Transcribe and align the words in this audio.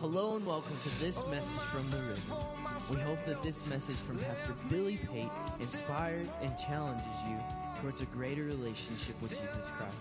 Hello 0.00 0.36
and 0.36 0.46
welcome 0.46 0.76
to 0.84 1.00
this 1.00 1.26
message 1.26 1.58
from 1.58 1.90
the 1.90 1.96
river. 1.96 2.36
We 2.88 3.00
hope 3.00 3.18
that 3.26 3.42
this 3.42 3.66
message 3.66 3.96
from 3.96 4.16
Pastor 4.18 4.54
Billy 4.70 4.96
Pate 5.12 5.28
inspires 5.58 6.38
and 6.40 6.56
challenges 6.56 7.04
you 7.28 7.36
towards 7.80 8.00
a 8.00 8.06
greater 8.06 8.44
relationship 8.44 9.20
with 9.20 9.30
Jesus 9.30 9.68
Christ. 9.76 10.00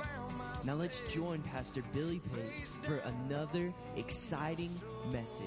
Now 0.68 0.76
let's 0.76 1.02
join 1.12 1.42
Pastor 1.42 1.82
Billy 1.94 2.22
Pate 2.36 2.68
for 2.84 3.02
another 3.26 3.74
exciting 3.96 4.70
message. 5.12 5.44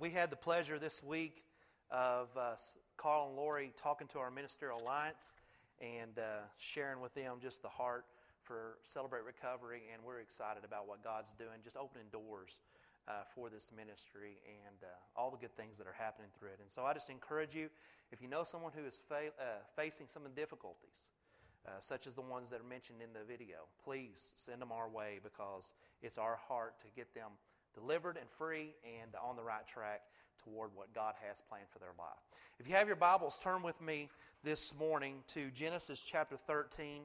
We 0.00 0.10
had 0.10 0.30
the 0.30 0.36
pleasure 0.36 0.78
this 0.78 1.02
week 1.02 1.42
of 1.90 2.28
uh, 2.36 2.54
Carl 2.96 3.26
and 3.26 3.36
Lori 3.36 3.72
talking 3.76 4.06
to 4.08 4.20
our 4.20 4.30
ministerial 4.30 4.80
alliance 4.80 5.32
and 5.80 6.16
uh, 6.20 6.46
sharing 6.56 7.00
with 7.00 7.12
them 7.14 7.38
just 7.42 7.62
the 7.62 7.68
heart 7.68 8.04
for 8.44 8.78
Celebrate 8.84 9.24
Recovery, 9.24 9.82
and 9.92 10.00
we're 10.04 10.20
excited 10.20 10.64
about 10.64 10.86
what 10.86 11.02
God's 11.02 11.32
doing, 11.32 11.58
just 11.64 11.76
opening 11.76 12.06
doors 12.12 12.58
uh, 13.08 13.24
for 13.34 13.50
this 13.50 13.70
ministry 13.76 14.38
and 14.46 14.76
uh, 14.84 15.20
all 15.20 15.32
the 15.32 15.36
good 15.36 15.56
things 15.56 15.76
that 15.78 15.88
are 15.88 15.96
happening 15.98 16.30
through 16.38 16.50
it. 16.50 16.60
And 16.60 16.70
so 16.70 16.84
I 16.84 16.94
just 16.94 17.10
encourage 17.10 17.56
you, 17.56 17.68
if 18.12 18.22
you 18.22 18.28
know 18.28 18.44
someone 18.44 18.70
who 18.72 18.84
is 18.86 19.00
fa- 19.08 19.34
uh, 19.40 19.44
facing 19.74 20.06
some 20.06 20.24
of 20.24 20.32
the 20.32 20.40
difficulties, 20.40 21.08
uh, 21.66 21.70
such 21.80 22.06
as 22.06 22.14
the 22.14 22.22
ones 22.22 22.50
that 22.50 22.60
are 22.60 22.70
mentioned 22.70 23.02
in 23.02 23.12
the 23.12 23.26
video, 23.26 23.66
please 23.82 24.32
send 24.36 24.62
them 24.62 24.70
our 24.70 24.88
way 24.88 25.18
because 25.24 25.72
it's 26.02 26.18
our 26.18 26.38
heart 26.46 26.80
to 26.82 26.86
get 26.94 27.12
them 27.14 27.32
delivered 27.74 28.16
and 28.16 28.28
free 28.38 28.74
and 29.00 29.14
on 29.22 29.36
the 29.36 29.42
right 29.42 29.66
track 29.66 30.02
toward 30.44 30.70
what 30.74 30.94
God 30.94 31.14
has 31.26 31.40
planned 31.48 31.68
for 31.72 31.78
their 31.78 31.94
life. 31.98 32.08
If 32.58 32.68
you 32.68 32.74
have 32.74 32.86
your 32.86 32.96
Bibles, 32.96 33.38
turn 33.42 33.62
with 33.62 33.80
me 33.80 34.08
this 34.44 34.74
morning 34.78 35.16
to 35.28 35.50
Genesis 35.50 36.00
chapter 36.00 36.36
13. 36.46 37.02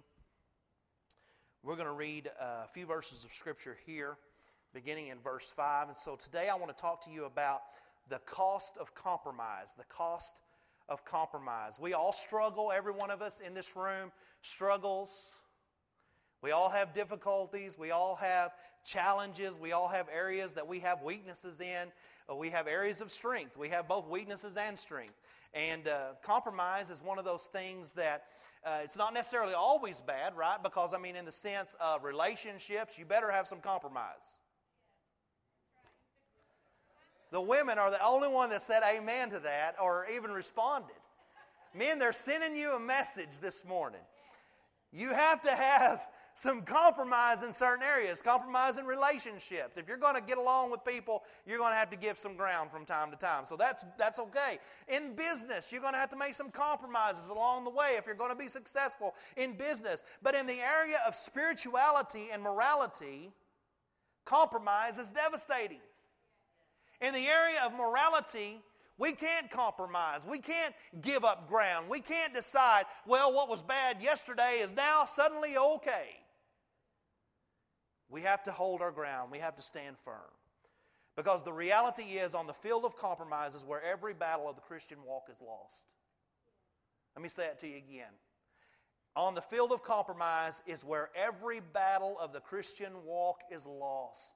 We're 1.64 1.76
going 1.76 1.88
to 1.88 1.94
read 1.94 2.30
uh, 2.40 2.66
a 2.66 2.68
few 2.74 2.86
verses 2.86 3.24
of 3.24 3.34
Scripture 3.34 3.78
here, 3.86 4.18
beginning 4.74 5.08
in 5.08 5.20
verse 5.20 5.52
5. 5.56 5.88
And 5.90 5.98
so 5.98 6.16
today 6.16 6.50
I 6.50 6.56
want 6.56 6.76
to 6.76 6.82
talk 6.82 7.06
to 7.06 7.12
you 7.12 7.26
about 7.26 7.62
the 8.10 8.20
cost 8.20 8.78
of 8.78 8.94
compromise. 8.94 9.74
The 9.78 9.86
cost 9.86 10.36
of 10.90 11.06
compromise. 11.06 11.80
We 11.80 11.94
all 11.94 12.14
struggle, 12.14 12.72
every 12.72 12.92
one 12.92 13.12
of 13.12 13.22
us 13.22 13.40
in 13.40 13.54
this 13.54 13.76
room 13.76 14.12
struggles. 14.42 15.32
We 16.44 16.52
all 16.52 16.70
have 16.70 16.94
difficulties. 16.94 17.80
We 17.80 17.92
all 17.92 18.16
have 18.18 18.52
challenges. 18.84 19.58
We 19.58 19.72
all 19.72 19.88
have 19.88 20.08
areas 20.14 20.52
that 20.54 20.68
we 20.68 20.78
have 20.80 21.02
weaknesses 21.02 21.62
in. 21.62 21.90
Uh, 22.30 22.36
We 22.36 22.50
have 22.50 22.68
areas 22.68 23.00
of 23.00 23.12
strength. 23.12 23.58
We 23.58 23.70
have 23.70 23.88
both 23.88 24.10
weaknesses 24.10 24.58
and 24.58 24.78
strength. 24.78 25.16
And 25.54 25.88
uh, 25.88 26.16
compromise 26.22 26.90
is 26.90 27.02
one 27.02 27.18
of 27.18 27.24
those 27.24 27.46
things 27.46 27.92
that 27.92 28.26
uh, 28.66 28.80
it's 28.84 28.98
not 28.98 29.14
necessarily 29.14 29.54
always 29.54 30.02
bad, 30.02 30.36
right? 30.36 30.62
Because, 30.62 30.94
I 30.94 30.98
mean, 30.98 31.16
in 31.16 31.24
the 31.24 31.32
sense 31.32 31.78
of 31.80 32.04
relationships, 32.04 33.00
you 33.00 33.06
better 33.06 33.32
have 33.32 33.48
some 33.48 33.60
compromise. 33.60 34.40
The 37.32 37.42
women 37.42 37.78
are 37.78 37.90
the 37.90 38.04
only 38.04 38.28
one 38.28 38.50
that 38.50 38.62
said 38.62 38.84
amen 38.84 39.30
to 39.30 39.40
that 39.40 39.76
or 39.82 40.08
even 40.14 40.32
responded. 40.32 40.96
Men, 41.74 42.00
they're 42.00 42.14
sending 42.14 42.56
you 42.56 42.74
a 42.74 42.80
message 42.80 43.40
this 43.42 43.64
morning. 43.66 44.02
You 44.92 45.10
have 45.10 45.42
to 45.42 45.52
have 45.52 46.06
some 46.36 46.64
compromise 46.64 47.44
in 47.44 47.52
certain 47.52 47.84
areas, 47.84 48.22
compromise 48.22 48.78
in 48.78 48.86
relationships. 48.86 49.78
If 49.78 49.88
you're 49.88 49.98
going 49.98 50.16
to 50.16 50.22
get 50.22 50.38
along 50.38 50.72
with 50.72 50.84
people, 50.84 51.24
you're 51.46 51.60
going 51.60 51.72
to 51.72 51.78
have 51.78 51.90
to 51.92 51.98
give 51.98 52.18
some 52.18 52.36
ground 52.36 52.72
from 52.72 52.86
time 52.86 53.12
to 53.12 53.18
time. 53.18 53.46
So 53.46 53.56
that's 53.56 53.86
that's 53.98 54.20
okay. 54.20 54.60
In 54.88 55.14
business, 55.16 55.72
you're 55.72 55.82
going 55.82 55.94
to 55.94 56.00
have 56.00 56.10
to 56.10 56.16
make 56.16 56.34
some 56.34 56.50
compromises 56.50 57.30
along 57.30 57.66
the 57.66 57.70
way 57.70 57.96
if 57.98 58.06
you're 58.06 58.16
going 58.16 58.32
to 58.32 58.38
be 58.38 58.48
successful 58.48 59.14
in 59.38 59.54
business. 59.54 60.04
But 60.22 60.36
in 60.36 60.48
the 60.48 60.60
area 60.60 61.00
of 61.08 61.16
spirituality 61.16 62.30
and 62.32 62.42
morality, 62.42 63.32
compromise 64.26 64.98
is 64.98 65.12
devastating. 65.12 65.82
In 67.02 67.14
the 67.14 67.28
area 67.28 67.62
of 67.66 67.74
morality, 67.74 68.62
we 68.98 69.12
can't 69.12 69.50
compromise. 69.50 70.26
We 70.26 70.40
can't 70.40 70.74
give 71.02 71.26
up 71.26 71.50
ground. 71.50 71.90
We 71.90 72.00
can't 72.00 72.34
decide, 72.34 72.86
well, 73.06 73.34
what 73.34 73.50
was 73.50 73.62
bad 73.62 74.02
yesterday 74.02 74.60
is 74.60 74.76
now 74.76 75.06
suddenly 75.06 75.58
okay. 75.58 76.23
We 78.14 78.22
have 78.22 78.44
to 78.44 78.52
hold 78.52 78.84
our 78.84 78.92
ground. 78.92 79.32
We 79.32 79.40
have 79.40 79.56
to 79.56 79.64
stand 79.64 79.96
firm. 80.06 80.32
Because 81.16 81.44
the 81.44 81.52
reality 81.52 82.04
is, 82.04 82.36
on 82.36 82.46
the 82.46 82.54
field 82.54 82.86
of 82.86 82.96
compromises, 82.96 83.66
where 83.66 83.82
every 83.84 84.14
battle 84.14 84.48
of 84.48 84.56
the 84.56 84.62
Christian 84.62 85.00
walk 85.04 85.24
is 85.32 85.42
lost. 85.42 85.86
Let 87.16 87.24
me 87.24 87.30
say 87.30 87.46
it 87.46 87.60
to 87.60 87.68
you 87.68 87.78
again. 87.78 88.14
On 89.16 89.34
the 89.34 89.42
field 89.42 89.72
of 89.72 89.84
compromise 89.84 90.62
is 90.68 90.86
where 90.86 91.10
every 91.16 91.60
battle 91.60 92.16
of 92.20 92.34
the 92.34 92.40
Christian 92.40 92.92
walk 93.04 93.42
is 93.52 93.66
lost. 93.66 94.36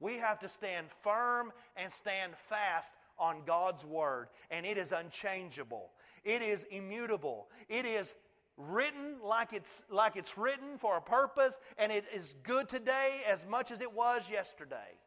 We 0.00 0.14
have 0.14 0.38
to 0.40 0.48
stand 0.48 0.86
firm 1.02 1.52
and 1.76 1.92
stand 1.92 2.32
fast 2.48 2.94
on 3.18 3.42
God's 3.46 3.84
Word, 3.84 4.28
and 4.50 4.64
it 4.64 4.78
is 4.78 4.92
unchangeable. 4.92 5.90
It 6.24 6.40
is 6.40 6.64
immutable. 6.70 7.48
It 7.68 7.84
is 7.84 8.14
written 8.56 9.16
like 9.22 9.52
it's, 9.52 9.82
like 9.90 10.16
it's 10.16 10.38
written 10.38 10.78
for 10.78 10.96
a 10.96 11.00
purpose, 11.00 11.58
and 11.78 11.90
it 11.90 12.04
is 12.14 12.34
good 12.42 12.68
today 12.68 13.20
as 13.28 13.46
much 13.46 13.70
as 13.70 13.80
it 13.80 13.92
was 13.92 14.30
yesterday. 14.30 14.98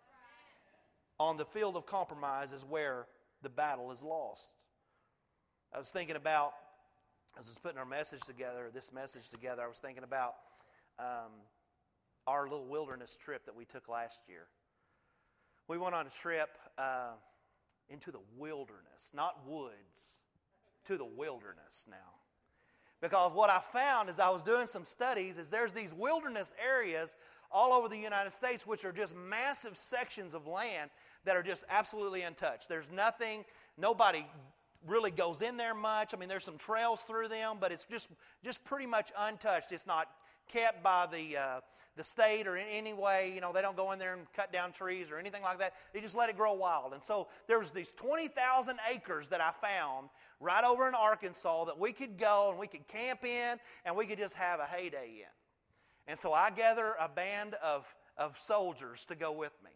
On 1.20 1.38
the 1.38 1.46
field 1.46 1.76
of 1.76 1.86
compromise 1.86 2.52
is 2.52 2.64
where 2.64 3.08
the 3.42 3.50
battle 3.50 3.92
is 3.92 4.04
lost. 4.04 4.52
I 5.74 5.78
was 5.78 5.90
thinking 5.90 6.16
about, 6.16 6.54
as 7.38 7.46
I 7.46 7.50
was 7.50 7.58
putting 7.58 7.78
our 7.78 7.86
message 7.86 8.22
together, 8.22 8.70
this 8.74 8.92
message 8.92 9.30
together, 9.30 9.64
I 9.64 9.68
was 9.68 9.78
thinking 9.78 10.04
about 10.04 10.36
um, 11.00 11.32
our 12.26 12.48
little 12.48 12.68
wilderness 12.68 13.18
trip 13.24 13.46
that 13.46 13.56
we 13.56 13.66
took 13.66 13.88
last 13.88 14.22
year. 14.28 14.48
We 15.68 15.78
went 15.78 15.96
on 15.96 16.08
a 16.08 16.10
trip 16.10 16.50
uh, 16.78 17.14
into 17.90 18.12
the 18.12 18.22
wilderness, 18.38 19.12
not 19.14 19.46
woods, 19.48 20.20
to 20.86 20.98
the 20.98 21.06
wilderness 21.06 21.86
now. 21.90 22.17
Because 23.02 23.32
what 23.34 23.50
I 23.50 23.60
found 23.60 24.10
as 24.10 24.20
I 24.20 24.30
was 24.30 24.44
doing 24.44 24.68
some 24.68 24.86
studies 24.86 25.38
is 25.38 25.50
there's 25.50 25.72
these 25.72 25.94
wilderness 25.94 26.54
areas 26.64 27.16
all 27.52 27.72
over 27.72 27.88
the 27.88 27.98
United 27.98 28.32
States 28.32 28.66
which 28.66 28.84
are 28.86 28.92
just 28.92 29.16
massive 29.16 29.78
sections 29.78 30.34
of 30.34 30.48
land 30.48 30.90
that 31.24 31.38
are 31.38 31.44
just 31.44 31.64
absolutely 31.70 32.24
untouched. 32.24 32.68
There's 32.68 32.92
nothing, 32.92 33.46
nobody 33.78 34.26
really 34.88 35.12
goes 35.12 35.42
in 35.42 35.58
there 35.58 35.76
much. 35.76 36.14
I 36.14 36.18
mean, 36.18 36.30
there's 36.30 36.44
some 36.44 36.58
trails 36.58 37.02
through 37.02 37.28
them, 37.28 37.58
but 37.60 37.72
it's 37.72 37.86
just 37.86 38.10
just 38.44 38.64
pretty 38.66 38.86
much 38.86 39.12
untouched. 39.18 39.72
It's 39.72 39.88
not 39.88 40.08
kept 40.48 40.84
by 40.84 41.08
the 41.08 41.38
uh, 41.38 41.60
the 41.98 42.04
state 42.04 42.48
or 42.48 42.56
in 42.56 42.68
any 42.72 42.94
way. 42.94 43.32
You 43.34 43.42
know, 43.42 43.52
they 43.52 43.62
don't 43.62 43.76
go 43.76 43.92
in 43.92 44.00
there 44.00 44.14
and 44.14 44.32
cut 44.34 44.54
down 44.54 44.72
trees 44.72 45.10
or 45.12 45.18
anything 45.18 45.42
like 45.42 45.60
that. 45.60 45.74
They 45.94 46.00
just 46.00 46.16
let 46.16 46.30
it 46.30 46.38
grow 46.38 46.54
wild. 46.54 46.94
And 46.94 47.04
so 47.04 47.28
there 47.48 47.60
was 47.60 47.72
these 47.72 47.92
20,000 47.94 48.78
acres 48.90 49.28
that 49.30 49.42
I 49.42 49.52
found 49.52 50.10
right 50.40 50.64
over 50.64 50.88
in 50.88 50.94
Arkansas 50.94 51.66
that 51.66 51.78
we 51.78 51.92
could 51.92 52.18
go 52.18 52.52
and 52.52 52.60
we 52.60 52.68
could 52.68 52.88
camp 52.88 53.26
in 53.26 53.58
and 53.84 53.96
we 53.96 54.06
could 54.06 54.20
just 54.20 54.36
have 54.36 54.60
a 54.60 54.66
heyday 54.66 55.22
in. 55.22 55.32
And 56.08 56.18
so 56.18 56.32
I 56.32 56.52
gather 56.52 56.96
a 57.00 57.10
band 57.10 57.56
of, 57.56 57.86
of 58.16 58.40
soldiers 58.40 59.04
to 59.06 59.16
go 59.16 59.32
with 59.32 59.54
me. 59.64 59.72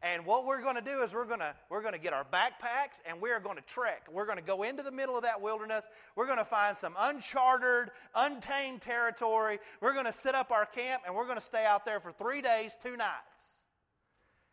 And 0.00 0.24
what 0.24 0.46
we're 0.46 0.62
going 0.62 0.76
to 0.76 0.80
do 0.80 1.02
is 1.02 1.12
we're 1.12 1.24
going 1.24 1.40
to 1.40 1.52
we're 1.70 1.82
going 1.82 1.94
to 1.94 1.98
get 1.98 2.12
our 2.12 2.24
backpacks 2.24 3.00
and 3.04 3.20
we're 3.20 3.40
going 3.40 3.56
to 3.56 3.62
trek. 3.62 4.06
We're 4.10 4.26
going 4.26 4.38
to 4.38 4.44
go 4.44 4.62
into 4.62 4.84
the 4.84 4.92
middle 4.92 5.16
of 5.16 5.24
that 5.24 5.40
wilderness. 5.40 5.88
We're 6.14 6.26
going 6.26 6.38
to 6.38 6.44
find 6.44 6.76
some 6.76 6.94
uncharted, 6.98 7.90
untamed 8.14 8.80
territory. 8.80 9.58
We're 9.80 9.94
going 9.94 10.06
to 10.06 10.12
set 10.12 10.36
up 10.36 10.52
our 10.52 10.66
camp 10.66 11.02
and 11.04 11.14
we're 11.14 11.24
going 11.24 11.36
to 11.38 11.44
stay 11.44 11.64
out 11.64 11.84
there 11.84 11.98
for 11.98 12.12
3 12.12 12.40
days, 12.42 12.78
2 12.80 12.96
nights. 12.96 13.64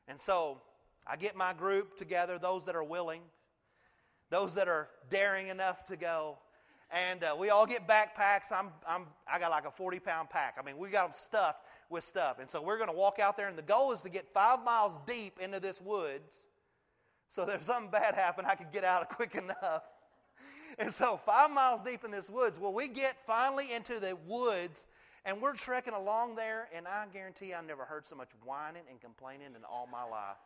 And 0.08 0.20
so 0.20 0.62
I 1.06 1.16
get 1.16 1.36
my 1.36 1.54
group 1.54 1.96
together, 1.96 2.40
those 2.40 2.66
that 2.66 2.76
are 2.76 2.84
willing, 2.84 3.22
those 4.32 4.56
that 4.56 4.68
are 4.68 4.90
daring 5.12 5.50
enough 5.50 5.86
to 5.86 5.96
go. 5.96 6.40
And 6.92 7.24
uh, 7.24 7.36
we 7.38 7.50
all 7.50 7.68
get 7.68 7.88
backpacks. 7.88 8.52
I'm, 8.52 8.70
I'm, 8.88 9.06
I 9.32 9.38
got 9.38 9.52
like 9.52 9.66
a 9.66 9.72
40 9.72 10.00
pound 10.00 10.30
pack. 10.32 10.56
I 10.60 10.66
mean, 10.66 10.78
we 10.78 10.90
got 10.90 11.04
them 11.04 11.14
stuffed 11.14 11.60
with 11.90 12.04
stuff. 12.04 12.40
And 12.40 12.50
so 12.50 12.62
we're 12.62 12.78
going 12.78 12.90
to 12.90 12.96
walk 12.96 13.20
out 13.20 13.38
there, 13.38 13.48
and 13.48 13.58
the 13.58 13.64
goal 13.64 13.92
is 13.92 14.02
to 14.02 14.10
get 14.10 14.28
five 14.34 14.64
miles 14.64 15.00
deep 15.06 15.40
into 15.40 15.60
this 15.60 15.82
woods. 15.82 16.48
So 17.28 17.50
if 17.50 17.64
something 17.64 17.92
bad 17.92 18.16
happened, 18.16 18.48
I 18.48 18.56
could 18.56 18.72
get 18.72 18.84
out 18.84 19.02
of 19.02 19.10
quick 19.16 19.36
enough. 19.36 19.84
And 20.78 20.94
so 20.94 21.20
five 21.26 21.52
miles 21.52 21.84
deep 21.84 22.04
in 22.04 22.12
this 22.12 22.30
woods, 22.30 22.60
well, 22.60 22.74
we 22.74 22.88
get 22.88 23.16
finally 23.26 23.72
into 23.72 24.00
the 24.00 24.18
woods, 24.28 24.88
and 25.24 25.42
we're 25.42 25.54
trekking 25.54 25.94
along 25.94 26.36
there, 26.36 26.68
and 26.76 26.88
I 26.88 27.06
guarantee 27.14 27.54
I 27.54 27.62
never 27.62 27.86
heard 27.86 28.06
so 28.06 28.16
much 28.16 28.30
whining 28.44 28.84
and 28.90 29.00
complaining 29.00 29.56
in 29.56 29.64
all 29.64 29.88
my 29.92 30.04
life. 30.04 30.38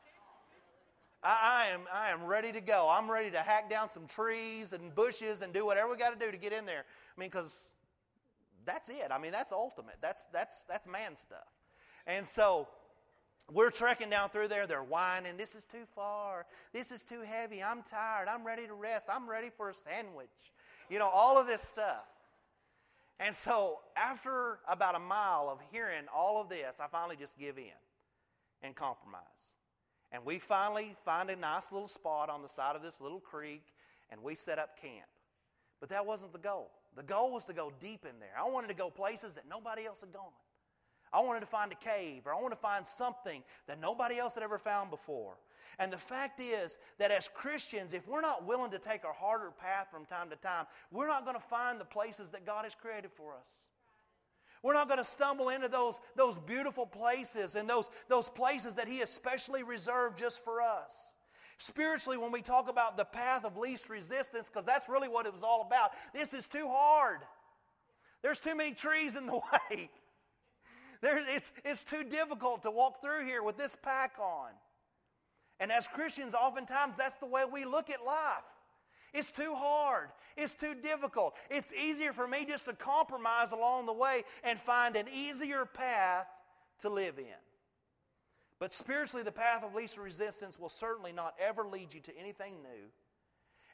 I, 1.24 1.68
I, 1.68 1.74
am, 1.74 1.82
I 1.92 2.10
am 2.12 2.26
ready 2.26 2.52
to 2.52 2.62
go. 2.62 2.88
I'm 2.90 3.10
ready 3.10 3.30
to 3.32 3.40
hack 3.40 3.70
down 3.70 3.90
some 3.90 4.08
trees 4.08 4.72
and 4.72 4.94
bushes 4.96 5.42
and 5.42 5.52
do 5.52 5.66
whatever 5.66 5.90
we 5.90 5.98
got 5.98 6.18
to 6.18 6.26
do 6.26 6.32
to 6.32 6.38
get 6.38 6.54
in 6.54 6.66
there. 6.66 6.86
I 6.86 7.20
mean, 7.20 7.30
because 7.30 7.74
that's 8.69 8.89
it. 8.89 9.07
I 9.12 9.18
mean, 9.18 9.31
that's 9.31 9.51
ultimate. 9.51 9.98
That's, 10.01 10.27
that's, 10.27 10.66
that's 10.66 10.88
man 10.88 11.16
stuff. 11.16 11.50
And 12.07 12.25
so 12.27 12.68
We're 13.51 13.71
trekking 13.71 14.10
down 14.10 14.30
through 14.30 14.50
there. 14.50 14.68
They're 14.68 14.83
whining. 14.83 15.38
This 15.38 15.56
is 15.56 15.66
too 15.66 15.86
far. 15.95 16.45
This 16.74 16.92
is 16.92 17.04
too 17.04 17.21
heavy. 17.21 17.63
I'm 17.63 17.81
tired. 17.81 18.27
I'm 18.27 18.45
ready 18.45 18.68
to 18.68 18.74
rest. 18.74 19.07
I'm 19.12 19.30
ready 19.30 19.50
for 19.56 19.69
a 19.69 19.74
sandwich. 19.74 20.30
You 20.89 21.00
know, 21.00 21.10
all 21.10 21.38
of 21.38 21.48
this 21.48 21.62
stuff. 21.62 22.06
And 23.19 23.36
so, 23.36 23.80
after 23.98 24.60
about 24.68 24.95
a 24.95 25.00
mile 25.00 25.50
of 25.51 25.60
hearing 25.71 26.06
all 26.16 26.42
of 26.42 26.50
this, 26.50 26.80
I 26.81 26.88
finally 26.88 27.18
just 27.18 27.38
give 27.39 27.57
in 27.57 27.74
and 28.63 28.75
compromise. 28.75 29.56
And 30.12 30.25
we 30.25 30.39
finally 30.39 30.95
find 31.06 31.30
a 31.30 31.36
nice 31.36 31.71
little 31.71 31.88
spot 31.88 32.30
on 32.30 32.42
the 32.42 32.50
side 32.50 32.75
of 32.75 32.81
this 32.81 33.01
little 33.01 33.19
creek, 33.19 33.63
and 34.12 34.24
we 34.24 34.36
set 34.36 34.60
up 34.60 34.81
camp. 34.81 35.07
But 35.80 35.89
that 35.89 36.06
wasn't 36.06 36.33
the 36.33 36.39
goal. 36.39 36.71
The 36.96 37.04
goal 37.04 37.32
was 37.32 37.46
to 37.46 37.54
go 37.54 37.72
deep 37.80 38.06
in 38.06 38.20
there. 38.20 38.34
I 38.38 38.48
wanted 38.50 38.68
to 38.68 38.74
go 38.74 38.90
places 38.90 39.34
that 39.34 39.48
nobody 39.50 39.86
else 39.86 40.02
had 40.02 40.12
gone. 40.12 40.34
I 41.12 41.22
wanted 41.22 41.40
to 41.40 41.46
find 41.48 41.72
a 41.72 41.76
cave, 41.76 42.24
or 42.26 42.34
I 42.34 42.36
wanted 42.36 42.56
to 42.56 42.62
find 42.62 42.86
something 42.86 43.44
that 43.68 43.80
nobody 43.80 44.20
else 44.20 44.36
had 44.36 44.44
ever 44.44 44.60
found 44.60 44.92
before. 44.92 45.38
And 45.80 45.92
the 45.92 45.98
fact 45.98 46.40
is 46.40 46.78
that 46.98 47.10
as 47.10 47.30
Christians, 47.34 47.94
if 47.94 48.08
we're 48.08 48.22
not 48.22 48.46
willing 48.46 48.70
to 48.72 48.80
take 48.80 49.04
a 49.04 49.14
harder 49.14 49.52
path 49.52 49.88
from 49.92 50.06
time 50.06 50.30
to 50.30 50.36
time, 50.36 50.66
we're 50.92 51.08
not 51.08 51.26
going 51.26 51.38
to 51.38 51.44
find 51.44 51.80
the 51.80 51.86
places 51.86 52.30
that 52.32 52.46
God 52.46 52.66
has 52.66 52.76
created 52.76 53.12
for 53.12 53.34
us. 53.34 53.48
We're 54.62 54.74
not 54.74 54.88
going 54.88 54.98
to 54.98 55.06
stumble 55.06 55.50
into 55.50 55.70
those, 55.70 56.00
those 56.16 56.38
beautiful 56.38 56.86
places 56.86 57.56
and 57.56 57.70
those, 57.70 57.90
those 58.10 58.28
places 58.28 58.74
that 58.74 58.88
He 58.88 59.02
especially 59.02 59.64
reserved 59.64 60.18
just 60.18 60.44
for 60.44 60.62
us. 60.62 61.14
Spiritually, 61.60 62.18
when 62.18 62.32
we 62.32 62.42
talk 62.42 62.70
about 62.70 62.96
the 62.96 63.04
path 63.04 63.44
of 63.44 63.58
least 63.58 63.90
resistance, 63.90 64.48
because 64.48 64.64
that's 64.64 64.88
really 64.88 65.10
what 65.10 65.26
it 65.26 65.34
was 65.34 65.44
all 65.44 65.62
about, 65.62 65.92
this 66.14 66.34
is 66.34 66.48
too 66.48 66.70
hard. 66.70 67.20
There's 68.22 68.40
too 68.40 68.56
many 68.56 68.72
trees 68.72 69.18
in 69.18 69.26
the 69.28 69.42
way. 69.70 69.90
There, 71.02 71.22
it's, 71.28 71.52
it's 71.66 71.84
too 71.84 72.06
difficult 72.06 72.64
to 72.64 72.72
walk 72.72 73.02
through 73.02 73.26
here 73.26 73.44
with 73.44 73.58
this 73.58 73.76
pack 73.76 74.14
on. 74.20 74.52
And 75.60 75.70
as 75.70 75.86
Christians, 75.86 76.34
oftentimes 76.34 76.96
that's 76.96 77.18
the 77.18 77.26
way 77.26 77.44
we 77.52 77.66
look 77.66 77.90
at 77.90 78.06
life. 78.06 78.44
It's 79.14 79.32
too 79.32 79.54
hard. 79.54 80.10
It's 80.38 80.56
too 80.56 80.74
difficult. 80.76 81.36
It's 81.50 81.74
easier 81.74 82.14
for 82.14 82.26
me 82.26 82.46
just 82.46 82.66
to 82.68 82.74
compromise 82.74 83.52
along 83.52 83.86
the 83.86 83.94
way 83.94 84.24
and 84.46 84.58
find 84.58 84.96
an 84.96 85.08
easier 85.14 85.66
path 85.66 86.28
to 86.80 86.90
live 86.90 87.20
in. 87.20 87.26
But 88.60 88.74
spiritually, 88.74 89.24
the 89.24 89.32
path 89.32 89.64
of 89.64 89.74
least 89.74 89.98
resistance 89.98 90.60
will 90.60 90.70
certainly 90.70 91.14
not 91.14 91.34
ever 91.40 91.66
lead 91.66 91.94
you 91.94 92.02
to 92.02 92.18
anything 92.18 92.62
new. 92.62 92.90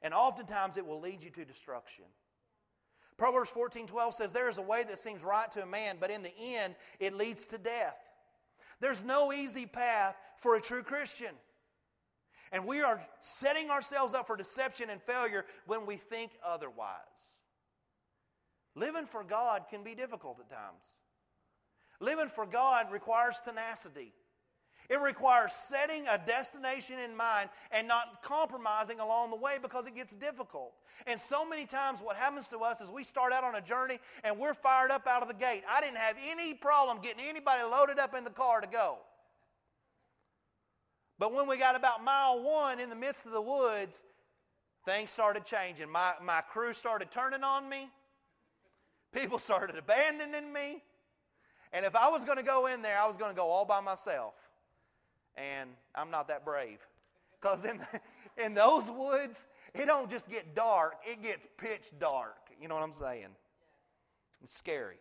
And 0.02 0.14
oftentimes 0.14 0.78
it 0.78 0.86
will 0.86 1.00
lead 1.00 1.24
you 1.24 1.32
to 1.32 1.46
destruction. 1.46 2.06
Proverbs 3.18 3.50
14 3.50 3.88
12 3.88 4.14
says, 4.14 4.32
There 4.32 4.50
is 4.50 4.58
a 4.58 4.62
way 4.62 4.84
that 4.84 5.00
seems 5.00 5.24
right 5.24 5.50
to 5.52 5.64
a 5.64 5.66
man, 5.66 5.98
but 6.00 6.12
in 6.12 6.22
the 6.22 6.38
end 6.38 6.76
it 7.00 7.16
leads 7.16 7.46
to 7.48 7.58
death. 7.58 7.98
There's 8.80 9.04
no 9.04 9.34
easy 9.34 9.66
path 9.66 10.16
for 10.38 10.56
a 10.56 10.62
true 10.62 10.84
Christian. 10.84 11.34
And 12.52 12.66
we 12.66 12.82
are 12.82 13.02
setting 13.22 13.72
ourselves 13.72 14.14
up 14.14 14.28
for 14.28 14.36
deception 14.36 14.90
and 14.90 15.02
failure 15.02 15.46
when 15.66 15.86
we 15.86 15.96
think 15.96 16.32
otherwise. 16.46 17.00
Living 18.76 19.08
for 19.08 19.24
God 19.24 19.64
can 19.70 19.84
be 19.84 19.96
difficult 19.96 20.40
at 20.40 20.50
times. 20.50 20.98
Living 22.00 22.28
for 22.28 22.46
God 22.46 22.92
requires 22.92 23.40
tenacity. 23.44 24.14
It 24.90 25.02
requires 25.02 25.54
setting 25.54 26.06
a 26.08 26.18
destination 26.18 27.00
in 27.00 27.16
mind 27.16 27.50
and 27.72 27.88
not 27.88 28.22
compromising 28.22 29.00
along 29.00 29.32
the 29.32 29.38
way 29.38 29.58
because 29.62 29.88
it 29.88 29.96
gets 29.96 30.14
difficult. 30.16 30.74
And 31.08 31.20
so 31.20 31.48
many 31.48 31.66
times, 31.66 32.02
what 32.02 32.16
happens 32.16 32.48
to 32.50 32.60
us 32.60 32.82
is 32.82 32.92
we 32.92 33.04
start 33.04 33.34
out 33.34 33.44
on 33.44 33.56
a 33.56 33.62
journey 33.62 34.00
and 34.24 34.38
we're 34.38 34.54
fired 34.54 34.92
up 34.92 35.08
out 35.08 35.22
of 35.22 35.28
the 35.28 35.34
gate. 35.34 35.64
I 35.70 35.82
didn't 35.82 35.98
have 35.98 36.16
any 36.30 36.54
problem 36.54 37.00
getting 37.02 37.26
anybody 37.26 37.64
loaded 37.64 38.00
up 38.00 38.16
in 38.16 38.24
the 38.24 38.30
car 38.30 38.62
to 38.62 38.68
go. 38.68 38.98
But 41.18 41.34
when 41.34 41.48
we 41.48 41.58
got 41.58 41.76
about 41.76 42.04
mile 42.04 42.44
one 42.44 42.80
in 42.80 42.90
the 42.90 42.96
midst 42.96 43.26
of 43.26 43.32
the 43.32 43.42
woods, 43.42 44.04
things 44.86 45.10
started 45.10 45.46
changing. 45.46 45.90
My, 45.90 46.14
my 46.22 46.42
crew 46.42 46.74
started 46.74 47.10
turning 47.12 47.44
on 47.44 47.68
me, 47.68 47.90
people 49.14 49.40
started 49.40 49.78
abandoning 49.78 50.52
me. 50.52 50.84
And 51.74 51.86
if 51.86 51.96
I 51.96 52.10
was 52.10 52.24
going 52.24 52.38
to 52.38 52.44
go 52.44 52.68
in 52.68 52.82
there, 52.82 52.98
I 52.98 53.08
was 53.08 53.18
going 53.18 53.32
to 53.32 53.36
go 53.36 53.50
all 53.50 53.66
by 53.66 53.82
myself. 53.82 54.34
And 55.38 55.70
I'm 55.94 56.12
not 56.12 56.28
that 56.30 56.46
brave. 56.46 56.80
Because 57.40 57.66
in, 57.66 57.80
in 58.44 58.54
those 58.54 58.90
woods, 58.90 59.48
it 59.74 59.86
don't 59.86 60.10
just 60.10 60.30
get 60.30 60.56
dark, 60.56 60.96
it 61.06 61.22
gets 61.22 61.46
pitch 61.58 61.92
dark. 62.00 62.50
You 62.62 62.68
know 62.68 62.76
what 62.76 62.84
I'm 62.84 62.94
saying? 62.94 63.28
It's 64.42 64.58
scary. 64.58 64.98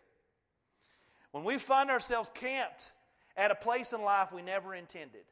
When 1.33 1.45
we 1.45 1.59
find 1.59 1.91
ourselves 1.91 2.31
camped 2.35 2.93
at 3.37 3.51
a 3.51 3.55
place 3.55 3.93
in 3.93 4.03
life 4.03 4.33
we 4.33 4.43
never 4.43 4.75
intended, 4.75 5.25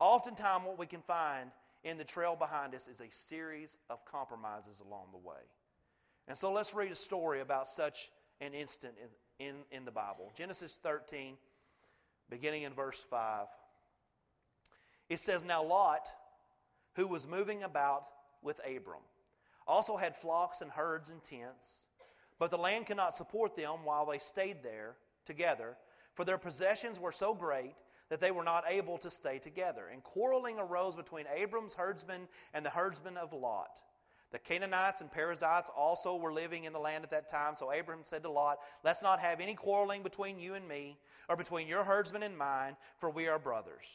Oftentimes, 0.00 0.64
what 0.64 0.78
we 0.78 0.86
can 0.86 1.02
find 1.02 1.50
in 1.84 1.98
the 1.98 2.04
trail 2.04 2.34
behind 2.34 2.74
us 2.74 2.88
is 2.88 3.02
a 3.02 3.10
series 3.10 3.76
of 3.90 4.04
compromises 4.06 4.80
along 4.80 5.08
the 5.12 5.18
way. 5.18 5.42
And 6.26 6.36
so 6.36 6.52
let's 6.52 6.74
read 6.74 6.90
a 6.90 6.96
story 6.96 7.40
about 7.40 7.68
such 7.68 8.10
an 8.40 8.54
instant 8.54 8.94
in, 9.38 9.46
in, 9.46 9.54
in 9.70 9.84
the 9.84 9.90
Bible. 9.90 10.32
Genesis 10.34 10.78
13, 10.82 11.34
beginning 12.30 12.62
in 12.62 12.72
verse 12.72 13.04
5. 13.10 13.46
It 15.10 15.18
says, 15.18 15.44
Now 15.44 15.62
Lot, 15.64 16.08
who 16.94 17.06
was 17.06 17.26
moving 17.26 17.64
about 17.64 18.04
with 18.42 18.60
Abram, 18.60 19.02
also 19.66 19.96
had 19.96 20.16
flocks 20.16 20.62
and 20.62 20.70
herds 20.70 21.10
and 21.10 21.22
tents, 21.22 21.84
but 22.38 22.50
the 22.50 22.56
land 22.56 22.86
could 22.86 22.96
not 22.96 23.16
support 23.16 23.56
them 23.56 23.84
while 23.84 24.06
they 24.06 24.20
stayed 24.20 24.62
there 24.62 24.96
together, 25.26 25.76
for 26.14 26.24
their 26.24 26.38
possessions 26.38 26.98
were 26.98 27.12
so 27.12 27.34
great 27.34 27.74
that 28.08 28.20
they 28.20 28.30
were 28.30 28.44
not 28.44 28.64
able 28.68 28.98
to 28.98 29.10
stay 29.10 29.38
together. 29.38 29.88
And 29.92 30.02
quarreling 30.02 30.58
arose 30.58 30.96
between 30.96 31.26
Abram's 31.34 31.74
herdsmen 31.74 32.28
and 32.54 32.64
the 32.64 32.70
herdsmen 32.70 33.16
of 33.16 33.32
Lot. 33.32 33.82
The 34.30 34.38
Canaanites 34.38 35.00
and 35.00 35.10
Perizzites 35.10 35.70
also 35.76 36.16
were 36.16 36.32
living 36.32 36.64
in 36.64 36.72
the 36.72 36.78
land 36.78 37.02
at 37.02 37.10
that 37.10 37.28
time. 37.28 37.56
So 37.56 37.72
Abram 37.72 38.00
said 38.04 38.22
to 38.22 38.30
Lot, 38.30 38.58
Let's 38.84 39.02
not 39.02 39.18
have 39.18 39.40
any 39.40 39.54
quarreling 39.54 40.04
between 40.04 40.38
you 40.38 40.54
and 40.54 40.66
me, 40.68 40.98
or 41.28 41.36
between 41.36 41.66
your 41.66 41.82
herdsmen 41.82 42.22
and 42.22 42.38
mine, 42.38 42.76
for 42.98 43.10
we 43.10 43.26
are 43.26 43.40
brothers. 43.40 43.86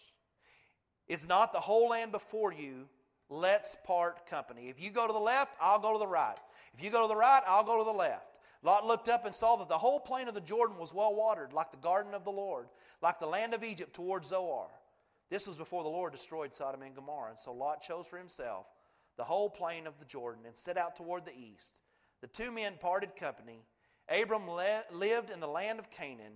Is 1.07 1.28
not 1.28 1.54
the 1.54 1.60
whole 1.60 1.90
land 1.90 2.12
before 2.12 2.54
you? 2.54 2.88
Let's 3.30 3.75
part 3.86 4.28
company. 4.28 4.69
If 4.69 4.81
you 4.81 4.92
go 4.92 5.07
to 5.07 5.13
the 5.13 5.19
left, 5.19 5.56
I'll 5.60 5.80
go 5.80 5.94
to 5.94 6.00
the 6.00 6.07
right. 6.07 6.38
If 6.78 6.84
you 6.84 6.90
go 6.90 7.04
to 7.04 7.07
the 7.07 7.16
right, 7.16 7.42
I'll 7.48 7.63
go 7.63 7.80
to 7.80 7.84
the 7.84 7.92
left. 7.92 8.28
Lot 8.62 8.86
looked 8.86 9.10
up 9.10 9.25
and 9.25 9.34
saw 9.34 9.56
that 9.57 9.69
the 9.69 9.78
whole 9.78 10.00
plain 10.00 10.28
of 10.28 10.34
the 10.34 10.42
Jordan 10.42 10.78
was 10.78 10.94
well 10.94 11.16
watered, 11.16 11.54
like 11.54 11.72
the 11.72 11.78
garden 11.78 12.13
of 12.13 12.24
the 12.24 12.31
Lord, 12.31 12.68
like 13.02 13.19
the 13.19 13.28
land 13.28 13.54
of 13.54 13.63
Egypt 13.63 13.94
towards 13.94 14.30
Zoar. 14.30 14.68
This 15.30 15.48
was 15.48 15.56
before 15.56 15.84
the 15.84 15.90
Lord 15.90 16.12
destroyed 16.12 16.54
Sodom 16.54 16.81
and 16.81 16.96
Gomorrah. 16.96 17.30
And 17.30 17.40
so 17.40 17.54
Lot 17.54 17.81
chose 17.81 18.07
for 18.07 18.18
himself 18.18 18.68
the 19.18 19.24
whole 19.24 19.50
plain 19.50 19.88
of 19.88 19.98
the 20.00 20.06
Jordan 20.06 20.46
and 20.46 20.57
set 20.57 20.78
out 20.78 20.96
toward 20.96 21.26
the 21.26 21.38
east. 21.38 21.76
The 22.21 22.28
two 22.28 22.52
men 22.52 22.74
parted 22.80 23.16
company. 23.16 23.66
Abram 24.09 24.50
le- 24.50 24.83
lived 24.92 25.31
in 25.31 25.40
the 25.40 25.47
land 25.47 25.80
of 25.80 25.90
Canaan, 25.90 26.33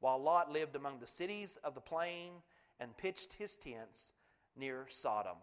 while 0.00 0.18
Lot 0.18 0.50
lived 0.50 0.74
among 0.74 0.98
the 0.98 1.06
cities 1.06 1.58
of 1.64 1.74
the 1.74 1.80
plain 1.80 2.32
and 2.80 2.96
pitched 2.96 3.32
his 3.32 3.56
tents 3.56 4.12
near 4.56 4.86
Sodom. 4.88 5.36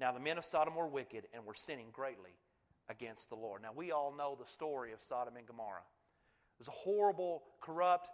Now 0.00 0.12
the 0.12 0.20
men 0.20 0.38
of 0.38 0.44
Sodom 0.44 0.74
were 0.74 0.86
wicked 0.86 1.28
and 1.32 1.44
were 1.44 1.54
sinning 1.54 1.88
greatly 1.92 2.36
against 2.88 3.28
the 3.28 3.36
Lord. 3.36 3.62
Now, 3.62 3.72
we 3.74 3.92
all 3.92 4.12
know 4.12 4.36
the 4.38 4.50
story 4.50 4.92
of 4.92 5.02
Sodom 5.02 5.36
and 5.36 5.46
Gomorrah. 5.46 5.80
It 5.80 6.58
was 6.58 6.68
a 6.68 6.72
horrible, 6.72 7.42
corrupt, 7.60 8.10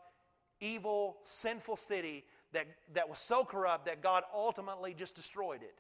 evil, 0.61 1.19
sinful 1.25 1.77
city 1.77 2.25
that, 2.53 2.67
that 2.95 3.09
was 3.09 3.19
so 3.19 3.45
corrupt 3.45 3.87
that 3.87 4.03
God 4.03 4.25
ultimately 4.35 4.95
just 4.95 5.17
destroyed 5.17 5.63
it. 5.63 5.75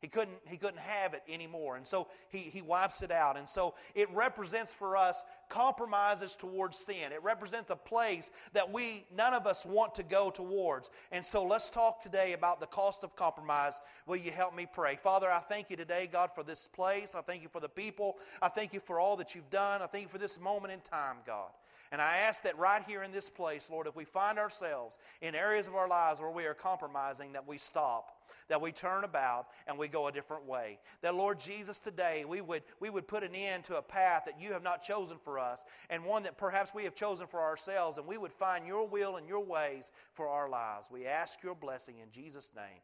He 0.00 0.08
couldn't, 0.08 0.38
he 0.46 0.56
couldn't 0.56 0.80
have 0.80 1.12
it 1.12 1.22
anymore. 1.28 1.76
And 1.76 1.86
so 1.86 2.08
he, 2.30 2.38
he 2.38 2.62
wipes 2.62 3.02
it 3.02 3.10
out. 3.10 3.36
And 3.36 3.46
so 3.46 3.74
it 3.94 4.10
represents 4.14 4.72
for 4.72 4.96
us 4.96 5.24
compromises 5.50 6.34
towards 6.34 6.78
sin. 6.78 7.12
It 7.12 7.22
represents 7.22 7.70
a 7.70 7.76
place 7.76 8.30
that 8.54 8.70
we, 8.70 9.04
none 9.14 9.34
of 9.34 9.46
us 9.46 9.66
want 9.66 9.94
to 9.96 10.02
go 10.02 10.30
towards. 10.30 10.90
And 11.12 11.24
so 11.24 11.44
let's 11.44 11.68
talk 11.68 12.02
today 12.02 12.32
about 12.32 12.60
the 12.60 12.66
cost 12.66 13.04
of 13.04 13.14
compromise. 13.14 13.78
Will 14.06 14.16
you 14.16 14.30
help 14.30 14.56
me 14.56 14.66
pray? 14.72 14.96
Father, 15.02 15.30
I 15.30 15.40
thank 15.40 15.68
you 15.68 15.76
today, 15.76 16.08
God, 16.10 16.30
for 16.34 16.42
this 16.42 16.66
place. 16.66 17.14
I 17.14 17.20
thank 17.20 17.42
you 17.42 17.48
for 17.48 17.60
the 17.60 17.68
people. 17.68 18.16
I 18.40 18.48
thank 18.48 18.72
you 18.72 18.80
for 18.80 18.98
all 18.98 19.16
that 19.16 19.34
you've 19.34 19.50
done. 19.50 19.82
I 19.82 19.86
thank 19.86 20.04
you 20.04 20.10
for 20.10 20.18
this 20.18 20.40
moment 20.40 20.72
in 20.72 20.80
time, 20.80 21.16
God. 21.26 21.50
And 21.92 22.00
I 22.00 22.18
ask 22.18 22.42
that 22.44 22.56
right 22.56 22.82
here 22.86 23.02
in 23.02 23.10
this 23.10 23.28
place, 23.28 23.68
Lord, 23.68 23.86
if 23.86 23.96
we 23.96 24.04
find 24.04 24.38
ourselves 24.38 24.96
in 25.20 25.34
areas 25.34 25.66
of 25.66 25.74
our 25.74 25.88
lives 25.88 26.20
where 26.20 26.30
we 26.30 26.46
are 26.46 26.54
compromising, 26.54 27.32
that 27.32 27.46
we 27.46 27.58
stop 27.58 28.19
that 28.48 28.60
we 28.60 28.72
turn 28.72 29.04
about 29.04 29.48
and 29.66 29.78
we 29.78 29.88
go 29.88 30.06
a 30.06 30.12
different 30.12 30.44
way. 30.46 30.78
That, 31.02 31.14
Lord 31.14 31.38
Jesus, 31.38 31.78
today 31.78 32.24
we 32.24 32.40
would, 32.40 32.62
we 32.80 32.90
would 32.90 33.06
put 33.06 33.22
an 33.22 33.34
end 33.34 33.64
to 33.64 33.78
a 33.78 33.82
path 33.82 34.24
that 34.26 34.40
you 34.40 34.52
have 34.52 34.62
not 34.62 34.82
chosen 34.82 35.18
for 35.22 35.38
us 35.38 35.64
and 35.88 36.04
one 36.04 36.22
that 36.22 36.38
perhaps 36.38 36.74
we 36.74 36.84
have 36.84 36.94
chosen 36.94 37.26
for 37.26 37.40
ourselves, 37.40 37.98
and 37.98 38.06
we 38.06 38.18
would 38.18 38.32
find 38.32 38.66
your 38.66 38.86
will 38.86 39.16
and 39.16 39.28
your 39.28 39.44
ways 39.44 39.92
for 40.12 40.28
our 40.28 40.48
lives. 40.48 40.90
We 40.90 41.06
ask 41.06 41.42
your 41.42 41.54
blessing 41.54 41.96
in 41.98 42.10
Jesus' 42.10 42.52
name. 42.54 42.80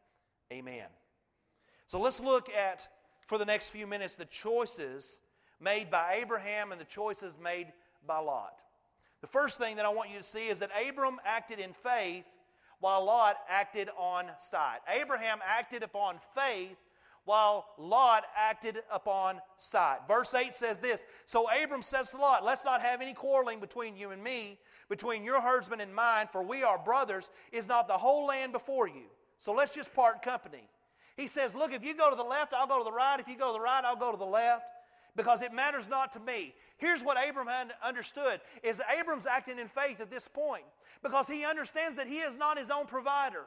Amen. 0.51 0.87
So 1.87 1.99
let's 1.99 2.19
look 2.19 2.49
at, 2.49 2.87
for 3.27 3.37
the 3.37 3.45
next 3.45 3.69
few 3.69 3.87
minutes, 3.87 4.15
the 4.15 4.25
choices 4.25 5.21
made 5.59 5.89
by 5.89 6.19
Abraham 6.21 6.71
and 6.71 6.79
the 6.79 6.85
choices 6.85 7.37
made 7.41 7.67
by 8.05 8.19
Lot. 8.19 8.53
The 9.21 9.27
first 9.27 9.57
thing 9.57 9.77
that 9.77 9.85
I 9.85 9.89
want 9.89 10.11
you 10.11 10.17
to 10.17 10.23
see 10.23 10.47
is 10.47 10.59
that 10.59 10.69
Abram 10.87 11.19
acted 11.25 11.59
in 11.59 11.73
faith 11.73 12.25
while 12.79 13.03
Lot 13.05 13.37
acted 13.49 13.89
on 13.97 14.25
sight. 14.39 14.79
Abraham 14.87 15.39
acted 15.45 15.83
upon 15.83 16.19
faith 16.35 16.77
while 17.25 17.65
Lot 17.77 18.25
acted 18.37 18.83
upon 18.91 19.41
sight. 19.57 19.99
Verse 20.07 20.33
8 20.33 20.53
says 20.53 20.77
this 20.77 21.05
So 21.25 21.49
Abram 21.51 21.81
says 21.81 22.11
to 22.11 22.17
Lot, 22.17 22.45
Let's 22.45 22.63
not 22.63 22.81
have 22.81 23.01
any 23.01 23.13
quarreling 23.13 23.59
between 23.59 23.97
you 23.97 24.11
and 24.11 24.23
me, 24.23 24.59
between 24.89 25.23
your 25.23 25.41
herdsmen 25.41 25.81
and 25.81 25.93
mine, 25.93 26.27
for 26.31 26.43
we 26.43 26.63
are 26.63 26.77
brothers. 26.77 27.29
Is 27.51 27.67
not 27.67 27.87
the 27.87 27.93
whole 27.93 28.25
land 28.25 28.53
before 28.53 28.87
you? 28.87 29.05
So 29.39 29.53
let's 29.53 29.75
just 29.75 29.93
part 29.93 30.21
company. 30.21 30.69
He 31.17 31.27
says, 31.27 31.53
Look, 31.53 31.73
if 31.73 31.83
you 31.83 31.95
go 31.95 32.09
to 32.09 32.15
the 32.15 32.23
left, 32.23 32.53
I'll 32.53 32.67
go 32.67 32.77
to 32.77 32.85
the 32.85 32.91
right. 32.91 33.19
If 33.19 33.27
you 33.27 33.35
go 33.35 33.47
to 33.47 33.53
the 33.53 33.63
right, 33.63 33.83
I'll 33.83 33.95
go 33.95 34.11
to 34.11 34.17
the 34.17 34.25
left 34.25 34.63
because 35.17 35.41
it 35.41 35.51
matters 35.51 35.89
not 35.89 36.13
to 36.13 36.19
me. 36.21 36.53
Here's 36.77 37.03
what 37.03 37.17
Abram 37.17 37.49
understood 37.83 38.39
is 38.63 38.81
Abram's 38.97 39.25
acting 39.25 39.59
in 39.59 39.67
faith 39.67 39.99
at 39.99 40.09
this 40.09 40.27
point 40.27 40.63
because 41.03 41.27
he 41.27 41.43
understands 41.43 41.97
that 41.97 42.07
he 42.07 42.19
is 42.19 42.37
not 42.37 42.57
his 42.57 42.69
own 42.69 42.85
provider. 42.85 43.43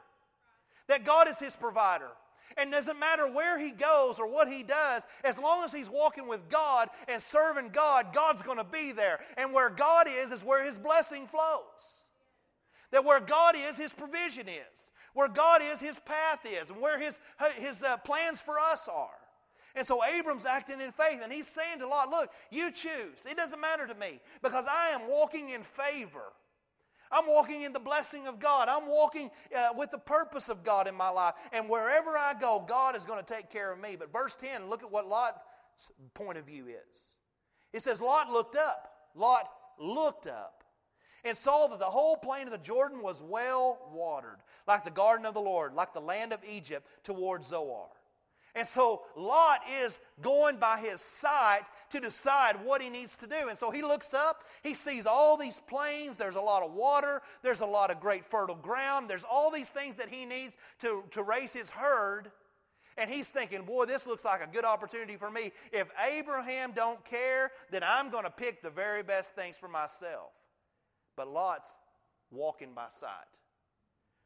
That 0.87 1.05
God 1.05 1.27
is 1.27 1.39
his 1.39 1.55
provider. 1.55 2.09
And 2.57 2.69
it 2.69 2.75
doesn't 2.75 2.99
matter 2.99 3.31
where 3.31 3.57
he 3.57 3.71
goes 3.71 4.19
or 4.19 4.27
what 4.27 4.51
he 4.51 4.61
does, 4.61 5.03
as 5.23 5.39
long 5.39 5.63
as 5.63 5.71
he's 5.71 5.89
walking 5.89 6.27
with 6.27 6.49
God 6.49 6.89
and 7.07 7.21
serving 7.21 7.69
God, 7.69 8.07
God's 8.13 8.41
going 8.41 8.57
to 8.57 8.65
be 8.65 8.91
there. 8.91 9.21
And 9.37 9.53
where 9.53 9.69
God 9.69 10.07
is, 10.09 10.31
is 10.31 10.43
where 10.43 10.63
his 10.63 10.77
blessing 10.77 11.27
flows. 11.27 12.03
That 12.91 13.05
where 13.05 13.21
God 13.21 13.55
is, 13.55 13.77
his 13.77 13.93
provision 13.93 14.49
is. 14.49 14.91
Where 15.13 15.29
God 15.29 15.61
is, 15.61 15.79
his 15.79 15.99
path 15.99 16.45
is. 16.45 16.69
And 16.69 16.81
where 16.81 16.99
his, 16.99 17.19
his 17.55 17.83
uh, 17.83 17.95
plans 17.97 18.41
for 18.41 18.59
us 18.59 18.89
are. 18.91 19.20
And 19.75 19.85
so 19.85 20.03
Abram's 20.03 20.45
acting 20.45 20.81
in 20.81 20.91
faith, 20.91 21.21
and 21.23 21.31
he's 21.31 21.47
saying 21.47 21.79
to 21.79 21.87
Lot, 21.87 22.09
Look, 22.09 22.31
you 22.49 22.71
choose. 22.71 23.25
It 23.29 23.37
doesn't 23.37 23.59
matter 23.59 23.87
to 23.87 23.95
me 23.95 24.19
because 24.41 24.65
I 24.69 24.89
am 24.89 25.07
walking 25.07 25.49
in 25.49 25.63
favor. 25.63 26.33
I'm 27.11 27.27
walking 27.27 27.63
in 27.63 27.73
the 27.73 27.79
blessing 27.79 28.27
of 28.27 28.39
God. 28.39 28.69
I'm 28.69 28.87
walking 28.87 29.31
uh, 29.55 29.69
with 29.75 29.91
the 29.91 29.97
purpose 29.97 30.47
of 30.47 30.63
God 30.63 30.87
in 30.87 30.95
my 30.95 31.09
life. 31.09 31.35
And 31.51 31.67
wherever 31.67 32.17
I 32.17 32.33
go, 32.39 32.63
God 32.65 32.95
is 32.95 33.03
going 33.03 33.19
to 33.19 33.33
take 33.33 33.49
care 33.49 33.71
of 33.71 33.79
me. 33.79 33.97
But 33.99 34.13
verse 34.13 34.35
10, 34.35 34.69
look 34.69 34.81
at 34.81 34.89
what 34.89 35.07
Lot's 35.07 35.39
point 36.13 36.37
of 36.37 36.45
view 36.45 36.67
is. 36.67 37.15
It 37.73 37.81
says, 37.81 37.99
Lot 37.99 38.31
looked 38.31 38.55
up. 38.55 38.93
Lot 39.13 39.49
looked 39.77 40.27
up 40.27 40.63
and 41.23 41.37
saw 41.37 41.67
that 41.67 41.79
the 41.79 41.85
whole 41.85 42.15
plain 42.15 42.47
of 42.47 42.51
the 42.51 42.57
Jordan 42.57 43.01
was 43.01 43.21
well 43.21 43.89
watered, 43.93 44.37
like 44.67 44.83
the 44.83 44.91
garden 44.91 45.25
of 45.25 45.33
the 45.33 45.41
Lord, 45.41 45.73
like 45.73 45.93
the 45.93 46.01
land 46.01 46.33
of 46.33 46.39
Egypt 46.49 46.87
toward 47.03 47.43
Zoar. 47.43 47.89
And 48.55 48.67
so 48.67 49.03
Lot 49.15 49.61
is 49.81 49.99
going 50.21 50.57
by 50.57 50.77
his 50.77 50.99
sight 50.99 51.63
to 51.89 51.99
decide 52.01 52.55
what 52.65 52.81
he 52.81 52.89
needs 52.89 53.15
to 53.17 53.27
do. 53.27 53.47
And 53.47 53.57
so 53.57 53.71
he 53.71 53.81
looks 53.81 54.13
up, 54.13 54.43
he 54.61 54.73
sees 54.73 55.05
all 55.05 55.37
these 55.37 55.61
plains, 55.61 56.17
there's 56.17 56.35
a 56.35 56.41
lot 56.41 56.61
of 56.61 56.73
water, 56.73 57.21
there's 57.43 57.61
a 57.61 57.65
lot 57.65 57.91
of 57.91 58.01
great 58.01 58.25
fertile 58.25 58.55
ground, 58.55 59.09
there's 59.09 59.23
all 59.23 59.51
these 59.51 59.69
things 59.69 59.95
that 59.95 60.09
he 60.09 60.25
needs 60.25 60.57
to, 60.81 61.03
to 61.11 61.23
raise 61.23 61.53
his 61.53 61.69
herd. 61.69 62.31
And 62.97 63.09
he's 63.09 63.29
thinking, 63.29 63.63
boy, 63.63 63.85
this 63.85 64.05
looks 64.05 64.25
like 64.25 64.43
a 64.43 64.47
good 64.47 64.65
opportunity 64.65 65.15
for 65.15 65.31
me. 65.31 65.53
If 65.71 65.87
Abraham 66.11 66.73
don't 66.73 67.03
care, 67.05 67.51
then 67.71 67.83
I'm 67.85 68.09
going 68.09 68.25
to 68.25 68.29
pick 68.29 68.61
the 68.61 68.69
very 68.69 69.01
best 69.01 69.33
things 69.33 69.57
for 69.57 69.69
myself. 69.69 70.31
But 71.15 71.29
Lot's 71.29 71.73
walking 72.31 72.73
by 72.73 72.87
sight. 72.89 73.09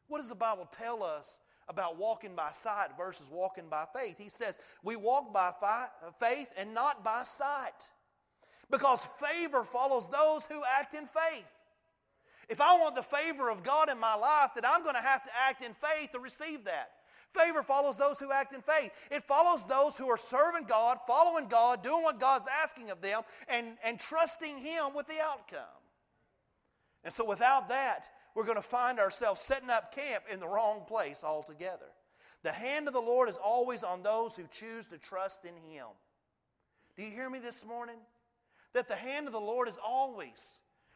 What 0.08 0.18
does 0.18 0.28
the 0.28 0.34
Bible 0.34 0.68
tell 0.70 1.04
us 1.04 1.38
about 1.68 1.98
walking 1.98 2.34
by 2.34 2.52
sight 2.52 2.88
versus 2.96 3.28
walking 3.30 3.68
by 3.68 3.84
faith. 3.94 4.16
He 4.18 4.28
says, 4.28 4.58
We 4.82 4.96
walk 4.96 5.32
by 5.32 5.52
fi- 5.60 5.88
uh, 6.06 6.10
faith 6.20 6.48
and 6.56 6.72
not 6.74 7.04
by 7.04 7.22
sight. 7.24 7.90
Because 8.70 9.04
favor 9.20 9.64
follows 9.64 10.08
those 10.10 10.44
who 10.44 10.62
act 10.78 10.94
in 10.94 11.06
faith. 11.06 11.46
If 12.48 12.60
I 12.60 12.78
want 12.78 12.94
the 12.94 13.02
favor 13.02 13.50
of 13.50 13.62
God 13.62 13.90
in 13.90 13.98
my 13.98 14.14
life, 14.14 14.50
then 14.54 14.64
I'm 14.64 14.82
going 14.82 14.94
to 14.94 15.00
have 15.00 15.24
to 15.24 15.30
act 15.36 15.62
in 15.62 15.72
faith 15.74 16.12
to 16.12 16.20
receive 16.20 16.64
that. 16.64 16.90
Favor 17.34 17.62
follows 17.62 17.96
those 17.96 18.18
who 18.18 18.32
act 18.32 18.54
in 18.54 18.62
faith. 18.62 18.92
It 19.10 19.24
follows 19.24 19.64
those 19.64 19.96
who 19.96 20.08
are 20.08 20.16
serving 20.16 20.64
God, 20.64 20.98
following 21.06 21.48
God, 21.48 21.82
doing 21.82 22.02
what 22.02 22.20
God's 22.20 22.46
asking 22.62 22.90
of 22.90 23.00
them, 23.00 23.22
and, 23.48 23.76
and 23.84 23.98
trusting 23.98 24.58
Him 24.58 24.94
with 24.94 25.06
the 25.06 25.20
outcome. 25.20 25.60
And 27.04 27.12
so 27.12 27.24
without 27.24 27.68
that, 27.68 28.08
we're 28.36 28.44
going 28.44 28.56
to 28.56 28.62
find 28.62 29.00
ourselves 29.00 29.40
setting 29.40 29.70
up 29.70 29.94
camp 29.94 30.24
in 30.30 30.40
the 30.40 30.46
wrong 30.46 30.82
place 30.86 31.24
altogether. 31.24 31.86
The 32.42 32.52
hand 32.52 32.86
of 32.86 32.92
the 32.92 33.00
Lord 33.00 33.30
is 33.30 33.38
always 33.38 33.82
on 33.82 34.02
those 34.02 34.36
who 34.36 34.44
choose 34.52 34.86
to 34.88 34.98
trust 34.98 35.46
in 35.46 35.54
Him. 35.72 35.86
Do 36.98 37.02
you 37.02 37.10
hear 37.10 37.30
me 37.30 37.38
this 37.38 37.64
morning? 37.64 37.96
That 38.74 38.88
the 38.88 38.94
hand 38.94 39.26
of 39.26 39.32
the 39.32 39.40
Lord 39.40 39.70
is 39.70 39.78
always 39.82 40.44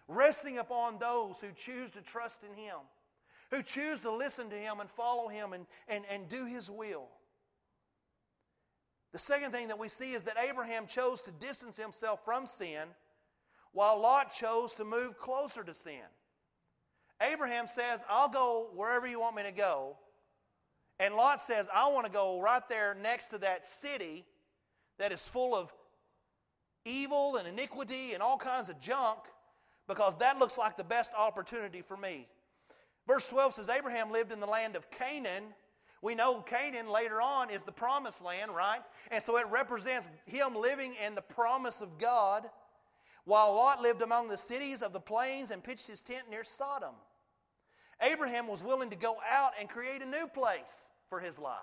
resting 0.06 0.58
upon 0.58 0.98
those 0.98 1.40
who 1.40 1.48
choose 1.56 1.90
to 1.92 2.02
trust 2.02 2.42
in 2.44 2.62
Him, 2.62 2.76
who 3.50 3.62
choose 3.62 4.00
to 4.00 4.10
listen 4.10 4.50
to 4.50 4.56
Him 4.56 4.80
and 4.80 4.90
follow 4.90 5.26
Him 5.26 5.54
and, 5.54 5.64
and, 5.88 6.04
and 6.10 6.28
do 6.28 6.44
His 6.44 6.70
will. 6.70 7.08
The 9.12 9.18
second 9.18 9.52
thing 9.52 9.68
that 9.68 9.78
we 9.78 9.88
see 9.88 10.12
is 10.12 10.24
that 10.24 10.36
Abraham 10.38 10.86
chose 10.86 11.22
to 11.22 11.32
distance 11.32 11.78
himself 11.78 12.22
from 12.22 12.46
sin, 12.46 12.86
while 13.72 13.98
Lot 13.98 14.30
chose 14.30 14.74
to 14.74 14.84
move 14.84 15.18
closer 15.18 15.64
to 15.64 15.72
sin. 15.72 16.04
Abraham 17.20 17.66
says, 17.66 18.04
I'll 18.08 18.28
go 18.28 18.70
wherever 18.74 19.06
you 19.06 19.20
want 19.20 19.36
me 19.36 19.42
to 19.42 19.52
go. 19.52 19.96
And 20.98 21.14
Lot 21.14 21.40
says, 21.40 21.68
I 21.74 21.88
want 21.90 22.06
to 22.06 22.12
go 22.12 22.40
right 22.40 22.62
there 22.68 22.96
next 23.02 23.28
to 23.28 23.38
that 23.38 23.64
city 23.64 24.24
that 24.98 25.12
is 25.12 25.26
full 25.26 25.54
of 25.54 25.72
evil 26.84 27.36
and 27.36 27.48
iniquity 27.48 28.12
and 28.14 28.22
all 28.22 28.36
kinds 28.36 28.68
of 28.68 28.80
junk 28.80 29.18
because 29.88 30.16
that 30.18 30.38
looks 30.38 30.56
like 30.56 30.76
the 30.76 30.84
best 30.84 31.12
opportunity 31.16 31.82
for 31.82 31.96
me. 31.96 32.28
Verse 33.06 33.26
12 33.28 33.54
says, 33.54 33.68
Abraham 33.68 34.12
lived 34.12 34.30
in 34.30 34.40
the 34.40 34.46
land 34.46 34.76
of 34.76 34.90
Canaan. 34.90 35.44
We 36.02 36.14
know 36.14 36.40
Canaan 36.42 36.88
later 36.88 37.20
on 37.20 37.50
is 37.50 37.64
the 37.64 37.72
promised 37.72 38.22
land, 38.22 38.54
right? 38.54 38.80
And 39.10 39.22
so 39.22 39.36
it 39.36 39.46
represents 39.50 40.08
him 40.26 40.54
living 40.54 40.94
in 41.04 41.14
the 41.14 41.22
promise 41.22 41.80
of 41.80 41.98
God, 41.98 42.48
while 43.24 43.54
Lot 43.54 43.82
lived 43.82 44.02
among 44.02 44.28
the 44.28 44.38
cities 44.38 44.80
of 44.80 44.92
the 44.92 45.00
plains 45.00 45.50
and 45.50 45.62
pitched 45.62 45.86
his 45.86 46.02
tent 46.02 46.30
near 46.30 46.44
Sodom. 46.44 46.94
Abraham 48.02 48.46
was 48.46 48.62
willing 48.62 48.90
to 48.90 48.96
go 48.96 49.16
out 49.30 49.52
and 49.58 49.68
create 49.68 50.02
a 50.02 50.06
new 50.06 50.26
place 50.26 50.90
for 51.08 51.20
his 51.20 51.38
life. 51.38 51.58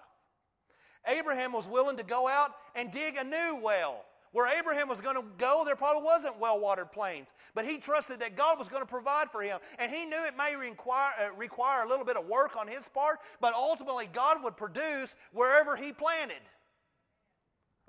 Abraham 1.08 1.54
was 1.54 1.68
willing 1.68 1.98
to 1.98 2.04
go 2.04 2.28
out 2.28 2.52
and 2.76 2.92
dig 2.92 3.16
a 3.18 3.24
new 3.24 3.60
well. 3.62 4.04
Where 4.34 4.48
Abraham 4.48 4.90
was 4.90 5.00
going 5.00 5.16
to 5.16 5.24
go, 5.38 5.64
there 5.66 5.76
probably 5.76 6.04
wasn't 6.04 6.38
well 6.38 6.60
watered 6.60 6.92
plains. 6.92 7.34
But 7.56 7.66
he 7.66 7.78
trusted 7.78 8.20
that 8.20 8.36
God 8.36 8.60
was 8.60 8.68
going 8.68 8.82
to 8.82 8.88
provide 8.88 9.32
for 9.32 9.42
him. 9.42 9.58
And 9.80 9.92
he 9.92 10.06
knew 10.06 10.26
it 10.26 10.36
may 10.38 10.56
require, 10.56 11.14
uh, 11.20 11.36
require 11.36 11.84
a 11.84 11.90
little 11.90 12.06
bit 12.06 12.18
of 12.18 12.28
work 12.28 12.58
on 12.58 12.68
his 12.68 12.90
part, 12.90 13.20
but 13.40 13.54
ultimately 13.54 14.10
God 14.14 14.44
would 14.44 14.58
produce 14.58 15.16
wherever 15.32 15.76
he 15.76 15.94
planted. 15.94 16.42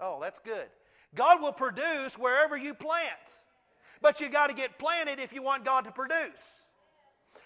Oh, 0.00 0.18
that's 0.22 0.38
good. 0.38 0.68
God 1.14 1.42
will 1.42 1.52
produce 1.52 2.16
wherever 2.16 2.56
you 2.56 2.72
plant. 2.72 3.42
But 4.00 4.20
you 4.20 4.28
got 4.28 4.46
to 4.46 4.54
get 4.54 4.78
planted 4.78 5.18
if 5.18 5.32
you 5.32 5.42
want 5.42 5.64
God 5.64 5.84
to 5.84 5.90
produce. 5.90 6.62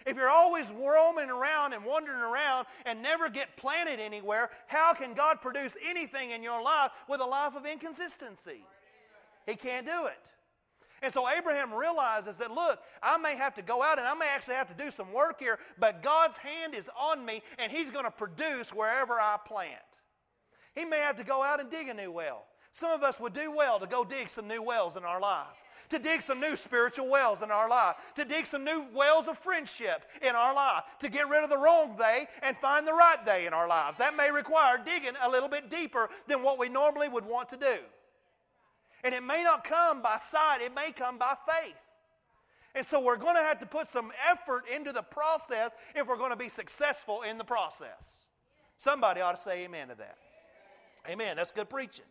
If 0.06 0.16
you're 0.16 0.30
always 0.30 0.72
roaming 0.72 1.30
around 1.30 1.72
and 1.72 1.84
wandering 1.84 2.20
around 2.20 2.66
and 2.86 3.02
never 3.02 3.28
get 3.28 3.56
planted 3.56 4.00
anywhere, 4.00 4.50
how 4.66 4.92
can 4.94 5.14
God 5.14 5.40
produce 5.40 5.76
anything 5.86 6.30
in 6.30 6.42
your 6.42 6.62
life 6.62 6.90
with 7.08 7.20
a 7.20 7.24
life 7.24 7.54
of 7.54 7.66
inconsistency? 7.66 8.64
He 9.46 9.54
can't 9.54 9.86
do 9.86 10.06
it. 10.06 10.32
And 11.02 11.12
so 11.12 11.28
Abraham 11.28 11.74
realizes 11.74 12.36
that, 12.36 12.52
look, 12.52 12.80
I 13.02 13.18
may 13.18 13.34
have 13.36 13.54
to 13.56 13.62
go 13.62 13.82
out 13.82 13.98
and 13.98 14.06
I 14.06 14.14
may 14.14 14.28
actually 14.28 14.54
have 14.54 14.68
to 14.68 14.84
do 14.84 14.90
some 14.90 15.12
work 15.12 15.40
here, 15.40 15.58
but 15.78 16.02
God's 16.02 16.36
hand 16.36 16.76
is 16.76 16.88
on 16.98 17.24
me 17.24 17.42
and 17.58 17.72
He's 17.72 17.90
going 17.90 18.04
to 18.04 18.10
produce 18.10 18.72
wherever 18.72 19.14
I 19.14 19.36
plant. 19.44 19.82
He 20.74 20.84
may 20.84 20.98
have 20.98 21.16
to 21.16 21.24
go 21.24 21.42
out 21.42 21.60
and 21.60 21.70
dig 21.70 21.88
a 21.88 21.94
new 21.94 22.12
well. 22.12 22.46
Some 22.70 22.92
of 22.92 23.02
us 23.02 23.18
would 23.18 23.34
do 23.34 23.50
well 23.50 23.78
to 23.80 23.86
go 23.86 24.04
dig 24.04 24.30
some 24.30 24.46
new 24.46 24.62
wells 24.62 24.96
in 24.96 25.04
our 25.04 25.20
life 25.20 25.61
to 25.88 25.98
dig 25.98 26.22
some 26.22 26.40
new 26.40 26.56
spiritual 26.56 27.08
wells 27.08 27.42
in 27.42 27.50
our 27.50 27.68
life, 27.68 27.96
to 28.16 28.24
dig 28.24 28.46
some 28.46 28.64
new 28.64 28.86
wells 28.94 29.28
of 29.28 29.38
friendship 29.38 30.04
in 30.20 30.34
our 30.34 30.54
life, 30.54 30.84
to 31.00 31.08
get 31.08 31.28
rid 31.28 31.44
of 31.44 31.50
the 31.50 31.58
wrong 31.58 31.96
they 31.98 32.26
and 32.42 32.56
find 32.56 32.86
the 32.86 32.92
right 32.92 33.24
they 33.24 33.46
in 33.46 33.52
our 33.52 33.68
lives. 33.68 33.98
That 33.98 34.16
may 34.16 34.30
require 34.30 34.78
digging 34.84 35.14
a 35.22 35.28
little 35.28 35.48
bit 35.48 35.70
deeper 35.70 36.10
than 36.26 36.42
what 36.42 36.58
we 36.58 36.68
normally 36.68 37.08
would 37.08 37.24
want 37.24 37.48
to 37.50 37.56
do. 37.56 37.78
And 39.04 39.14
it 39.14 39.22
may 39.22 39.42
not 39.42 39.64
come 39.64 40.00
by 40.00 40.16
sight, 40.16 40.60
it 40.62 40.74
may 40.74 40.92
come 40.92 41.18
by 41.18 41.34
faith. 41.46 41.76
And 42.74 42.86
so 42.86 43.00
we're 43.00 43.16
going 43.16 43.36
to 43.36 43.42
have 43.42 43.58
to 43.60 43.66
put 43.66 43.86
some 43.86 44.12
effort 44.30 44.64
into 44.74 44.92
the 44.92 45.02
process 45.02 45.72
if 45.94 46.06
we're 46.06 46.16
going 46.16 46.30
to 46.30 46.36
be 46.36 46.48
successful 46.48 47.22
in 47.22 47.36
the 47.36 47.44
process. 47.44 48.26
Somebody 48.78 49.20
ought 49.20 49.32
to 49.32 49.40
say 49.40 49.64
amen 49.64 49.88
to 49.88 49.94
that. 49.96 50.16
Amen. 51.08 51.36
That's 51.36 51.52
good 51.52 51.68
preaching. 51.68 52.04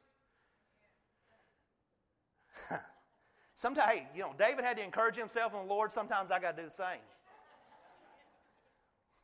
Sometimes, 3.61 3.91
hey, 3.91 4.07
you 4.15 4.23
know, 4.23 4.33
David 4.39 4.65
had 4.65 4.75
to 4.77 4.83
encourage 4.83 5.15
himself 5.15 5.53
in 5.53 5.59
the 5.59 5.65
Lord. 5.71 5.91
Sometimes 5.91 6.31
I 6.31 6.39
got 6.39 6.57
to 6.57 6.63
do 6.63 6.67
the 6.67 6.73
same. 6.73 6.97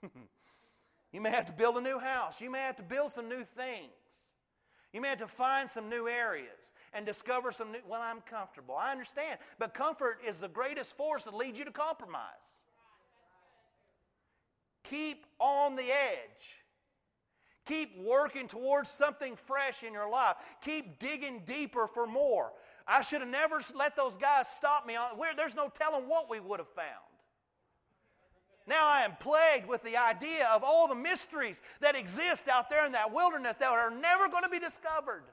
you 1.11 1.21
may 1.21 1.31
have 1.31 1.47
to 1.47 1.53
build 1.53 1.75
a 1.75 1.81
new 1.81 1.97
house. 1.97 2.39
You 2.39 2.51
may 2.51 2.59
have 2.59 2.75
to 2.75 2.83
build 2.83 3.09
some 3.09 3.27
new 3.27 3.43
things. 3.43 3.89
You 4.93 5.01
may 5.01 5.07
have 5.07 5.17
to 5.17 5.27
find 5.27 5.67
some 5.67 5.89
new 5.89 6.07
areas 6.07 6.73
and 6.93 7.03
discover 7.03 7.51
some 7.51 7.71
new. 7.71 7.79
Well, 7.89 8.03
I'm 8.03 8.21
comfortable. 8.21 8.75
I 8.75 8.91
understand. 8.91 9.39
But 9.57 9.73
comfort 9.73 10.19
is 10.23 10.39
the 10.39 10.49
greatest 10.49 10.95
force 10.95 11.23
that 11.23 11.33
leads 11.33 11.57
you 11.57 11.65
to 11.65 11.71
compromise. 11.71 12.61
Keep 14.83 15.25
on 15.39 15.75
the 15.75 15.81
edge. 15.81 16.61
Keep 17.65 17.97
working 18.05 18.47
towards 18.47 18.89
something 18.89 19.35
fresh 19.35 19.81
in 19.81 19.93
your 19.93 20.09
life. 20.09 20.35
Keep 20.61 20.99
digging 20.99 21.41
deeper 21.47 21.87
for 21.87 22.05
more. 22.05 22.53
I 22.87 23.01
should 23.01 23.19
have 23.21 23.29
never 23.29 23.61
let 23.75 23.95
those 23.95 24.15
guys 24.15 24.47
stop 24.47 24.87
me. 24.87 24.95
There's 25.35 25.55
no 25.55 25.69
telling 25.69 26.07
what 26.07 26.29
we 26.29 26.39
would 26.39 26.59
have 26.59 26.69
found. 26.69 26.87
Now 28.65 28.85
I 28.87 29.01
am 29.01 29.15
plagued 29.19 29.67
with 29.67 29.83
the 29.83 29.97
idea 29.97 30.47
of 30.53 30.63
all 30.63 30.87
the 30.87 30.95
mysteries 30.95 31.61
that 31.79 31.95
exist 31.95 32.47
out 32.47 32.69
there 32.69 32.85
in 32.85 32.91
that 32.93 33.13
wilderness 33.13 33.57
that 33.57 33.69
are 33.69 33.91
never 33.91 34.27
going 34.27 34.43
to 34.43 34.49
be 34.49 34.59
discovered. 34.59 35.23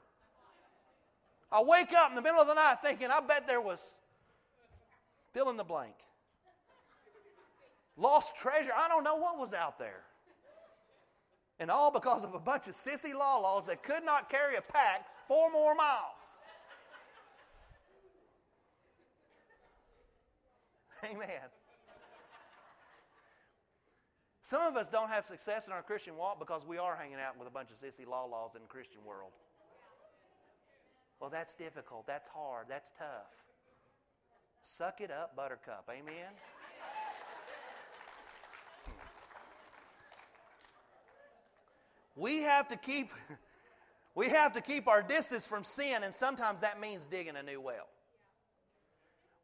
I 1.51 1.61
wake 1.61 1.93
up 1.93 2.09
in 2.09 2.15
the 2.15 2.21
middle 2.21 2.39
of 2.39 2.47
the 2.47 2.53
night 2.53 2.77
thinking, 2.83 3.09
I 3.09 3.19
bet 3.19 3.47
there 3.47 3.61
was 3.61 3.95
fill 5.33 5.49
in 5.49 5.57
the 5.57 5.63
blank. 5.63 5.93
Lost 7.97 8.35
treasure. 8.35 8.71
I 8.75 8.87
don't 8.87 9.03
know 9.03 9.15
what 9.15 9.37
was 9.37 9.53
out 9.53 9.79
there. 9.79 10.01
And 11.59 11.71
all 11.71 11.91
because 11.91 12.25
of 12.25 12.33
a 12.33 12.39
bunch 12.39 12.67
of 12.67 12.73
sissy 12.73 13.13
law 13.13 13.39
laws 13.39 13.67
that 13.67 13.83
could 13.83 14.03
not 14.03 14.29
carry 14.29 14.55
a 14.55 14.61
pack 14.61 15.05
four 15.27 15.49
more 15.51 15.75
miles. 15.75 16.37
Amen. 21.11 21.49
Some 24.41 24.61
of 24.61 24.75
us 24.75 24.89
don't 24.89 25.09
have 25.09 25.25
success 25.25 25.67
in 25.67 25.73
our 25.73 25.81
Christian 25.81 26.15
walk 26.17 26.39
because 26.39 26.65
we 26.65 26.77
are 26.77 26.95
hanging 26.95 27.17
out 27.19 27.37
with 27.37 27.47
a 27.47 27.51
bunch 27.51 27.71
of 27.71 27.77
sissy 27.77 28.07
law 28.07 28.25
laws 28.25 28.51
in 28.55 28.61
the 28.61 28.67
Christian 28.67 29.03
world. 29.03 29.31
Well, 31.19 31.29
that's 31.29 31.55
difficult. 31.55 32.05
That's 32.05 32.27
hard. 32.27 32.67
That's 32.69 32.91
tough. 32.91 33.31
Suck 34.61 35.01
it 35.01 35.11
up, 35.11 35.35
buttercup. 35.35 35.89
Amen? 35.89 36.31
We 42.15 42.43
have 42.43 42.67
to 42.67 42.77
keep 42.77 43.09
we 44.15 44.29
have 44.29 44.53
to 44.53 44.61
keep 44.61 44.87
our 44.87 45.01
distance 45.01 45.45
from 45.45 45.63
sin, 45.63 46.03
and 46.03 46.13
sometimes 46.13 46.61
that 46.61 46.79
means 46.79 47.07
digging 47.07 47.35
a 47.35 47.43
new 47.43 47.59
well. 47.59 47.87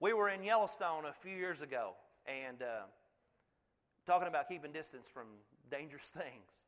We 0.02 0.14
were 0.14 0.30
in 0.30 0.44
Yellowstone 0.44 1.06
a 1.06 1.14
few 1.14 1.38
years 1.38 1.62
ago, 1.62 1.92
and 2.26 2.64
uh, 2.64 2.86
talking 4.08 4.28
about 4.28 4.50
keeping 4.50 4.72
distance 4.72 5.08
from 5.08 5.28
dangerous 5.70 6.10
things. 6.16 6.66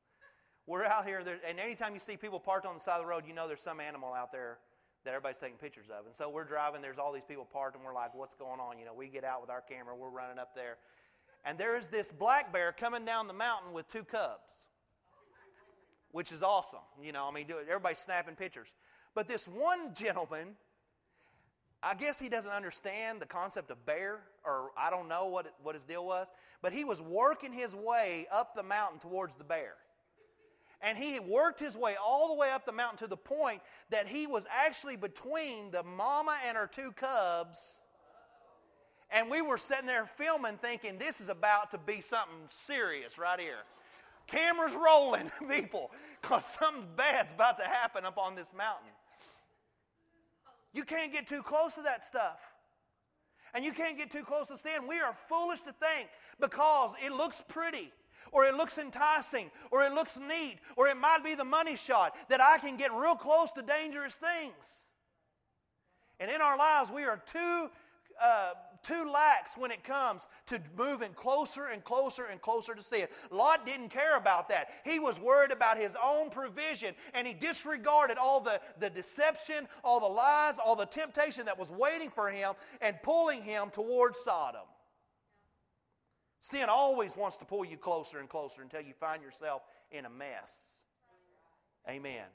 We're 0.68 0.86
out 0.86 1.08
here, 1.08 1.24
and 1.50 1.60
anytime 1.60 1.96
you 1.96 2.00
see 2.00 2.16
people 2.16 2.40
parked 2.40 2.68
on 2.68 2.76
the 2.76 2.80
side 2.80 2.98
of 2.98 3.02
the 3.02 3.08
road, 3.08 3.24
you 3.28 3.34
know 3.34 3.48
there's 3.48 3.60
some 3.60 3.80
animal 3.80 4.14
out 4.14 4.32
there 4.32 4.60
that 5.04 5.10
everybody's 5.10 5.40
taking 5.40 5.58
pictures 5.58 5.88
of. 5.90 6.06
And 6.06 6.14
so 6.14 6.30
we're 6.30 6.44
driving, 6.44 6.80
there's 6.80 7.00
all 7.00 7.12
these 7.12 7.26
people 7.28 7.44
parked, 7.52 7.76
and 7.76 7.84
we're 7.84 7.96
like, 7.96 8.14
what's 8.14 8.36
going 8.36 8.60
on? 8.60 8.78
You 8.78 8.86
know, 8.86 8.94
we 8.94 9.08
get 9.08 9.24
out 9.24 9.42
with 9.42 9.50
our 9.50 9.62
camera, 9.62 9.96
we're 9.96 10.10
running 10.10 10.38
up 10.38 10.54
there. 10.54 10.78
And 11.44 11.58
there's 11.58 11.88
this 11.88 12.12
black 12.12 12.54
bear 12.54 12.72
coming 12.72 13.04
down 13.04 13.28
the 13.28 13.34
mountain 13.34 13.74
with 13.74 13.88
two 13.88 14.04
cubs 14.04 14.64
which 16.14 16.32
is 16.32 16.44
awesome. 16.44 16.80
You 17.02 17.12
know, 17.12 17.28
I 17.28 17.32
mean, 17.34 17.48
everybody's 17.50 17.98
snapping 17.98 18.36
pictures. 18.36 18.76
But 19.16 19.28
this 19.28 19.48
one 19.48 19.96
gentleman, 19.96 20.50
I 21.84 21.96
guess 21.96 22.18
he 22.18 22.30
doesn't 22.30 22.52
understand 22.52 23.22
the 23.22 23.26
concept 23.26 23.70
of 23.70 23.86
bear, 23.86 24.22
or 24.46 24.72
I 24.78 24.90
don't 24.90 25.10
know 25.10 25.28
what, 25.28 25.54
what 25.62 25.76
his 25.76 25.84
deal 25.84 26.06
was, 26.06 26.28
but 26.62 26.72
he 26.72 26.86
was 26.86 27.02
working 27.02 27.52
his 27.52 27.76
way 27.76 28.26
up 28.32 28.56
the 28.56 28.64
mountain 28.64 29.00
towards 29.00 29.36
the 29.36 29.44
bear. 29.44 29.74
And 30.82 30.98
he 30.98 31.20
worked 31.20 31.60
his 31.60 31.76
way 31.76 31.96
all 31.96 32.30
the 32.30 32.36
way 32.36 32.52
up 32.52 32.66
the 32.66 32.72
mountain 32.72 32.98
to 33.00 33.08
the 33.08 33.18
point 33.18 33.62
that 33.90 34.08
he 34.08 34.28
was 34.28 34.48
actually 34.50 34.96
between 34.96 35.72
the 35.72 35.84
mama 35.84 36.38
and 36.48 36.58
her 36.58 36.68
two 36.68 36.92
cubs. 36.94 37.82
And 39.12 39.30
we 39.30 39.42
were 39.42 39.58
sitting 39.58 39.86
there 39.86 40.06
filming, 40.06 40.58
thinking, 40.58 40.98
this 40.98 41.20
is 41.20 41.30
about 41.30 41.70
to 41.72 41.78
be 41.78 42.02
something 42.02 42.48
serious 42.50 43.18
right 43.18 43.40
here. 43.40 43.64
Cameras 44.28 44.74
rolling, 44.74 45.30
people, 45.50 45.92
because 46.22 46.44
something 46.60 46.88
bad's 46.96 47.34
about 47.34 47.60
to 47.60 47.66
happen 47.66 48.06
up 48.06 48.18
on 48.18 48.36
this 48.36 48.54
mountain. 48.58 48.93
You 50.74 50.84
can't 50.84 51.12
get 51.12 51.28
too 51.28 51.42
close 51.44 51.76
to 51.76 51.82
that 51.84 52.04
stuff. 52.04 52.40
And 53.54 53.64
you 53.64 53.72
can't 53.72 53.98
get 53.98 54.10
too 54.10 54.24
close 54.24 54.48
to 54.48 54.58
sin. 54.58 54.88
We 54.88 55.00
are 55.00 55.14
foolish 55.14 55.62
to 55.62 55.72
think 55.74 56.10
because 56.40 56.94
it 57.06 57.14
looks 57.14 57.44
pretty, 57.48 57.92
or 58.32 58.46
it 58.46 58.56
looks 58.56 58.80
enticing, 58.80 59.52
or 59.70 59.84
it 59.84 59.94
looks 59.94 60.18
neat, 60.18 60.58
or 60.76 60.88
it 60.88 60.98
might 60.98 61.24
be 61.24 61.36
the 61.36 61.44
money 61.44 61.76
shot 61.76 62.16
that 62.30 62.42
I 62.42 62.58
can 62.58 62.78
get 62.78 62.92
real 62.92 63.16
close 63.16 63.52
to 63.52 63.62
dangerous 63.62 64.18
things. 64.18 64.88
And 66.20 66.32
in 66.32 66.42
our 66.42 66.58
lives, 66.58 66.92
we 66.92 67.04
are 67.04 67.22
too 67.26 67.70
uh, 68.22 68.54
too 68.84 69.10
lax 69.10 69.58
when 69.58 69.72
it 69.72 69.84
comes 69.84 70.28
to 70.46 70.60
moving 70.78 71.14
closer 71.14 71.68
and 71.68 71.84
closer 71.84 72.26
and 72.26 72.42
closer 72.42 72.76
to 72.76 72.84
sin. 72.84 73.08
Lot 73.32 73.66
didn't 73.66 73.90
care 73.90 74.18
about 74.18 74.50
that. 74.50 74.72
He 74.84 75.00
was 75.00 75.20
worried 75.20 75.52
about 75.52 75.78
his 75.78 75.96
own 76.04 76.30
provision 76.30 76.94
and 77.14 77.26
he 77.26 77.34
disregarded 77.34 78.18
all 78.18 78.42
the, 78.42 78.60
the 78.80 78.90
deception, 78.90 79.68
all 79.84 80.00
the 80.00 80.06
lies, 80.08 80.60
all 80.60 80.76
the 80.76 80.86
temptation 80.86 81.46
that 81.46 81.58
was 81.58 81.72
waiting 81.72 82.10
for 82.10 82.30
him 82.30 82.54
and 82.82 83.02
pulling 83.02 83.42
him 83.42 83.70
towards 83.72 84.20
Sodom. 84.20 84.68
Sin 86.42 86.66
always 86.68 87.16
wants 87.16 87.38
to 87.38 87.46
pull 87.46 87.64
you 87.64 87.78
closer 87.78 88.20
and 88.20 88.28
closer 88.28 88.62
until 88.62 88.82
you 88.82 88.94
find 88.94 89.24
yourself 89.24 89.62
in 89.92 90.06
a 90.06 90.10
mess. 90.10 90.60
Amen. 91.90 92.26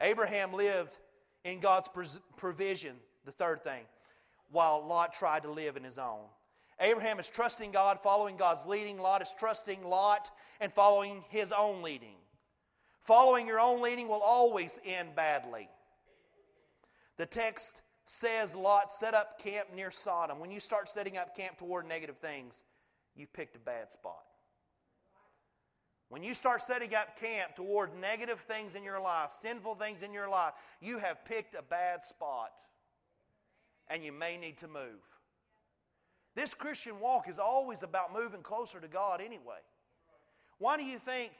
Abraham 0.00 0.52
lived 0.52 0.96
in 1.44 1.58
God's 1.58 1.88
provision, 2.36 2.94
the 3.24 3.32
third 3.32 3.64
thing 3.64 3.82
while 4.52 4.86
Lot 4.86 5.12
tried 5.12 5.42
to 5.42 5.50
live 5.50 5.76
in 5.76 5.82
his 5.82 5.98
own. 5.98 6.20
Abraham 6.80 7.18
is 7.18 7.28
trusting 7.28 7.70
God, 7.72 7.98
following 8.02 8.36
God's 8.36 8.66
leading. 8.66 8.98
Lot 8.98 9.22
is 9.22 9.34
trusting 9.38 9.82
Lot 9.84 10.30
and 10.60 10.72
following 10.72 11.24
his 11.28 11.52
own 11.52 11.82
leading. 11.82 12.16
Following 13.02 13.46
your 13.46 13.60
own 13.60 13.82
leading 13.82 14.08
will 14.08 14.22
always 14.22 14.78
end 14.84 15.14
badly. 15.16 15.68
The 17.16 17.26
text 17.26 17.82
says 18.06 18.54
Lot 18.54 18.90
set 18.90 19.14
up 19.14 19.40
camp 19.42 19.68
near 19.74 19.90
Sodom. 19.90 20.38
When 20.38 20.50
you 20.50 20.60
start 20.60 20.88
setting 20.88 21.16
up 21.16 21.36
camp 21.36 21.56
toward 21.56 21.86
negative 21.86 22.18
things, 22.18 22.64
you've 23.14 23.32
picked 23.32 23.56
a 23.56 23.60
bad 23.60 23.90
spot. 23.90 24.24
When 26.08 26.22
you 26.22 26.34
start 26.34 26.60
setting 26.60 26.94
up 26.94 27.18
camp 27.18 27.54
toward 27.54 27.98
negative 27.98 28.40
things 28.40 28.74
in 28.74 28.84
your 28.84 29.00
life, 29.00 29.32
sinful 29.32 29.76
things 29.76 30.02
in 30.02 30.12
your 30.12 30.28
life, 30.28 30.52
you 30.80 30.98
have 30.98 31.24
picked 31.24 31.54
a 31.54 31.62
bad 31.62 32.04
spot 32.04 32.52
and 33.92 34.02
you 34.02 34.10
may 34.10 34.38
need 34.38 34.56
to 34.56 34.68
move. 34.68 35.00
This 36.34 36.54
Christian 36.54 36.98
walk 36.98 37.28
is 37.28 37.38
always 37.38 37.82
about 37.82 38.12
moving 38.12 38.42
closer 38.42 38.80
to 38.80 38.88
God 38.88 39.20
anyway. 39.20 39.60
Why 40.58 40.78
do 40.78 40.84
you 40.84 40.98
think 40.98 41.32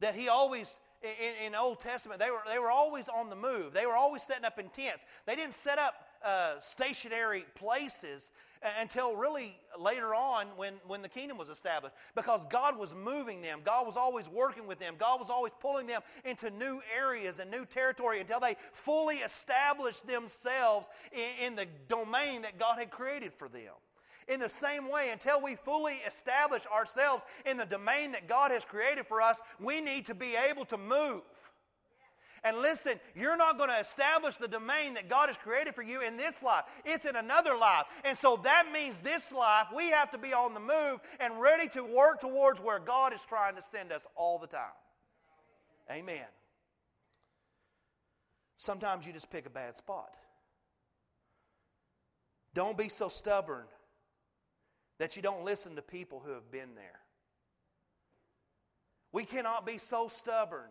that 0.00 0.14
he 0.14 0.28
always 0.28 0.78
in, 1.02 1.46
in 1.46 1.54
Old 1.54 1.80
Testament 1.80 2.20
they 2.20 2.30
were 2.30 2.42
they 2.46 2.58
were 2.58 2.70
always 2.70 3.08
on 3.08 3.30
the 3.30 3.36
move. 3.36 3.72
They 3.72 3.86
were 3.86 3.94
always 3.94 4.22
setting 4.22 4.44
up 4.44 4.58
in 4.58 4.68
tents. 4.68 5.04
They 5.26 5.34
didn't 5.34 5.54
set 5.54 5.78
up 5.78 5.94
uh, 6.24 6.58
stationary 6.60 7.44
places 7.54 8.30
until 8.80 9.16
really 9.16 9.58
later 9.78 10.14
on 10.14 10.46
when, 10.56 10.74
when 10.86 11.02
the 11.02 11.08
kingdom 11.08 11.36
was 11.36 11.48
established 11.48 11.94
because 12.14 12.46
God 12.46 12.76
was 12.76 12.94
moving 12.94 13.42
them. 13.42 13.60
God 13.64 13.86
was 13.86 13.96
always 13.96 14.28
working 14.28 14.66
with 14.66 14.78
them. 14.78 14.94
God 14.98 15.18
was 15.18 15.30
always 15.30 15.52
pulling 15.60 15.86
them 15.86 16.00
into 16.24 16.50
new 16.50 16.80
areas 16.96 17.38
and 17.38 17.50
new 17.50 17.64
territory 17.64 18.20
until 18.20 18.40
they 18.40 18.56
fully 18.72 19.16
established 19.16 20.06
themselves 20.06 20.88
in, 21.12 21.46
in 21.46 21.56
the 21.56 21.66
domain 21.88 22.42
that 22.42 22.58
God 22.58 22.78
had 22.78 22.90
created 22.90 23.32
for 23.32 23.48
them. 23.48 23.72
In 24.28 24.38
the 24.38 24.48
same 24.48 24.88
way, 24.88 25.10
until 25.10 25.42
we 25.42 25.56
fully 25.56 25.94
establish 26.06 26.64
ourselves 26.66 27.24
in 27.44 27.56
the 27.56 27.66
domain 27.66 28.12
that 28.12 28.28
God 28.28 28.52
has 28.52 28.64
created 28.64 29.06
for 29.06 29.20
us, 29.20 29.40
we 29.58 29.80
need 29.80 30.06
to 30.06 30.14
be 30.14 30.36
able 30.36 30.64
to 30.66 30.78
move. 30.78 31.22
And 32.44 32.58
listen, 32.58 32.98
you're 33.14 33.36
not 33.36 33.56
going 33.56 33.70
to 33.70 33.78
establish 33.78 34.36
the 34.36 34.48
domain 34.48 34.94
that 34.94 35.08
God 35.08 35.28
has 35.28 35.36
created 35.36 35.74
for 35.74 35.82
you 35.82 36.02
in 36.02 36.16
this 36.16 36.42
life. 36.42 36.64
It's 36.84 37.04
in 37.04 37.14
another 37.14 37.56
life. 37.56 37.84
And 38.04 38.18
so 38.18 38.40
that 38.42 38.66
means 38.72 38.98
this 38.98 39.32
life, 39.32 39.68
we 39.74 39.90
have 39.90 40.10
to 40.10 40.18
be 40.18 40.32
on 40.32 40.52
the 40.52 40.60
move 40.60 41.00
and 41.20 41.40
ready 41.40 41.68
to 41.68 41.84
work 41.84 42.18
towards 42.20 42.60
where 42.60 42.80
God 42.80 43.12
is 43.12 43.24
trying 43.24 43.54
to 43.54 43.62
send 43.62 43.92
us 43.92 44.08
all 44.16 44.40
the 44.40 44.48
time. 44.48 44.74
Amen. 45.90 46.26
Sometimes 48.56 49.06
you 49.06 49.12
just 49.12 49.30
pick 49.30 49.46
a 49.46 49.50
bad 49.50 49.76
spot. 49.76 50.14
Don't 52.54 52.76
be 52.76 52.88
so 52.88 53.08
stubborn 53.08 53.64
that 54.98 55.16
you 55.16 55.22
don't 55.22 55.44
listen 55.44 55.76
to 55.76 55.82
people 55.82 56.20
who 56.24 56.32
have 56.32 56.50
been 56.50 56.74
there. 56.74 57.00
We 59.12 59.24
cannot 59.24 59.64
be 59.64 59.78
so 59.78 60.08
stubborn 60.08 60.70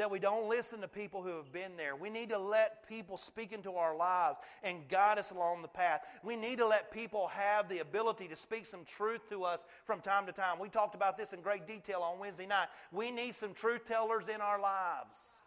that 0.00 0.10
we 0.10 0.18
don't 0.18 0.48
listen 0.48 0.80
to 0.80 0.88
people 0.88 1.22
who 1.22 1.36
have 1.36 1.52
been 1.52 1.76
there. 1.76 1.94
We 1.94 2.08
need 2.08 2.30
to 2.30 2.38
let 2.38 2.88
people 2.88 3.18
speak 3.18 3.52
into 3.52 3.72
our 3.72 3.94
lives 3.94 4.38
and 4.62 4.88
guide 4.88 5.18
us 5.18 5.30
along 5.30 5.60
the 5.60 5.68
path. 5.68 6.06
We 6.24 6.36
need 6.36 6.56
to 6.56 6.66
let 6.66 6.90
people 6.90 7.26
have 7.26 7.68
the 7.68 7.80
ability 7.80 8.26
to 8.28 8.36
speak 8.36 8.64
some 8.64 8.82
truth 8.86 9.28
to 9.28 9.44
us 9.44 9.66
from 9.84 10.00
time 10.00 10.24
to 10.24 10.32
time. 10.32 10.58
We 10.58 10.70
talked 10.70 10.94
about 10.94 11.18
this 11.18 11.34
in 11.34 11.42
great 11.42 11.66
detail 11.66 12.00
on 12.00 12.18
Wednesday 12.18 12.46
night. 12.46 12.68
We 12.90 13.10
need 13.10 13.34
some 13.34 13.52
truth 13.52 13.84
tellers 13.84 14.30
in 14.30 14.40
our 14.40 14.58
lives. 14.58 15.42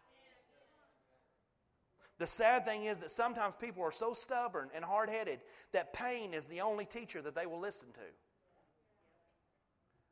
The 2.20 2.28
sad 2.28 2.64
thing 2.64 2.84
is 2.84 3.00
that 3.00 3.10
sometimes 3.10 3.56
people 3.60 3.82
are 3.82 3.92
so 3.92 4.14
stubborn 4.14 4.70
and 4.76 4.86
hard 4.86 5.10
headed 5.10 5.40
that 5.72 5.94
pain 5.94 6.32
is 6.32 6.46
the 6.46 6.62
only 6.62 6.86
teacher 6.86 7.24
that 7.24 7.34
they 7.34 7.48
will 7.48 7.60
listen 7.60 7.88
to. 7.94 8.06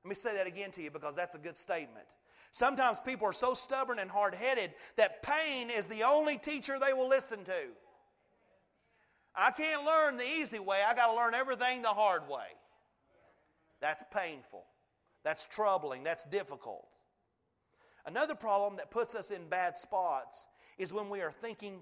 Let 0.03 0.09
me 0.09 0.15
say 0.15 0.33
that 0.33 0.47
again 0.47 0.71
to 0.71 0.81
you 0.81 0.89
because 0.89 1.15
that's 1.15 1.35
a 1.35 1.39
good 1.39 1.55
statement. 1.55 2.07
Sometimes 2.51 2.99
people 2.99 3.27
are 3.27 3.33
so 3.33 3.53
stubborn 3.53 3.99
and 3.99 4.11
hard 4.11 4.35
headed 4.35 4.73
that 4.97 5.23
pain 5.23 5.69
is 5.69 5.87
the 5.87 6.03
only 6.03 6.37
teacher 6.37 6.77
they 6.79 6.93
will 6.93 7.07
listen 7.07 7.43
to. 7.45 7.67
I 9.33 9.51
can't 9.51 9.85
learn 9.85 10.17
the 10.17 10.27
easy 10.27 10.59
way, 10.59 10.81
I 10.85 10.93
got 10.93 11.07
to 11.07 11.15
learn 11.15 11.33
everything 11.33 11.81
the 11.81 11.89
hard 11.89 12.27
way. 12.27 12.47
That's 13.79 14.03
painful. 14.13 14.65
That's 15.23 15.45
troubling. 15.45 16.03
That's 16.03 16.25
difficult. 16.25 16.87
Another 18.05 18.35
problem 18.35 18.75
that 18.77 18.91
puts 18.91 19.15
us 19.15 19.31
in 19.31 19.47
bad 19.47 19.77
spots 19.77 20.47
is 20.77 20.91
when 20.91 21.09
we 21.09 21.21
are 21.21 21.31
thinking, 21.31 21.81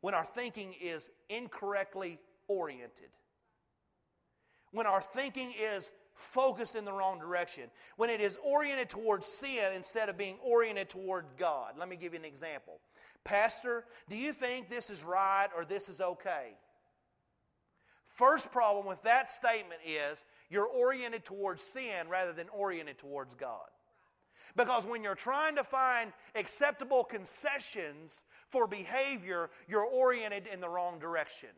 when 0.00 0.14
our 0.14 0.24
thinking 0.24 0.74
is 0.80 1.10
incorrectly 1.28 2.18
oriented. 2.48 3.10
When 4.72 4.86
our 4.86 5.00
thinking 5.00 5.52
is 5.60 5.90
focused 6.14 6.76
in 6.76 6.84
the 6.84 6.92
wrong 6.92 7.18
direction. 7.18 7.70
When 7.96 8.10
it 8.10 8.20
is 8.20 8.38
oriented 8.42 8.88
towards 8.88 9.26
sin 9.26 9.72
instead 9.74 10.08
of 10.08 10.16
being 10.16 10.38
oriented 10.42 10.88
toward 10.88 11.26
God. 11.36 11.74
Let 11.78 11.88
me 11.88 11.96
give 11.96 12.12
you 12.12 12.18
an 12.20 12.24
example. 12.24 12.80
Pastor, 13.24 13.84
do 14.08 14.16
you 14.16 14.32
think 14.32 14.68
this 14.68 14.90
is 14.90 15.02
right 15.02 15.48
or 15.56 15.64
this 15.64 15.88
is 15.88 16.00
okay? 16.00 16.54
First 18.08 18.52
problem 18.52 18.86
with 18.86 19.02
that 19.02 19.30
statement 19.30 19.80
is 19.84 20.24
you're 20.48 20.66
oriented 20.66 21.24
towards 21.24 21.62
sin 21.62 22.08
rather 22.08 22.32
than 22.32 22.48
oriented 22.50 22.98
towards 22.98 23.34
God. 23.34 23.68
Because 24.56 24.86
when 24.86 25.02
you're 25.02 25.16
trying 25.16 25.56
to 25.56 25.64
find 25.64 26.12
acceptable 26.36 27.02
concessions 27.02 28.22
for 28.50 28.68
behavior, 28.68 29.50
you're 29.66 29.86
oriented 29.86 30.46
in 30.46 30.60
the 30.60 30.68
wrong 30.68 31.00
direction. 31.00 31.48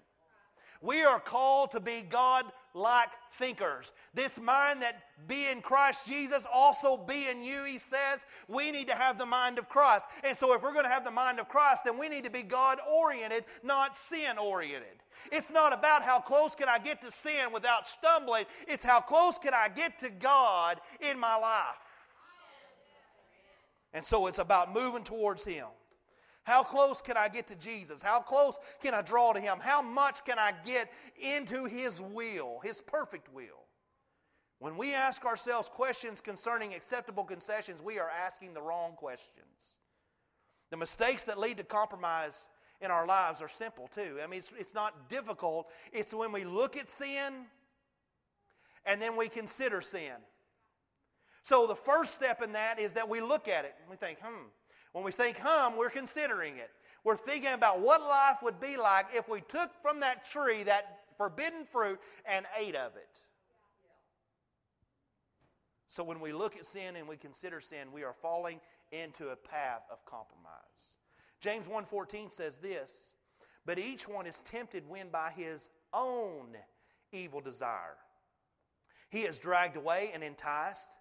We 0.82 1.02
are 1.02 1.20
called 1.20 1.70
to 1.72 1.80
be 1.80 2.02
God 2.08 2.44
like 2.74 3.08
thinkers. 3.32 3.92
This 4.14 4.38
mind 4.38 4.82
that 4.82 5.02
be 5.26 5.48
in 5.48 5.62
Christ 5.62 6.06
Jesus 6.06 6.46
also 6.52 6.96
be 6.96 7.28
in 7.28 7.42
you, 7.42 7.64
he 7.64 7.78
says. 7.78 8.26
We 8.48 8.70
need 8.70 8.86
to 8.88 8.94
have 8.94 9.16
the 9.16 9.26
mind 9.26 9.58
of 9.58 9.68
Christ. 9.68 10.06
And 10.22 10.36
so, 10.36 10.52
if 10.54 10.62
we're 10.62 10.72
going 10.72 10.84
to 10.84 10.90
have 10.90 11.04
the 11.04 11.10
mind 11.10 11.40
of 11.40 11.48
Christ, 11.48 11.84
then 11.84 11.98
we 11.98 12.08
need 12.08 12.24
to 12.24 12.30
be 12.30 12.42
God 12.42 12.78
oriented, 12.88 13.44
not 13.62 13.96
sin 13.96 14.38
oriented. 14.38 15.02
It's 15.32 15.50
not 15.50 15.72
about 15.72 16.02
how 16.02 16.20
close 16.20 16.54
can 16.54 16.68
I 16.68 16.78
get 16.78 17.00
to 17.00 17.10
sin 17.10 17.52
without 17.52 17.88
stumbling, 17.88 18.44
it's 18.68 18.84
how 18.84 19.00
close 19.00 19.38
can 19.38 19.54
I 19.54 19.68
get 19.68 19.98
to 20.00 20.10
God 20.10 20.80
in 21.00 21.18
my 21.18 21.36
life. 21.36 21.76
And 23.94 24.04
so, 24.04 24.26
it's 24.26 24.38
about 24.38 24.74
moving 24.74 25.02
towards 25.02 25.42
Him. 25.42 25.66
How 26.46 26.62
close 26.62 27.02
can 27.02 27.16
I 27.16 27.28
get 27.28 27.48
to 27.48 27.56
Jesus? 27.56 28.00
How 28.00 28.20
close 28.20 28.56
can 28.80 28.94
I 28.94 29.02
draw 29.02 29.32
to 29.32 29.40
Him? 29.40 29.58
How 29.60 29.82
much 29.82 30.24
can 30.24 30.38
I 30.38 30.52
get 30.64 30.92
into 31.20 31.64
His 31.64 32.00
will, 32.00 32.60
His 32.62 32.80
perfect 32.80 33.34
will? 33.34 33.64
When 34.60 34.76
we 34.76 34.94
ask 34.94 35.24
ourselves 35.24 35.68
questions 35.68 36.20
concerning 36.20 36.72
acceptable 36.72 37.24
concessions, 37.24 37.82
we 37.82 37.98
are 37.98 38.08
asking 38.08 38.54
the 38.54 38.62
wrong 38.62 38.92
questions. 38.92 39.74
The 40.70 40.76
mistakes 40.76 41.24
that 41.24 41.36
lead 41.36 41.56
to 41.56 41.64
compromise 41.64 42.46
in 42.80 42.92
our 42.92 43.06
lives 43.08 43.42
are 43.42 43.48
simple, 43.48 43.88
too. 43.88 44.20
I 44.22 44.28
mean, 44.28 44.38
it's, 44.38 44.52
it's 44.56 44.74
not 44.74 45.10
difficult. 45.10 45.68
It's 45.92 46.14
when 46.14 46.30
we 46.30 46.44
look 46.44 46.76
at 46.76 46.88
sin 46.88 47.46
and 48.84 49.02
then 49.02 49.16
we 49.16 49.28
consider 49.28 49.80
sin. 49.80 50.14
So 51.42 51.66
the 51.66 51.74
first 51.74 52.14
step 52.14 52.40
in 52.40 52.52
that 52.52 52.78
is 52.78 52.92
that 52.92 53.08
we 53.08 53.20
look 53.20 53.48
at 53.48 53.64
it 53.64 53.74
and 53.80 53.90
we 53.90 53.96
think, 53.96 54.20
hmm, 54.22 54.46
when 54.96 55.04
we 55.04 55.12
think 55.12 55.36
hum, 55.36 55.76
we're 55.76 55.90
considering 55.90 56.56
it. 56.56 56.70
We're 57.04 57.16
thinking 57.16 57.52
about 57.52 57.82
what 57.82 58.00
life 58.00 58.38
would 58.42 58.58
be 58.58 58.78
like 58.78 59.04
if 59.14 59.28
we 59.28 59.42
took 59.42 59.70
from 59.82 60.00
that 60.00 60.24
tree 60.24 60.62
that 60.62 61.00
forbidden 61.18 61.66
fruit 61.66 62.00
and 62.24 62.46
ate 62.58 62.74
of 62.74 62.96
it. 62.96 63.22
So 65.88 66.02
when 66.02 66.18
we 66.18 66.32
look 66.32 66.56
at 66.56 66.64
sin 66.64 66.96
and 66.96 67.06
we 67.06 67.18
consider 67.18 67.60
sin, 67.60 67.92
we 67.92 68.04
are 68.04 68.14
falling 68.22 68.58
into 68.90 69.28
a 69.28 69.36
path 69.36 69.82
of 69.92 70.02
compromise. 70.06 70.96
James 71.40 71.66
1:14 71.66 72.32
says 72.32 72.56
this, 72.56 73.12
but 73.66 73.78
each 73.78 74.08
one 74.08 74.24
is 74.26 74.40
tempted 74.40 74.88
when 74.88 75.10
by 75.10 75.30
his 75.32 75.68
own 75.92 76.56
evil 77.12 77.42
desire 77.42 77.98
he 79.10 79.24
is 79.24 79.38
dragged 79.38 79.76
away 79.76 80.10
and 80.14 80.24
enticed. 80.24 80.95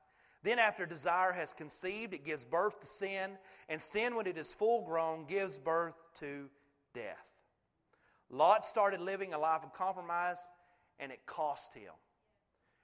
Then, 0.45 0.59
after 0.59 0.85
desire 0.85 1.31
has 1.31 1.53
conceived, 1.53 2.13
it 2.13 2.23
gives 2.23 2.45
birth 2.45 2.79
to 2.81 2.85
sin, 2.85 3.31
and 3.67 3.81
sin, 3.81 4.15
when 4.15 4.27
it 4.27 4.37
is 4.37 4.53
full 4.53 4.85
grown, 4.85 5.25
gives 5.25 5.57
birth 5.57 5.95
to 6.19 6.47
death. 6.93 7.25
Lot 8.29 8.63
started 8.63 9.01
living 9.01 9.33
a 9.33 9.39
life 9.39 9.63
of 9.63 9.73
compromise, 9.73 10.37
and 10.99 11.11
it 11.11 11.25
cost 11.25 11.73
him. 11.73 11.91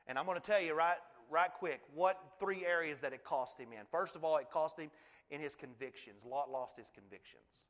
And 0.07 0.17
I'm 0.17 0.25
going 0.25 0.39
to 0.39 0.43
tell 0.43 0.59
you 0.59 0.73
right, 0.73 0.97
right 1.29 1.53
quick 1.53 1.81
what 1.93 2.19
three 2.39 2.65
areas 2.65 2.99
that 3.01 3.13
it 3.13 3.23
cost 3.23 3.59
him 3.59 3.73
in. 3.73 3.85
First 3.91 4.15
of 4.15 4.23
all, 4.23 4.37
it 4.37 4.49
cost 4.49 4.79
him 4.79 4.89
in 5.29 5.39
his 5.39 5.55
convictions. 5.55 6.25
Lot 6.25 6.49
lost 6.49 6.75
his 6.75 6.89
convictions. 6.89 7.67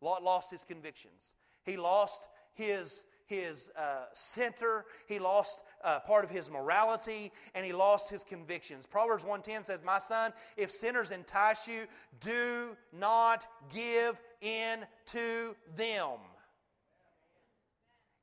Lot 0.00 0.24
lost 0.24 0.50
his 0.50 0.64
convictions. 0.64 1.34
He 1.62 1.76
lost 1.76 2.26
his 2.54 3.04
his 3.32 3.70
uh, 3.76 4.04
center, 4.12 4.84
he 5.06 5.18
lost 5.18 5.60
uh, 5.82 6.00
part 6.00 6.24
of 6.24 6.30
his 6.30 6.50
morality, 6.50 7.32
and 7.54 7.64
he 7.64 7.72
lost 7.72 8.10
his 8.10 8.22
convictions. 8.22 8.84
Proverbs 8.86 9.24
110 9.24 9.64
says, 9.64 9.82
My 9.82 9.98
son, 9.98 10.32
if 10.56 10.70
sinners 10.70 11.10
entice 11.10 11.66
you, 11.66 11.86
do 12.20 12.76
not 12.92 13.46
give 13.72 14.20
in 14.42 14.80
to 15.06 15.56
them. 15.76 16.18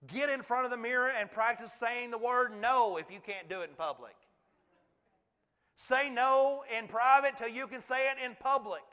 Get 0.08 0.30
in 0.30 0.42
front 0.42 0.66
of 0.66 0.72
the 0.72 0.78
mirror 0.78 1.10
and 1.10 1.30
practice 1.30 1.74
saying 1.74 2.12
the 2.12 2.18
word 2.18 2.52
no 2.62 2.98
if 2.98 3.12
you 3.12 3.20
can't 3.26 3.50
do 3.50 3.62
it 3.62 3.70
in 3.70 3.76
public. 3.76 4.16
Say 5.76 6.10
no 6.10 6.64
in 6.78 6.88
private 6.88 7.36
till 7.36 7.50
you 7.50 7.68
can 7.68 7.82
say 7.82 8.10
it 8.10 8.24
in 8.24 8.36
public. 8.40 8.84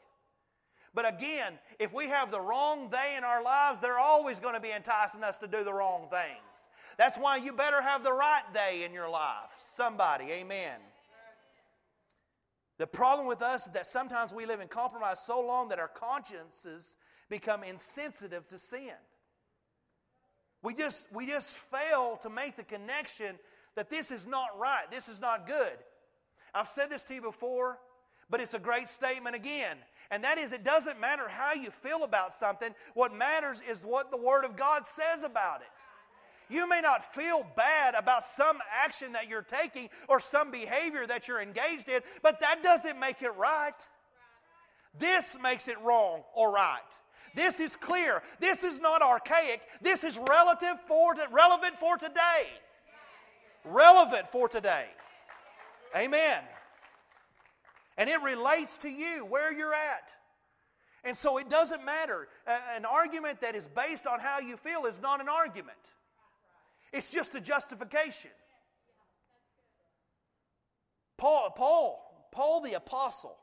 But 0.96 1.06
again, 1.06 1.52
if 1.78 1.92
we 1.92 2.06
have 2.06 2.30
the 2.30 2.40
wrong 2.40 2.88
they 2.90 3.16
in 3.18 3.22
our 3.22 3.42
lives, 3.42 3.80
they're 3.80 3.98
always 3.98 4.40
going 4.40 4.54
to 4.54 4.60
be 4.60 4.72
enticing 4.72 5.22
us 5.22 5.36
to 5.36 5.46
do 5.46 5.62
the 5.62 5.72
wrong 5.72 6.08
things. 6.10 6.68
That's 6.96 7.18
why 7.18 7.36
you 7.36 7.52
better 7.52 7.82
have 7.82 8.02
the 8.02 8.14
right 8.14 8.42
they 8.54 8.82
in 8.82 8.94
your 8.94 9.10
life. 9.10 9.50
Somebody, 9.74 10.24
amen. 10.32 10.78
The 12.78 12.86
problem 12.86 13.28
with 13.28 13.42
us 13.42 13.66
is 13.66 13.72
that 13.74 13.86
sometimes 13.86 14.32
we 14.32 14.46
live 14.46 14.60
in 14.60 14.68
compromise 14.68 15.20
so 15.20 15.38
long 15.38 15.68
that 15.68 15.78
our 15.78 15.88
consciences 15.88 16.96
become 17.28 17.62
insensitive 17.62 18.46
to 18.48 18.58
sin. 18.58 18.94
We 20.62 20.72
just, 20.72 21.12
we 21.12 21.26
just 21.26 21.58
fail 21.58 22.18
to 22.22 22.30
make 22.30 22.56
the 22.56 22.64
connection 22.64 23.38
that 23.74 23.90
this 23.90 24.10
is 24.10 24.26
not 24.26 24.58
right, 24.58 24.90
this 24.90 25.08
is 25.08 25.20
not 25.20 25.46
good. 25.46 25.76
I've 26.54 26.68
said 26.68 26.88
this 26.88 27.04
to 27.04 27.14
you 27.14 27.20
before. 27.20 27.80
But 28.30 28.40
it's 28.40 28.54
a 28.54 28.58
great 28.58 28.88
statement 28.88 29.36
again. 29.36 29.76
And 30.10 30.22
that 30.24 30.38
is, 30.38 30.52
it 30.52 30.64
doesn't 30.64 31.00
matter 31.00 31.28
how 31.28 31.52
you 31.52 31.70
feel 31.70 32.04
about 32.04 32.32
something. 32.32 32.74
What 32.94 33.14
matters 33.14 33.62
is 33.68 33.82
what 33.82 34.10
the 34.10 34.16
Word 34.16 34.44
of 34.44 34.56
God 34.56 34.86
says 34.86 35.24
about 35.24 35.60
it. 35.60 35.68
You 36.48 36.68
may 36.68 36.80
not 36.80 37.02
feel 37.02 37.44
bad 37.56 37.94
about 37.94 38.22
some 38.22 38.58
action 38.72 39.12
that 39.12 39.28
you're 39.28 39.42
taking 39.42 39.88
or 40.08 40.20
some 40.20 40.50
behavior 40.50 41.06
that 41.06 41.26
you're 41.26 41.40
engaged 41.40 41.88
in, 41.88 42.02
but 42.22 42.40
that 42.40 42.62
doesn't 42.62 43.00
make 43.00 43.20
it 43.22 43.34
right. 43.36 43.88
This 44.98 45.36
makes 45.42 45.66
it 45.66 45.80
wrong 45.82 46.22
or 46.34 46.52
right. 46.52 46.80
This 47.34 47.60
is 47.60 47.76
clear. 47.76 48.22
This 48.40 48.64
is 48.64 48.80
not 48.80 49.02
archaic. 49.02 49.62
This 49.82 50.04
is 50.04 50.18
relative 50.28 50.80
for 50.86 51.14
relevant 51.30 51.78
for 51.78 51.98
today. 51.98 52.46
Relevant 53.64 54.30
for 54.30 54.48
today. 54.48 54.86
Amen. 55.94 56.42
And 57.98 58.10
it 58.10 58.20
relates 58.22 58.78
to 58.78 58.90
you, 58.90 59.24
where 59.24 59.52
you're 59.52 59.74
at. 59.74 60.14
And 61.04 61.16
so 61.16 61.38
it 61.38 61.48
doesn't 61.48 61.84
matter. 61.84 62.28
An 62.74 62.84
argument 62.84 63.40
that 63.40 63.54
is 63.54 63.68
based 63.68 64.06
on 64.06 64.18
how 64.18 64.40
you 64.40 64.56
feel 64.56 64.86
is 64.86 65.00
not 65.00 65.20
an 65.20 65.28
argument, 65.28 65.78
it's 66.92 67.10
just 67.10 67.34
a 67.34 67.40
justification. 67.40 68.30
Paul, 71.16 71.50
Paul, 71.56 72.28
Paul 72.30 72.60
the 72.60 72.74
apostle, 72.74 73.38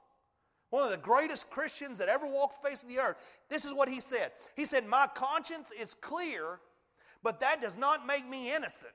one 0.70 0.84
of 0.84 0.92
the 0.92 0.98
greatest 0.98 1.50
Christians 1.50 1.98
that 1.98 2.08
ever 2.08 2.28
walked 2.28 2.62
the 2.62 2.70
face 2.70 2.84
of 2.84 2.90
the 2.90 3.00
earth, 3.00 3.18
this 3.50 3.66
is 3.66 3.74
what 3.74 3.90
he 3.90 4.00
said. 4.00 4.32
He 4.56 4.66
said, 4.66 4.86
My 4.86 5.08
conscience 5.08 5.72
is 5.72 5.94
clear, 5.94 6.60
but 7.24 7.40
that 7.40 7.62
does 7.62 7.78
not 7.78 8.06
make 8.06 8.28
me 8.28 8.54
innocent. 8.54 8.92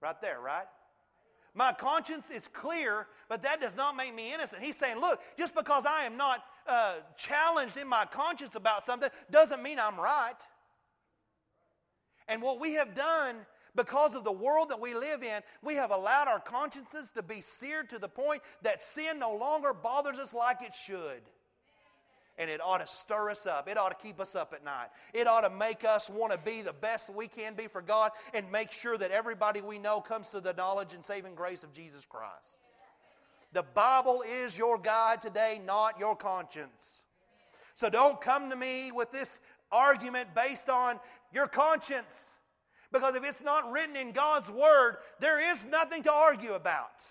Right 0.00 0.20
there, 0.22 0.40
right? 0.40 0.66
My 1.58 1.72
conscience 1.72 2.30
is 2.30 2.46
clear, 2.46 3.08
but 3.28 3.42
that 3.42 3.60
does 3.60 3.74
not 3.74 3.96
make 3.96 4.14
me 4.14 4.32
innocent. 4.32 4.62
He's 4.62 4.76
saying, 4.76 5.00
look, 5.00 5.20
just 5.36 5.56
because 5.56 5.86
I 5.86 6.04
am 6.04 6.16
not 6.16 6.44
uh, 6.68 6.98
challenged 7.16 7.76
in 7.76 7.88
my 7.88 8.04
conscience 8.04 8.54
about 8.54 8.84
something 8.84 9.10
doesn't 9.32 9.60
mean 9.60 9.80
I'm 9.80 9.98
right. 9.98 10.36
And 12.28 12.40
what 12.40 12.60
we 12.60 12.74
have 12.74 12.94
done 12.94 13.38
because 13.74 14.14
of 14.14 14.22
the 14.22 14.30
world 14.30 14.68
that 14.68 14.78
we 14.78 14.94
live 14.94 15.24
in, 15.24 15.40
we 15.60 15.74
have 15.74 15.90
allowed 15.90 16.28
our 16.28 16.38
consciences 16.38 17.10
to 17.10 17.24
be 17.24 17.40
seared 17.40 17.88
to 17.88 17.98
the 17.98 18.08
point 18.08 18.40
that 18.62 18.80
sin 18.80 19.18
no 19.18 19.34
longer 19.34 19.74
bothers 19.74 20.20
us 20.20 20.32
like 20.32 20.62
it 20.62 20.72
should. 20.72 21.22
And 22.38 22.48
it 22.48 22.60
ought 22.64 22.78
to 22.78 22.86
stir 22.86 23.30
us 23.30 23.46
up. 23.46 23.68
It 23.68 23.76
ought 23.76 23.98
to 23.98 24.06
keep 24.06 24.20
us 24.20 24.36
up 24.36 24.52
at 24.52 24.64
night. 24.64 24.88
It 25.12 25.26
ought 25.26 25.40
to 25.40 25.50
make 25.50 25.84
us 25.84 26.08
want 26.08 26.32
to 26.32 26.38
be 26.38 26.62
the 26.62 26.72
best 26.72 27.10
we 27.12 27.26
can 27.26 27.54
be 27.54 27.66
for 27.66 27.82
God 27.82 28.12
and 28.32 28.50
make 28.52 28.70
sure 28.70 28.96
that 28.96 29.10
everybody 29.10 29.60
we 29.60 29.78
know 29.78 30.00
comes 30.00 30.28
to 30.28 30.40
the 30.40 30.52
knowledge 30.52 30.94
and 30.94 31.04
saving 31.04 31.34
grace 31.34 31.64
of 31.64 31.72
Jesus 31.72 32.04
Christ. 32.04 32.58
The 33.52 33.62
Bible 33.62 34.22
is 34.44 34.56
your 34.56 34.78
guide 34.78 35.20
today, 35.20 35.60
not 35.66 35.98
your 35.98 36.14
conscience. 36.14 37.02
So 37.74 37.88
don't 37.88 38.20
come 38.20 38.50
to 38.50 38.56
me 38.56 38.92
with 38.92 39.10
this 39.10 39.40
argument 39.72 40.34
based 40.34 40.68
on 40.68 41.00
your 41.32 41.46
conscience. 41.46 42.32
Because 42.92 43.14
if 43.14 43.24
it's 43.24 43.42
not 43.42 43.70
written 43.70 43.96
in 43.96 44.12
God's 44.12 44.50
Word, 44.50 44.96
there 45.20 45.40
is 45.40 45.66
nothing 45.66 46.02
to 46.04 46.12
argue 46.12 46.54
about. 46.54 47.02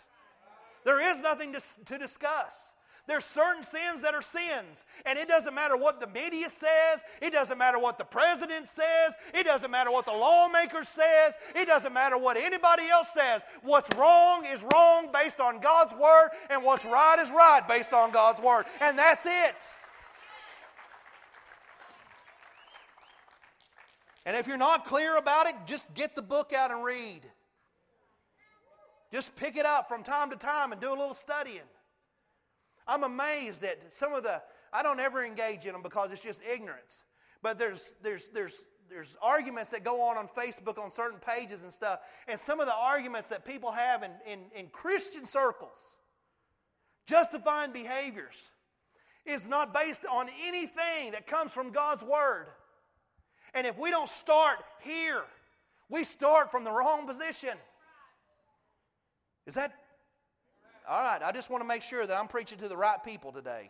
There 0.84 1.02
is 1.02 1.22
nothing 1.22 1.54
to, 1.54 1.62
to 1.86 1.98
discuss. 1.98 2.74
There's 3.08 3.24
certain 3.24 3.64
sins 3.64 4.02
that 4.02 4.14
are 4.14 4.22
sins. 4.22 4.84
And 5.06 5.18
it 5.18 5.30
doesn't 5.30 5.54
matter 5.54 5.78
what 5.78 6.02
the 6.02 6.08
media 6.08 6.50
says. 6.50 7.04
It 7.22 7.32
doesn't 7.32 7.58
matter 7.58 7.80
what 7.80 7.98
the 7.98 8.04
president 8.04 8.68
says. 8.68 9.16
It 9.34 9.46
doesn't 9.46 9.72
matter 9.72 9.92
what 9.92 10.06
the 10.06 10.12
lawmaker 10.12 10.84
says. 10.84 11.36
It 11.56 11.68
doesn't 11.68 11.94
matter 11.94 12.18
what 12.18 12.36
anybody 12.36 12.90
else 12.90 13.08
says. 13.14 13.44
What's 13.64 13.90
wrong 13.96 14.46
is 14.46 14.66
wrong 14.74 15.10
based 15.14 15.40
on 15.40 15.60
God's 15.62 15.94
word, 15.96 16.30
and 16.50 16.64
what's 16.64 16.86
right 16.86 17.18
is 17.20 17.32
right 17.32 17.66
based 17.66 17.94
on 17.94 18.12
God's 18.12 18.42
word. 18.42 18.66
And 18.82 19.00
that's 19.00 19.26
it. 19.26 19.56
And 24.26 24.36
if 24.36 24.48
you're 24.48 24.58
not 24.58 24.86
clear 24.86 25.16
about 25.18 25.48
it, 25.48 25.56
just 25.66 25.94
get 25.94 26.14
the 26.14 26.22
book 26.22 26.52
out 26.52 26.72
and 26.72 26.84
read. 26.84 27.22
Just 29.14 29.34
pick 29.38 29.56
it 29.56 29.66
up 29.66 29.88
from 29.88 30.04
time 30.04 30.30
to 30.32 30.36
time 30.36 30.74
and 30.74 30.82
do 30.82 30.90
a 30.90 30.98
little 30.98 31.14
studying. 31.14 31.62
I'm 32.88 33.04
amazed 33.04 33.64
at 33.64 33.78
some 33.92 34.14
of 34.14 34.24
the, 34.24 34.42
I 34.72 34.84
don't 34.84 35.00
ever 35.00 35.26
engage 35.26 35.66
in 35.66 35.74
them 35.74 35.82
because 35.82 36.12
it's 36.12 36.24
just 36.24 36.42
ignorance. 36.44 37.04
But 37.42 37.60
there's, 37.60 37.94
there's, 38.02 38.30
there's, 38.30 38.62
there's 38.90 39.18
arguments 39.22 39.72
that 39.72 39.84
go 39.84 40.02
on 40.02 40.18
on 40.18 40.28
Facebook 40.28 40.82
on 40.82 40.90
certain 40.90 41.20
pages 41.20 41.64
and 41.64 41.72
stuff. 41.72 42.00
And 42.28 42.40
some 42.40 42.60
of 42.60 42.66
the 42.66 42.76
arguments 42.76 43.28
that 43.30 43.46
people 43.46 43.72
have 43.72 44.04
in, 44.04 44.12
in, 44.26 44.40
in 44.56 44.68
Christian 44.68 45.26
circles, 45.26 45.98
justifying 47.06 47.72
behaviors, 47.72 48.50
is 49.26 49.48
not 49.48 49.74
based 49.74 50.06
on 50.10 50.30
anything 50.46 51.12
that 51.12 51.28
comes 51.28 51.52
from 51.52 51.72
God's 51.72 52.04
Word. 52.04 52.48
And 53.54 53.68
if 53.68 53.78
we 53.78 53.90
don't 53.90 54.10
start 54.10 54.58
here, 54.82 55.24
we 55.90 56.04
start 56.04 56.52
from 56.52 56.64
the 56.64 56.72
wrong 56.72 57.06
position. 57.06 57.58
Is 59.46 59.56
that 59.56 59.74
all 60.90 61.02
right, 61.02 61.22
I 61.22 61.32
just 61.32 61.50
want 61.50 61.62
to 61.62 61.68
make 61.68 61.82
sure 61.82 62.06
that 62.06 62.18
I'm 62.18 62.28
preaching 62.28 62.58
to 62.60 62.68
the 62.68 62.78
right 62.78 63.04
people 63.04 63.32
today. 63.32 63.70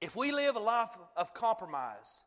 If 0.00 0.14
we 0.14 0.30
live 0.30 0.56
a 0.56 0.60
life 0.60 0.90
of 1.16 1.32
compromise, 1.32 2.24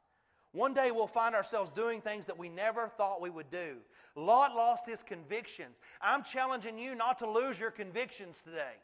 one 0.51 0.73
day 0.73 0.89
we'll 0.89 1.07
find 1.07 1.35
ourselves 1.35 1.69
doing 1.71 2.01
things 2.01 2.25
that 2.25 2.37
we 2.37 2.49
never 2.49 2.87
thought 2.87 3.21
we 3.21 3.29
would 3.29 3.51
do. 3.51 3.77
Lot 4.15 4.55
lost 4.55 4.87
his 4.87 5.03
convictions. 5.03 5.75
I'm 6.01 6.23
challenging 6.23 6.79
you 6.79 6.95
not 6.95 7.19
to 7.19 7.29
lose 7.29 7.59
your 7.59 7.69
convictions 7.69 8.41
today. 8.41 8.75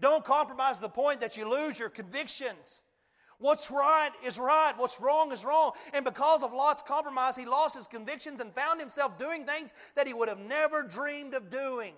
Don't 0.00 0.24
compromise 0.24 0.76
to 0.76 0.82
the 0.82 0.88
point 0.88 1.20
that 1.20 1.36
you 1.36 1.48
lose 1.48 1.78
your 1.78 1.88
convictions. 1.88 2.82
What's 3.38 3.72
right 3.72 4.10
is 4.24 4.38
right. 4.38 4.72
What's 4.76 5.00
wrong 5.00 5.32
is 5.32 5.44
wrong. 5.44 5.72
And 5.92 6.04
because 6.04 6.44
of 6.44 6.52
Lot's 6.52 6.82
compromise, 6.82 7.34
he 7.34 7.44
lost 7.44 7.76
his 7.76 7.88
convictions 7.88 8.40
and 8.40 8.54
found 8.54 8.78
himself 8.78 9.18
doing 9.18 9.44
things 9.44 9.72
that 9.96 10.06
he 10.06 10.14
would 10.14 10.28
have 10.28 10.38
never 10.38 10.84
dreamed 10.84 11.34
of 11.34 11.50
doing. 11.50 11.94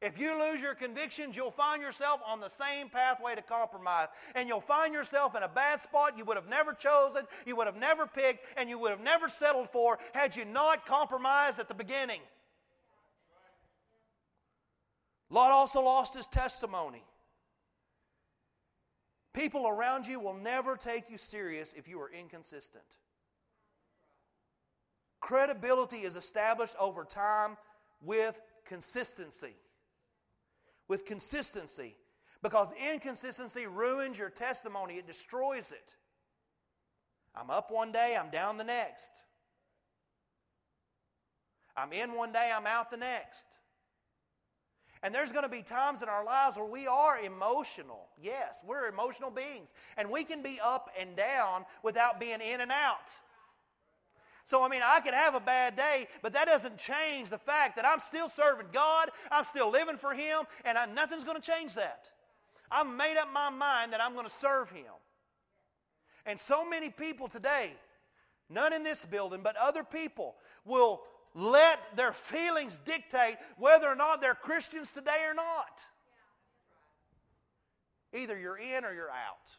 If 0.00 0.18
you 0.18 0.38
lose 0.38 0.62
your 0.62 0.76
convictions, 0.76 1.34
you'll 1.34 1.50
find 1.50 1.82
yourself 1.82 2.20
on 2.24 2.38
the 2.38 2.48
same 2.48 2.88
pathway 2.88 3.34
to 3.34 3.42
compromise. 3.42 4.06
And 4.36 4.48
you'll 4.48 4.60
find 4.60 4.94
yourself 4.94 5.34
in 5.36 5.42
a 5.42 5.48
bad 5.48 5.82
spot 5.82 6.16
you 6.16 6.24
would 6.24 6.36
have 6.36 6.48
never 6.48 6.72
chosen, 6.72 7.24
you 7.44 7.56
would 7.56 7.66
have 7.66 7.76
never 7.76 8.06
picked, 8.06 8.46
and 8.56 8.68
you 8.68 8.78
would 8.78 8.92
have 8.92 9.00
never 9.00 9.28
settled 9.28 9.68
for 9.70 9.98
had 10.14 10.36
you 10.36 10.44
not 10.44 10.86
compromised 10.86 11.58
at 11.58 11.66
the 11.66 11.74
beginning. 11.74 12.20
Lot 15.30 15.50
also 15.50 15.82
lost 15.82 16.14
his 16.14 16.28
testimony. 16.28 17.02
People 19.34 19.66
around 19.66 20.06
you 20.06 20.20
will 20.20 20.34
never 20.34 20.76
take 20.76 21.10
you 21.10 21.18
serious 21.18 21.74
if 21.76 21.88
you 21.88 22.00
are 22.00 22.10
inconsistent. 22.10 22.84
Credibility 25.20 25.98
is 25.98 26.14
established 26.14 26.76
over 26.78 27.04
time 27.04 27.56
with 28.00 28.40
consistency 28.64 29.54
with 30.88 31.04
consistency. 31.04 31.94
Because 32.42 32.72
inconsistency 32.92 33.66
ruins 33.66 34.18
your 34.18 34.30
testimony, 34.30 34.94
it 34.94 35.06
destroys 35.06 35.70
it. 35.72 35.94
I'm 37.34 37.50
up 37.50 37.70
one 37.70 37.92
day, 37.92 38.16
I'm 38.18 38.30
down 38.30 38.56
the 38.56 38.64
next. 38.64 39.12
I'm 41.76 41.92
in 41.92 42.14
one 42.14 42.32
day, 42.32 42.50
I'm 42.54 42.66
out 42.66 42.90
the 42.90 42.96
next. 42.96 43.46
And 45.02 45.14
there's 45.14 45.30
going 45.30 45.44
to 45.44 45.48
be 45.48 45.62
times 45.62 46.02
in 46.02 46.08
our 46.08 46.24
lives 46.24 46.56
where 46.56 46.66
we 46.66 46.88
are 46.88 47.18
emotional. 47.20 48.08
Yes, 48.20 48.62
we're 48.66 48.88
emotional 48.88 49.30
beings. 49.30 49.68
And 49.96 50.10
we 50.10 50.24
can 50.24 50.42
be 50.42 50.58
up 50.62 50.90
and 50.98 51.14
down 51.14 51.64
without 51.84 52.18
being 52.18 52.40
in 52.40 52.60
and 52.60 52.72
out. 52.72 53.06
So, 54.48 54.64
I 54.64 54.68
mean, 54.68 54.80
I 54.82 55.00
could 55.00 55.12
have 55.12 55.34
a 55.34 55.40
bad 55.40 55.76
day, 55.76 56.08
but 56.22 56.32
that 56.32 56.46
doesn't 56.46 56.78
change 56.78 57.28
the 57.28 57.36
fact 57.36 57.76
that 57.76 57.84
I'm 57.84 58.00
still 58.00 58.30
serving 58.30 58.68
God, 58.72 59.10
I'm 59.30 59.44
still 59.44 59.70
living 59.70 59.98
for 59.98 60.14
Him, 60.14 60.38
and 60.64 60.78
I, 60.78 60.86
nothing's 60.86 61.22
going 61.22 61.38
to 61.38 61.46
change 61.46 61.74
that. 61.74 62.08
I've 62.70 62.86
made 62.86 63.18
up 63.18 63.28
my 63.30 63.50
mind 63.50 63.92
that 63.92 64.02
I'm 64.02 64.14
going 64.14 64.24
to 64.24 64.32
serve 64.32 64.70
Him. 64.70 64.86
And 66.24 66.40
so 66.40 66.66
many 66.66 66.88
people 66.88 67.28
today, 67.28 67.74
none 68.48 68.72
in 68.72 68.82
this 68.82 69.04
building, 69.04 69.42
but 69.44 69.54
other 69.56 69.84
people, 69.84 70.34
will 70.64 71.02
let 71.34 71.78
their 71.94 72.14
feelings 72.14 72.80
dictate 72.86 73.36
whether 73.58 73.86
or 73.86 73.96
not 73.96 74.22
they're 74.22 74.34
Christians 74.34 74.92
today 74.92 75.26
or 75.28 75.34
not. 75.34 75.84
Either 78.14 78.38
you're 78.38 78.56
in 78.56 78.86
or 78.86 78.94
you're 78.94 79.10
out. 79.10 79.57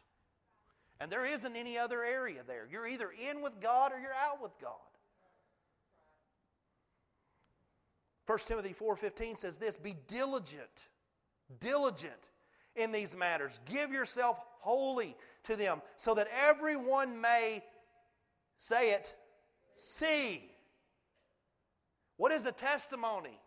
And 1.00 1.10
there 1.10 1.24
isn't 1.24 1.56
any 1.56 1.78
other 1.78 2.04
area 2.04 2.42
there. 2.46 2.68
You're 2.70 2.86
either 2.86 3.10
in 3.10 3.40
with 3.40 3.58
God 3.60 3.92
or 3.92 3.98
you're 3.98 4.12
out 4.12 4.42
with 4.42 4.52
God. 4.60 4.74
1 8.26 8.38
Timothy 8.46 8.74
4:15 8.74 9.36
says 9.36 9.56
this, 9.56 9.76
be 9.76 9.96
diligent, 10.06 10.88
diligent 11.58 12.28
in 12.76 12.92
these 12.92 13.16
matters. 13.16 13.58
Give 13.64 13.90
yourself 13.90 14.38
wholly 14.60 15.16
to 15.44 15.56
them 15.56 15.80
so 15.96 16.14
that 16.14 16.28
everyone 16.48 17.20
may 17.20 17.64
say 18.58 18.92
it, 18.92 19.16
see. 19.74 20.48
What 22.18 22.30
is 22.30 22.44
a 22.44 22.52
testimony? 22.52 23.40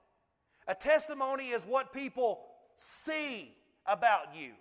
A 0.68 0.74
testimony 0.74 1.50
is 1.50 1.66
what 1.66 1.94
people 1.94 2.44
see 2.76 3.56
about 3.86 4.36
you. 4.36 4.54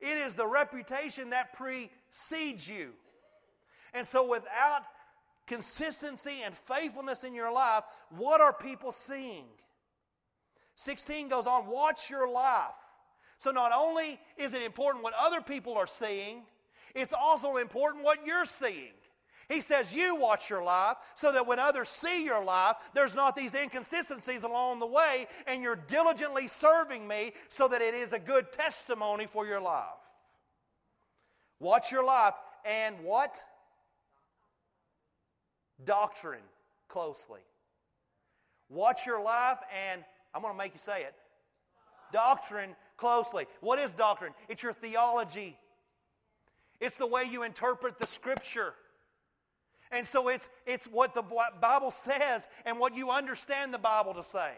It 0.00 0.16
is 0.16 0.34
the 0.34 0.46
reputation 0.46 1.30
that 1.30 1.52
precedes 1.54 2.68
you. 2.68 2.92
And 3.94 4.06
so, 4.06 4.26
without 4.28 4.82
consistency 5.46 6.42
and 6.44 6.54
faithfulness 6.54 7.24
in 7.24 7.34
your 7.34 7.50
life, 7.50 7.84
what 8.10 8.40
are 8.40 8.52
people 8.52 8.92
seeing? 8.92 9.46
16 10.76 11.28
goes 11.28 11.46
on, 11.46 11.66
watch 11.66 12.08
your 12.08 12.30
life. 12.30 12.74
So, 13.38 13.50
not 13.50 13.72
only 13.74 14.20
is 14.36 14.54
it 14.54 14.62
important 14.62 15.02
what 15.02 15.14
other 15.18 15.40
people 15.40 15.76
are 15.76 15.86
seeing, 15.86 16.42
it's 16.94 17.12
also 17.12 17.56
important 17.56 18.04
what 18.04 18.24
you're 18.26 18.44
seeing. 18.44 18.92
He 19.48 19.62
says, 19.62 19.92
You 19.92 20.14
watch 20.16 20.50
your 20.50 20.62
life 20.62 20.98
so 21.14 21.32
that 21.32 21.46
when 21.46 21.58
others 21.58 21.88
see 21.88 22.24
your 22.24 22.42
life, 22.42 22.76
there's 22.92 23.14
not 23.14 23.34
these 23.34 23.54
inconsistencies 23.54 24.42
along 24.42 24.80
the 24.80 24.86
way, 24.86 25.26
and 25.46 25.62
you're 25.62 25.76
diligently 25.76 26.46
serving 26.46 27.08
me 27.08 27.32
so 27.48 27.66
that 27.68 27.80
it 27.80 27.94
is 27.94 28.12
a 28.12 28.18
good 28.18 28.52
testimony 28.52 29.26
for 29.26 29.46
your 29.46 29.60
life. 29.60 29.84
Watch 31.60 31.90
your 31.90 32.04
life 32.04 32.34
and 32.64 32.94
what? 33.02 33.42
Doctrine 35.84 36.42
closely. 36.88 37.40
Watch 38.68 39.06
your 39.06 39.22
life 39.22 39.58
and, 39.90 40.04
I'm 40.34 40.42
going 40.42 40.52
to 40.52 40.58
make 40.58 40.74
you 40.74 40.78
say 40.78 41.02
it, 41.02 41.14
doctrine 42.12 42.76
closely. 42.98 43.46
What 43.60 43.78
is 43.78 43.92
doctrine? 43.92 44.34
It's 44.48 44.62
your 44.62 44.74
theology, 44.74 45.56
it's 46.80 46.96
the 46.96 47.06
way 47.06 47.24
you 47.24 47.44
interpret 47.44 47.98
the 47.98 48.06
scripture. 48.06 48.74
And 49.90 50.06
so 50.06 50.28
it's, 50.28 50.48
it's 50.66 50.86
what 50.86 51.14
the 51.14 51.24
Bible 51.60 51.90
says 51.90 52.48
and 52.66 52.78
what 52.78 52.96
you 52.96 53.10
understand 53.10 53.72
the 53.72 53.78
Bible 53.78 54.14
to 54.14 54.22
say. 54.22 54.52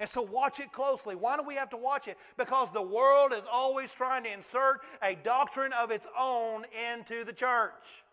And 0.00 0.08
so 0.08 0.22
watch 0.22 0.60
it 0.60 0.72
closely. 0.72 1.14
Why 1.14 1.36
do 1.36 1.42
we 1.44 1.54
have 1.54 1.70
to 1.70 1.76
watch 1.76 2.08
it? 2.08 2.18
Because 2.36 2.72
the 2.72 2.82
world 2.82 3.32
is 3.32 3.42
always 3.50 3.92
trying 3.92 4.24
to 4.24 4.32
insert 4.32 4.80
a 5.02 5.14
doctrine 5.14 5.72
of 5.72 5.90
its 5.90 6.06
own 6.18 6.64
into 6.92 7.24
the 7.24 7.32
church. 7.32 8.04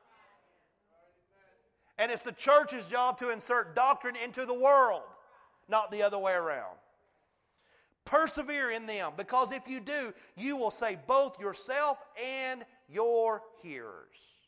And 1.98 2.12
it's 2.12 2.22
the 2.22 2.32
church's 2.32 2.88
job 2.88 3.18
to 3.20 3.30
insert 3.30 3.76
doctrine 3.76 4.16
into 4.16 4.46
the 4.46 4.54
world, 4.54 5.04
not 5.70 5.92
the 5.92 6.02
other 6.02 6.18
way 6.18 6.34
around. 6.34 6.78
Persevere 8.06 8.72
in 8.72 8.86
them, 8.88 9.14
because 9.18 9.52
if 9.52 9.68
you 9.68 9.80
do, 9.80 10.14
you 10.36 10.56
will 10.56 10.72
save 10.72 11.06
both 11.06 11.40
yourself 11.40 11.98
and 12.22 12.66
your 12.90 13.44
hearers. 13.62 14.41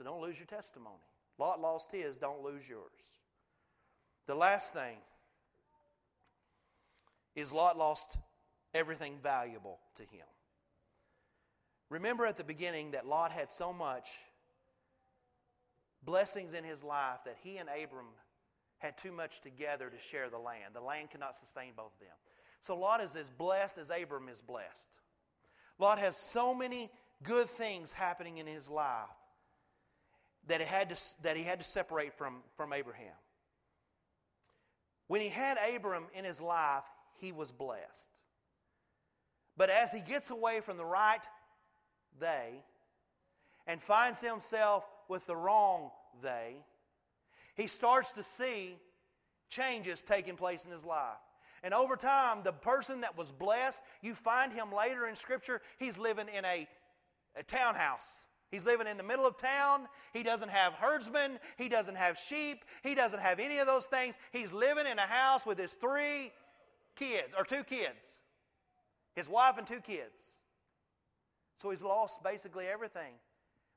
So 0.00 0.04
don't 0.04 0.22
lose 0.22 0.38
your 0.38 0.46
testimony. 0.46 0.96
Lot 1.36 1.60
lost 1.60 1.92
his, 1.92 2.16
don't 2.16 2.42
lose 2.42 2.66
yours. 2.66 3.18
The 4.26 4.34
last 4.34 4.72
thing 4.72 4.96
is 7.36 7.52
Lot 7.52 7.76
lost 7.76 8.16
everything 8.72 9.18
valuable 9.22 9.78
to 9.96 10.02
him. 10.04 10.24
Remember 11.90 12.24
at 12.24 12.38
the 12.38 12.44
beginning 12.44 12.92
that 12.92 13.06
Lot 13.06 13.30
had 13.30 13.50
so 13.50 13.74
much 13.74 14.08
blessings 16.02 16.54
in 16.54 16.64
his 16.64 16.82
life 16.82 17.18
that 17.26 17.36
he 17.42 17.58
and 17.58 17.68
Abram 17.68 18.06
had 18.78 18.96
too 18.96 19.12
much 19.12 19.42
together 19.42 19.90
to 19.90 19.98
share 19.98 20.30
the 20.30 20.38
land. 20.38 20.72
The 20.72 20.80
land 20.80 21.10
could 21.10 21.20
not 21.20 21.36
sustain 21.36 21.72
both 21.76 21.92
of 21.92 22.00
them. 22.00 22.16
So 22.62 22.74
Lot 22.74 23.02
is 23.02 23.16
as 23.16 23.28
blessed 23.28 23.76
as 23.76 23.90
Abram 23.90 24.30
is 24.30 24.40
blessed. 24.40 24.88
Lot 25.78 25.98
has 25.98 26.16
so 26.16 26.54
many 26.54 26.88
good 27.22 27.50
things 27.50 27.92
happening 27.92 28.38
in 28.38 28.46
his 28.46 28.66
life 28.66 29.10
that, 30.46 30.60
had 30.60 30.90
to, 30.90 31.22
that 31.22 31.36
he 31.36 31.42
had 31.42 31.58
to 31.60 31.64
separate 31.64 32.14
from, 32.14 32.42
from 32.56 32.72
Abraham. 32.72 33.14
When 35.08 35.20
he 35.20 35.28
had 35.28 35.58
Abram 35.74 36.04
in 36.14 36.24
his 36.24 36.40
life, 36.40 36.84
he 37.18 37.32
was 37.32 37.50
blessed. 37.50 38.10
But 39.56 39.70
as 39.70 39.92
he 39.92 40.00
gets 40.00 40.30
away 40.30 40.60
from 40.60 40.76
the 40.76 40.84
right 40.84 41.22
they 42.18 42.62
and 43.66 43.82
finds 43.82 44.20
himself 44.20 44.84
with 45.08 45.26
the 45.26 45.36
wrong 45.36 45.90
they, 46.22 46.56
he 47.56 47.66
starts 47.66 48.12
to 48.12 48.24
see 48.24 48.76
changes 49.48 50.02
taking 50.02 50.36
place 50.36 50.64
in 50.64 50.70
his 50.70 50.84
life. 50.84 51.18
And 51.62 51.74
over 51.74 51.96
time, 51.96 52.38
the 52.42 52.52
person 52.52 53.02
that 53.02 53.18
was 53.18 53.32
blessed, 53.32 53.82
you 54.00 54.14
find 54.14 54.52
him 54.52 54.72
later 54.72 55.08
in 55.08 55.14
Scripture, 55.14 55.60
he's 55.78 55.98
living 55.98 56.28
in 56.34 56.44
a, 56.44 56.66
a 57.36 57.42
townhouse. 57.42 58.20
He's 58.50 58.64
living 58.64 58.86
in 58.86 58.96
the 58.96 59.02
middle 59.02 59.26
of 59.26 59.36
town. 59.36 59.86
He 60.12 60.22
doesn't 60.22 60.48
have 60.50 60.72
herdsmen. 60.74 61.38
He 61.56 61.68
doesn't 61.68 61.96
have 61.96 62.18
sheep. 62.18 62.64
He 62.82 62.94
doesn't 62.94 63.20
have 63.20 63.38
any 63.38 63.58
of 63.58 63.66
those 63.66 63.86
things. 63.86 64.16
He's 64.32 64.52
living 64.52 64.86
in 64.86 64.98
a 64.98 65.06
house 65.06 65.46
with 65.46 65.58
his 65.58 65.74
three 65.74 66.32
kids, 66.96 67.28
or 67.38 67.44
two 67.44 67.64
kids 67.64 68.20
his 69.14 69.28
wife 69.28 69.58
and 69.58 69.66
two 69.66 69.80
kids. 69.80 70.32
So 71.56 71.70
he's 71.70 71.82
lost 71.82 72.22
basically 72.22 72.66
everything. 72.66 73.12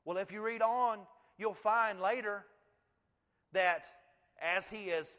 Well, 0.05 0.17
if 0.17 0.31
you 0.31 0.41
read 0.41 0.61
on, 0.61 0.99
you'll 1.37 1.53
find 1.53 1.99
later 1.99 2.45
that 3.51 3.85
as 4.41 4.67
he 4.67 4.85
is 4.85 5.17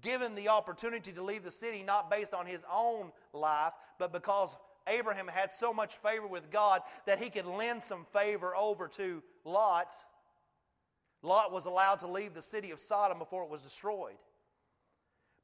given 0.00 0.34
the 0.34 0.48
opportunity 0.48 1.12
to 1.12 1.22
leave 1.22 1.42
the 1.42 1.50
city, 1.50 1.82
not 1.82 2.10
based 2.10 2.34
on 2.34 2.46
his 2.46 2.64
own 2.72 3.12
life, 3.32 3.72
but 3.98 4.12
because 4.12 4.56
Abraham 4.86 5.28
had 5.28 5.52
so 5.52 5.72
much 5.72 5.96
favor 5.96 6.26
with 6.26 6.50
God 6.50 6.82
that 7.06 7.20
he 7.20 7.30
could 7.30 7.46
lend 7.46 7.82
some 7.82 8.06
favor 8.12 8.56
over 8.56 8.88
to 8.88 9.22
Lot. 9.44 9.94
Lot 11.22 11.52
was 11.52 11.64
allowed 11.64 11.98
to 12.00 12.06
leave 12.06 12.34
the 12.34 12.42
city 12.42 12.70
of 12.70 12.80
Sodom 12.80 13.18
before 13.18 13.42
it 13.42 13.50
was 13.50 13.62
destroyed. 13.62 14.16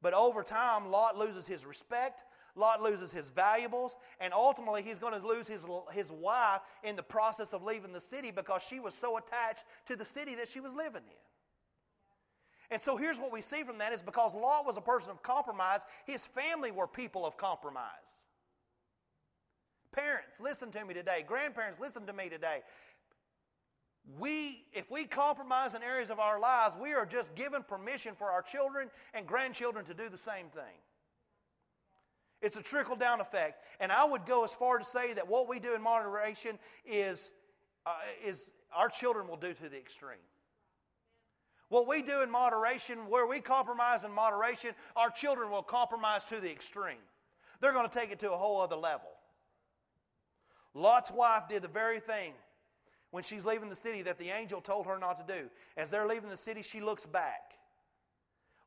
But 0.01 0.13
over 0.13 0.43
time, 0.43 0.89
Lot 0.89 1.17
loses 1.17 1.45
his 1.45 1.65
respect. 1.65 2.23
Lot 2.55 2.81
loses 2.81 3.11
his 3.11 3.29
valuables, 3.29 3.95
and 4.19 4.31
ultimately 4.31 4.83
he's 4.83 4.99
going 4.99 5.19
to 5.19 5.27
lose 5.27 5.47
his, 5.47 5.65
his 5.91 6.11
wife 6.11 6.61
in 6.83 6.95
the 6.95 7.01
process 7.01 7.51
of 7.51 7.63
leaving 7.63 7.91
the 7.91 8.01
city 8.01 8.29
because 8.29 8.61
she 8.61 8.79
was 8.79 8.93
so 8.93 9.17
attached 9.17 9.63
to 9.87 9.95
the 9.95 10.05
city 10.05 10.35
that 10.35 10.47
she 10.47 10.59
was 10.59 10.73
living 10.73 11.01
in. 11.03 11.17
And 12.69 12.79
so 12.79 12.95
here's 12.95 13.19
what 13.19 13.31
we 13.31 13.41
see 13.41 13.63
from 13.63 13.79
that 13.79 13.91
is 13.91 14.01
because 14.01 14.33
Lot 14.33 14.65
was 14.65 14.77
a 14.77 14.81
person 14.81 15.11
of 15.11 15.23
compromise, 15.23 15.81
his 16.05 16.25
family 16.25 16.71
were 16.71 16.87
people 16.87 17.25
of 17.25 17.37
compromise. 17.37 18.22
Parents, 19.93 20.39
listen 20.41 20.71
to 20.71 20.83
me 20.83 20.93
today. 20.93 21.23
Grandparents, 21.25 21.79
listen 21.79 22.05
to 22.07 22.13
me 22.13 22.27
today. 22.27 22.61
We, 24.19 24.65
if 24.73 24.89
we 24.91 25.05
compromise 25.05 25.75
in 25.75 25.83
areas 25.83 26.09
of 26.09 26.19
our 26.19 26.39
lives, 26.39 26.75
we 26.81 26.93
are 26.93 27.05
just 27.05 27.35
given 27.35 27.63
permission 27.63 28.15
for 28.15 28.31
our 28.31 28.41
children 28.41 28.89
and 29.13 29.25
grandchildren 29.25 29.85
to 29.85 29.93
do 29.93 30.09
the 30.09 30.17
same 30.17 30.47
thing. 30.47 30.75
It's 32.41 32.57
a 32.57 32.61
trickle 32.61 32.97
down 32.97 33.21
effect. 33.21 33.63
And 33.79 33.91
I 33.91 34.03
would 34.03 34.25
go 34.25 34.43
as 34.43 34.53
far 34.53 34.77
to 34.77 34.83
say 34.83 35.13
that 35.13 35.25
what 35.25 35.47
we 35.47 35.59
do 35.59 35.73
in 35.75 35.81
moderation 35.81 36.59
is, 36.85 37.31
uh, 37.85 37.95
is 38.25 38.51
our 38.75 38.89
children 38.89 39.27
will 39.27 39.37
do 39.37 39.53
to 39.53 39.69
the 39.69 39.77
extreme. 39.77 40.17
What 41.69 41.87
we 41.87 42.01
do 42.01 42.21
in 42.21 42.29
moderation, 42.29 42.97
where 43.07 43.25
we 43.25 43.39
compromise 43.39 44.03
in 44.03 44.11
moderation, 44.11 44.71
our 44.97 45.09
children 45.09 45.49
will 45.49 45.63
compromise 45.63 46.25
to 46.25 46.39
the 46.39 46.51
extreme. 46.51 46.97
They're 47.61 47.71
going 47.71 47.89
to 47.89 47.99
take 47.99 48.11
it 48.11 48.19
to 48.19 48.33
a 48.33 48.35
whole 48.35 48.59
other 48.59 48.75
level. 48.75 49.09
Lot's 50.73 51.11
wife 51.11 51.43
did 51.47 51.61
the 51.61 51.67
very 51.67 51.99
thing 51.99 52.33
when 53.11 53.23
she's 53.23 53.45
leaving 53.45 53.69
the 53.69 53.75
city 53.75 54.01
that 54.01 54.17
the 54.17 54.29
angel 54.29 54.59
told 54.59 54.87
her 54.87 54.97
not 54.97 55.25
to 55.25 55.33
do. 55.33 55.49
As 55.77 55.91
they're 55.91 56.07
leaving 56.07 56.29
the 56.29 56.37
city, 56.37 56.63
she 56.63 56.81
looks 56.81 57.05
back. 57.05 57.53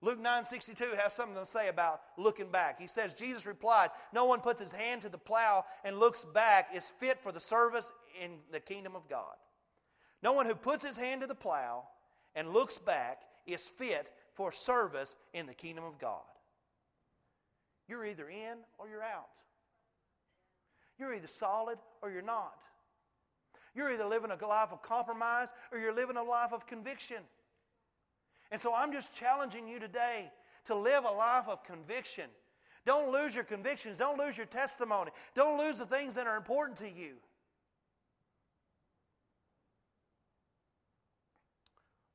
Luke 0.02 0.20
9:62 0.20 0.94
has 0.96 1.14
something 1.14 1.36
to 1.36 1.46
say 1.46 1.68
about 1.68 2.02
looking 2.16 2.50
back. 2.50 2.78
He 2.78 2.86
says 2.86 3.14
Jesus 3.14 3.46
replied, 3.46 3.90
"No 4.12 4.24
one 4.26 4.40
puts 4.40 4.60
his 4.60 4.70
hand 4.70 5.02
to 5.02 5.08
the 5.08 5.18
plow 5.18 5.64
and 5.84 5.98
looks 5.98 6.24
back 6.24 6.72
is 6.74 6.90
fit 6.90 7.18
for 7.20 7.32
the 7.32 7.40
service 7.40 7.92
in 8.20 8.40
the 8.50 8.60
kingdom 8.60 8.94
of 8.94 9.08
God. 9.08 9.36
No 10.22 10.32
one 10.32 10.46
who 10.46 10.54
puts 10.54 10.84
his 10.84 10.96
hand 10.96 11.22
to 11.22 11.26
the 11.26 11.34
plow 11.34 11.88
and 12.34 12.52
looks 12.52 12.78
back 12.78 13.22
is 13.46 13.66
fit 13.66 14.14
for 14.34 14.52
service 14.52 15.16
in 15.32 15.46
the 15.46 15.54
kingdom 15.54 15.84
of 15.84 15.98
God. 15.98 16.24
You're 17.88 18.04
either 18.04 18.28
in 18.28 18.58
or 18.78 18.88
you're 18.88 19.02
out. 19.02 19.42
You're 20.98 21.14
either 21.14 21.26
solid 21.26 21.78
or 22.02 22.10
you're 22.10 22.22
not. 22.22 22.56
You're 23.74 23.92
either 23.92 24.06
living 24.06 24.30
a 24.30 24.46
life 24.46 24.70
of 24.72 24.82
compromise 24.82 25.52
or 25.70 25.78
you're 25.78 25.94
living 25.94 26.16
a 26.16 26.22
life 26.22 26.52
of 26.52 26.66
conviction. 26.66 27.18
And 28.50 28.60
so 28.60 28.74
I'm 28.74 28.92
just 28.92 29.14
challenging 29.14 29.68
you 29.68 29.78
today 29.78 30.30
to 30.66 30.74
live 30.74 31.04
a 31.04 31.10
life 31.10 31.48
of 31.48 31.62
conviction. 31.64 32.30
Don't 32.86 33.12
lose 33.12 33.34
your 33.34 33.44
convictions. 33.44 33.98
Don't 33.98 34.18
lose 34.18 34.36
your 34.36 34.46
testimony. 34.46 35.10
Don't 35.34 35.58
lose 35.58 35.78
the 35.78 35.86
things 35.86 36.14
that 36.14 36.26
are 36.26 36.36
important 36.36 36.78
to 36.78 36.88
you. 36.88 37.16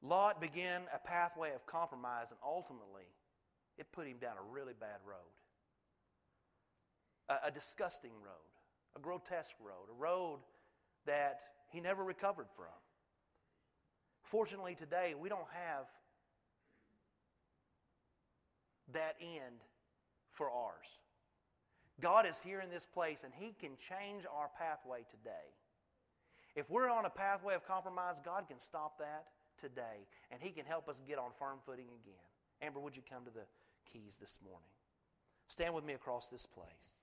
Lot 0.02 0.41
began 0.41 0.82
a 0.94 0.98
pathway 0.98 1.54
of 1.54 1.65
compromise, 1.67 2.28
and 2.30 2.39
ultimately, 2.44 3.06
it 3.78 3.91
put 3.91 4.08
him 4.08 4.17
down 4.20 4.36
a 4.38 4.52
really 4.52 4.74
bad 4.80 4.98
road. 5.06 5.17
A, 7.30 7.48
a, 7.48 7.52
disgusting 7.52 8.12
road, 8.24 8.52
a 8.95 8.99
grotesque 8.99 9.56
road, 9.62 9.88
a 9.89 10.01
road 10.01 10.39
that 11.06 11.39
he 11.69 11.80
never 11.80 12.04
recovered 12.04 12.47
from. 12.56 12.65
Fortunately, 14.23 14.75
today, 14.75 15.13
we 15.19 15.30
don't 15.30 15.47
have 15.51 15.86
that 18.93 19.15
end 19.21 19.60
for 20.32 20.49
ours. 20.49 20.88
God 21.99 22.25
is 22.25 22.39
here 22.39 22.62
in 22.62 22.69
this 22.69 22.86
place, 22.86 23.23
and 23.23 23.34
He 23.34 23.54
can 23.60 23.71
change 23.77 24.25
our 24.25 24.49
pathway 24.58 25.04
today. 25.10 25.47
If 26.56 26.69
we're 26.69 26.89
on 26.89 27.06
a 27.06 27.10
pathway 27.10 27.56
of 27.56 27.65
compromise, 27.65 28.19
God 28.23 28.47
can 28.47 28.60
stop 28.60 28.97
that 28.99 29.27
today, 29.60 30.08
and 30.32 30.41
He 30.41 30.49
can 30.49 30.65
help 30.65 30.89
us 30.89 31.01
get 31.08 31.17
on 31.17 31.32
firm 31.38 31.60
footing 31.65 31.88
again. 31.88 32.27
Amber, 32.62 32.80
would 32.80 32.95
you 32.95 33.04
come 33.10 33.23
to 33.25 33.32
the 33.32 33.45
keys 33.91 34.17
this 34.19 34.39
morning? 34.43 34.69
Stand 35.47 35.73
with 35.73 35.86
me 35.86 35.93
across 35.93 36.27
this 36.27 36.45
place. 36.45 36.97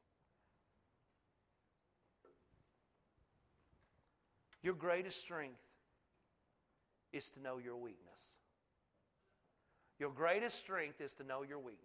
Your 4.62 4.74
greatest 4.74 5.20
strength 5.20 5.60
is 7.12 7.30
to 7.30 7.40
know 7.40 7.58
your 7.58 7.76
weakness. 7.76 8.20
Your 9.98 10.10
greatest 10.10 10.58
strength 10.58 11.00
is 11.00 11.12
to 11.14 11.24
know 11.24 11.42
your 11.42 11.58
weakness. 11.58 11.84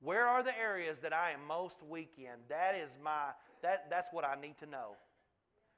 Where 0.00 0.26
are 0.26 0.42
the 0.42 0.56
areas 0.58 1.00
that 1.00 1.12
I 1.12 1.32
am 1.32 1.40
most 1.46 1.82
weak 1.82 2.12
in? 2.18 2.38
That 2.48 2.76
is 2.76 2.96
my 3.02 3.32
that 3.62 3.90
that's 3.90 4.12
what 4.12 4.24
I 4.24 4.40
need 4.40 4.56
to 4.58 4.66
know. 4.66 4.96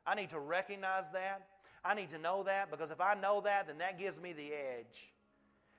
I 0.06 0.14
need 0.14 0.30
to 0.30 0.38
recognize 0.38 1.08
that. 1.12 1.46
I 1.84 1.94
need 1.94 2.10
to 2.10 2.18
know 2.18 2.42
that 2.42 2.70
because 2.70 2.90
if 2.90 3.00
I 3.00 3.14
know 3.14 3.40
that, 3.42 3.66
then 3.66 3.78
that 3.78 3.98
gives 3.98 4.20
me 4.20 4.32
the 4.32 4.52
edge. 4.52 5.12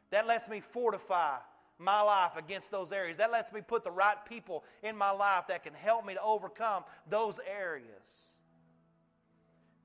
That 0.10 0.26
lets 0.26 0.50
me 0.50 0.60
fortify 0.60 1.38
my 1.78 2.02
life 2.02 2.36
against 2.36 2.72
those 2.72 2.92
areas. 2.92 3.18
That 3.18 3.32
lets 3.32 3.54
me 3.54 3.62
put 3.62 3.84
the 3.84 3.92
right 3.92 4.18
people 4.28 4.64
in 4.84 4.98
my 4.98 5.12
life 5.12 5.46
that 5.48 5.64
can 5.64 5.74
help 5.74 6.06
me 6.06 6.16
to 6.16 6.22
overcome 6.22 6.84
those 7.10 7.40
areas. 7.48 8.32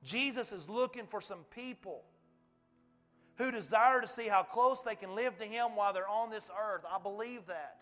Jesus 0.06 0.52
is 0.52 0.68
looking 0.68 1.06
for 1.06 1.20
some 1.20 1.44
people 1.54 2.02
who 3.36 3.50
desire 3.50 4.00
to 4.00 4.06
see 4.06 4.28
how 4.28 4.42
close 4.42 4.80
they 4.80 4.94
can 4.94 5.14
live 5.14 5.36
to 5.38 5.44
Him 5.44 5.74
while 5.74 5.92
they're 5.92 6.08
on 6.08 6.30
this 6.30 6.48
earth. 6.58 6.84
I 6.90 6.98
believe 7.02 7.44
that. 7.48 7.78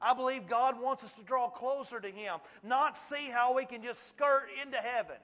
I 0.00 0.14
believe 0.14 0.48
God 0.48 0.80
wants 0.80 1.04
us 1.04 1.12
to 1.14 1.24
draw 1.24 1.48
closer 1.48 2.00
to 2.00 2.08
Him, 2.08 2.34
not 2.62 2.96
see 2.96 3.28
how 3.30 3.54
we 3.54 3.64
can 3.64 3.82
just 3.82 4.08
skirt 4.08 4.46
into 4.62 4.78
heaven, 4.78 5.16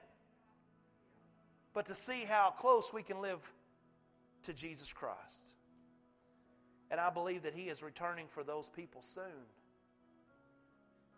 but 1.73 1.85
to 1.87 1.95
see 1.95 2.23
how 2.23 2.53
close 2.57 2.93
we 2.93 3.01
can 3.01 3.21
live 3.21 3.39
to 4.43 4.53
Jesus 4.53 4.91
Christ. 4.93 5.53
And 6.91 6.99
I 6.99 7.09
believe 7.09 7.43
that 7.43 7.53
He 7.53 7.63
is 7.63 7.81
returning 7.81 8.27
for 8.27 8.43
those 8.43 8.69
people 8.69 9.01
soon. 9.01 9.23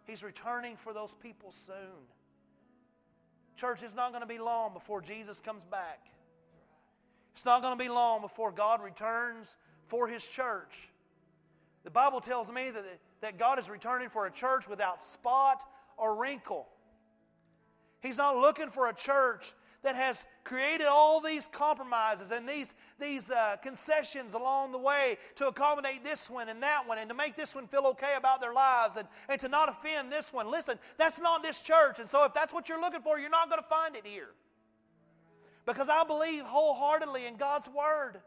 He's 0.05 0.23
returning 0.23 0.75
for 0.75 0.93
those 0.93 1.13
people 1.15 1.51
soon. 1.51 2.05
Church, 3.57 3.83
it's 3.83 3.95
not 3.95 4.11
going 4.11 4.21
to 4.21 4.27
be 4.27 4.39
long 4.39 4.73
before 4.73 5.01
Jesus 5.01 5.39
comes 5.39 5.63
back. 5.65 5.99
It's 7.33 7.45
not 7.45 7.61
going 7.61 7.77
to 7.77 7.83
be 7.83 7.89
long 7.89 8.21
before 8.21 8.51
God 8.51 8.83
returns 8.83 9.55
for 9.87 10.07
His 10.07 10.25
church. 10.25 10.89
The 11.83 11.89
Bible 11.89 12.21
tells 12.21 12.51
me 12.51 12.69
that, 12.71 12.85
that 13.21 13.37
God 13.37 13.59
is 13.59 13.69
returning 13.69 14.09
for 14.09 14.25
a 14.25 14.31
church 14.31 14.67
without 14.67 15.01
spot 15.01 15.63
or 15.97 16.15
wrinkle. 16.15 16.67
He's 18.01 18.17
not 18.17 18.37
looking 18.37 18.69
for 18.69 18.87
a 18.87 18.93
church 18.93 19.53
that 19.83 19.95
has 19.95 20.25
created 20.43 20.87
all 20.87 21.19
these 21.19 21.47
compromises 21.47 22.31
and 22.31 22.47
these, 22.47 22.73
these 22.99 23.31
uh, 23.31 23.55
concessions 23.63 24.33
along 24.33 24.71
the 24.71 24.77
way 24.77 25.17
to 25.35 25.47
accommodate 25.47 26.03
this 26.03 26.29
one 26.29 26.49
and 26.49 26.61
that 26.61 26.87
one 26.87 26.97
and 26.99 27.09
to 27.09 27.15
make 27.15 27.35
this 27.35 27.55
one 27.55 27.67
feel 27.67 27.87
okay 27.87 28.13
about 28.15 28.41
their 28.41 28.53
lives 28.53 28.97
and, 28.97 29.07
and 29.27 29.39
to 29.41 29.47
not 29.47 29.69
offend 29.69 30.11
this 30.11 30.31
one. 30.31 30.49
Listen, 30.49 30.77
that's 30.97 31.19
not 31.19 31.41
this 31.41 31.61
church. 31.61 31.99
And 31.99 32.07
so 32.07 32.23
if 32.25 32.33
that's 32.33 32.53
what 32.53 32.69
you're 32.69 32.79
looking 32.79 33.01
for, 33.01 33.19
you're 33.19 33.29
not 33.29 33.49
going 33.49 33.61
to 33.61 33.67
find 33.67 33.95
it 33.95 34.05
here. 34.05 34.29
Because 35.65 35.89
I 35.89 36.03
believe 36.03 36.43
wholeheartedly 36.43 37.25
in 37.25 37.35
God's 37.35 37.69
Word 37.69 38.21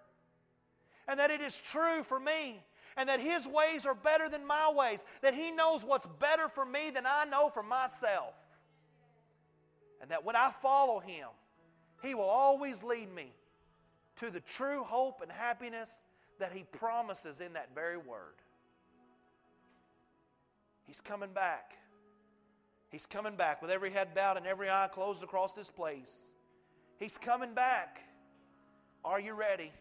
and 1.07 1.19
that 1.19 1.31
it 1.31 1.41
is 1.41 1.59
true 1.59 2.03
for 2.03 2.19
me 2.19 2.63
and 2.97 3.09
that 3.09 3.21
His 3.21 3.47
ways 3.47 3.87
are 3.87 3.95
better 3.95 4.29
than 4.29 4.45
my 4.47 4.73
ways, 4.75 5.05
that 5.21 5.35
He 5.35 5.51
knows 5.51 5.85
what's 5.85 6.07
better 6.19 6.49
for 6.49 6.65
me 6.65 6.91
than 6.91 7.05
I 7.07 7.25
know 7.25 7.49
for 7.49 7.63
myself. 7.63 8.35
And 10.01 10.11
that 10.11 10.25
when 10.25 10.37
I 10.37 10.53
follow 10.63 11.01
Him, 11.01 11.29
He 12.05 12.15
will 12.15 12.29
always 12.29 12.83
lead 12.83 13.13
me 13.15 13.33
to 14.17 14.31
the 14.31 14.41
true 14.41 14.83
hope 14.83 15.23
and 15.23 15.33
happiness 15.33 16.03
that 16.39 16.53
He 16.53 16.65
promises 16.65 17.41
in 17.41 17.55
that 17.55 17.75
very 17.75 17.97
Word. 17.97 18.35
He's 20.87 21.01
coming 21.01 21.31
back. 21.33 21.73
He's 22.91 23.07
coming 23.07 23.37
back 23.37 23.63
with 23.63 23.71
every 23.71 23.91
head 23.91 24.15
bowed 24.15 24.37
and 24.37 24.47
every 24.47 24.69
eye 24.69 24.89
closed 24.93 25.23
across 25.23 25.53
this 25.53 25.71
place. 25.71 26.15
He's 26.99 27.17
coming 27.17 27.55
back. 27.55 28.01
Are 29.05 29.19
you 29.19 29.33
ready? 29.35 29.73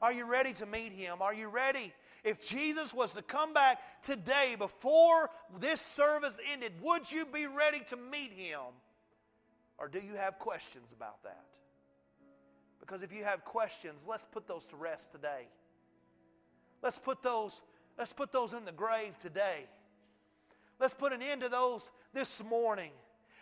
Are 0.00 0.12
you 0.12 0.24
ready 0.24 0.52
to 0.54 0.66
meet 0.66 0.92
him? 0.92 1.20
Are 1.20 1.34
you 1.34 1.48
ready? 1.48 1.92
If 2.24 2.48
Jesus 2.48 2.94
was 2.94 3.12
to 3.14 3.22
come 3.22 3.52
back 3.52 3.80
today 4.02 4.54
before 4.56 5.30
this 5.58 5.80
service 5.80 6.38
ended, 6.52 6.72
would 6.80 7.10
you 7.10 7.26
be 7.26 7.46
ready 7.46 7.80
to 7.90 7.96
meet 7.96 8.32
him? 8.32 8.60
Or 9.82 9.88
do 9.88 9.98
you 9.98 10.14
have 10.14 10.38
questions 10.38 10.92
about 10.92 11.20
that? 11.24 11.44
Because 12.78 13.02
if 13.02 13.12
you 13.12 13.24
have 13.24 13.44
questions, 13.44 14.06
let's 14.08 14.24
put 14.24 14.46
those 14.46 14.66
to 14.68 14.76
rest 14.76 15.10
today. 15.10 15.48
Let's 16.82 17.00
put 17.00 17.20
those, 17.20 17.64
let's 17.98 18.12
put 18.12 18.30
those 18.30 18.52
in 18.52 18.64
the 18.64 18.70
grave 18.70 19.18
today. 19.18 19.66
Let's 20.78 20.94
put 20.94 21.12
an 21.12 21.20
end 21.20 21.40
to 21.40 21.48
those 21.48 21.90
this 22.14 22.44
morning. 22.44 22.92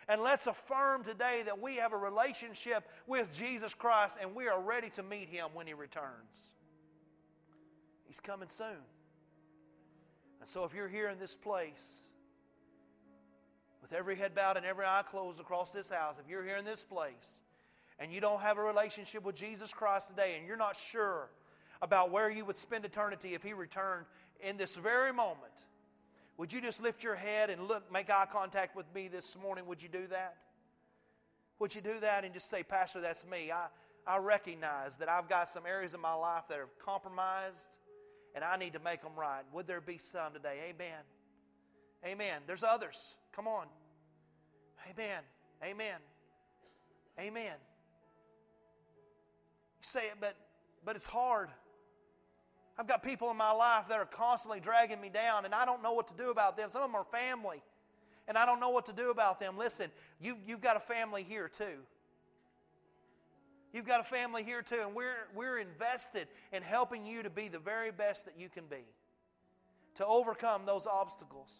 And 0.09 0.23
let's 0.23 0.47
affirm 0.47 1.03
today 1.03 1.43
that 1.45 1.61
we 1.61 1.75
have 1.75 1.93
a 1.93 1.97
relationship 1.97 2.89
with 3.05 3.31
Jesus 3.37 3.75
Christ 3.75 4.17
and 4.19 4.33
we 4.33 4.47
are 4.47 4.59
ready 4.59 4.89
to 4.91 5.03
meet 5.03 5.29
him 5.29 5.49
when 5.53 5.67
he 5.67 5.75
returns. 5.75 6.49
He's 8.07 8.19
coming 8.19 8.49
soon. 8.49 8.81
And 10.39 10.49
so 10.49 10.63
if 10.63 10.73
you're 10.73 10.87
here 10.87 11.09
in 11.09 11.19
this 11.19 11.35
place, 11.35 12.01
with 13.81 13.93
every 13.93 14.15
head 14.15 14.35
bowed 14.35 14.57
and 14.57 14.65
every 14.65 14.85
eye 14.85 15.03
closed 15.09 15.39
across 15.39 15.71
this 15.71 15.89
house, 15.89 16.17
if 16.19 16.29
you're 16.29 16.43
here 16.43 16.57
in 16.57 16.65
this 16.65 16.83
place 16.83 17.41
and 17.99 18.11
you 18.13 18.21
don't 18.21 18.41
have 18.41 18.57
a 18.57 18.63
relationship 18.63 19.23
with 19.23 19.35
Jesus 19.35 19.71
Christ 19.71 20.07
today 20.09 20.35
and 20.37 20.47
you're 20.47 20.57
not 20.57 20.77
sure 20.77 21.29
about 21.81 22.11
where 22.11 22.29
you 22.29 22.45
would 22.45 22.57
spend 22.57 22.85
eternity 22.85 23.33
if 23.33 23.43
he 23.43 23.53
returned 23.53 24.05
in 24.39 24.57
this 24.57 24.75
very 24.75 25.11
moment, 25.11 25.53
would 26.37 26.51
you 26.51 26.61
just 26.61 26.81
lift 26.81 27.03
your 27.03 27.15
head 27.15 27.49
and 27.49 27.67
look, 27.67 27.91
make 27.91 28.09
eye 28.09 28.25
contact 28.31 28.75
with 28.75 28.85
me 28.93 29.07
this 29.07 29.37
morning? 29.41 29.65
Would 29.67 29.81
you 29.81 29.89
do 29.89 30.07
that? 30.07 30.37
Would 31.59 31.75
you 31.75 31.81
do 31.81 31.99
that 31.99 32.23
and 32.23 32.33
just 32.33 32.49
say, 32.49 32.63
Pastor, 32.63 33.01
that's 33.01 33.25
me? 33.25 33.51
I, 33.51 33.67
I 34.07 34.17
recognize 34.17 34.97
that 34.97 35.09
I've 35.09 35.29
got 35.29 35.49
some 35.49 35.65
areas 35.67 35.93
in 35.93 35.99
my 35.99 36.13
life 36.13 36.43
that 36.49 36.57
are 36.57 36.69
compromised 36.83 37.77
and 38.33 38.43
I 38.43 38.57
need 38.57 38.73
to 38.73 38.79
make 38.79 39.01
them 39.01 39.11
right. 39.15 39.43
Would 39.53 39.67
there 39.67 39.81
be 39.81 39.97
some 39.97 40.33
today? 40.33 40.57
Amen. 40.69 41.03
Amen. 42.05 42.41
There's 42.47 42.63
others. 42.63 43.15
Come 43.35 43.47
on. 43.47 43.67
Amen. 44.89 45.21
Amen. 45.63 45.99
Amen. 47.19 47.55
You 49.79 49.83
say 49.83 50.05
it, 50.05 50.15
but 50.19 50.35
but 50.83 50.95
it's 50.95 51.05
hard. 51.05 51.49
I've 52.77 52.87
got 52.87 53.03
people 53.03 53.29
in 53.29 53.37
my 53.37 53.51
life 53.51 53.87
that 53.89 53.99
are 53.99 54.05
constantly 54.05 54.59
dragging 54.59 54.99
me 54.99 55.09
down, 55.09 55.45
and 55.45 55.53
I 55.53 55.65
don't 55.65 55.83
know 55.83 55.93
what 55.93 56.07
to 56.07 56.13
do 56.15 56.31
about 56.31 56.57
them. 56.57 56.69
Some 56.69 56.81
of 56.81 56.89
them 56.89 56.95
are 56.95 57.03
family, 57.03 57.61
and 58.27 58.37
I 58.37 58.45
don't 58.45 58.59
know 58.59 58.69
what 58.69 58.85
to 58.85 58.93
do 58.93 59.11
about 59.11 59.39
them. 59.39 59.57
Listen, 59.57 59.91
you, 60.19 60.37
you've 60.47 60.61
got 60.61 60.77
a 60.77 60.79
family 60.79 61.21
here 61.21 61.47
too. 61.47 61.77
You've 63.73 63.85
got 63.85 64.01
a 64.01 64.03
family 64.03 64.43
here 64.43 64.61
too, 64.61 64.81
and 64.85 64.95
we're, 64.95 65.27
we're 65.35 65.59
invested 65.59 66.27
in 66.51 66.63
helping 66.63 67.05
you 67.05 67.23
to 67.23 67.29
be 67.29 67.47
the 67.47 67.59
very 67.59 67.91
best 67.91 68.25
that 68.25 68.37
you 68.37 68.49
can 68.49 68.65
be, 68.65 68.83
to 69.95 70.05
overcome 70.05 70.65
those 70.65 70.87
obstacles, 70.87 71.53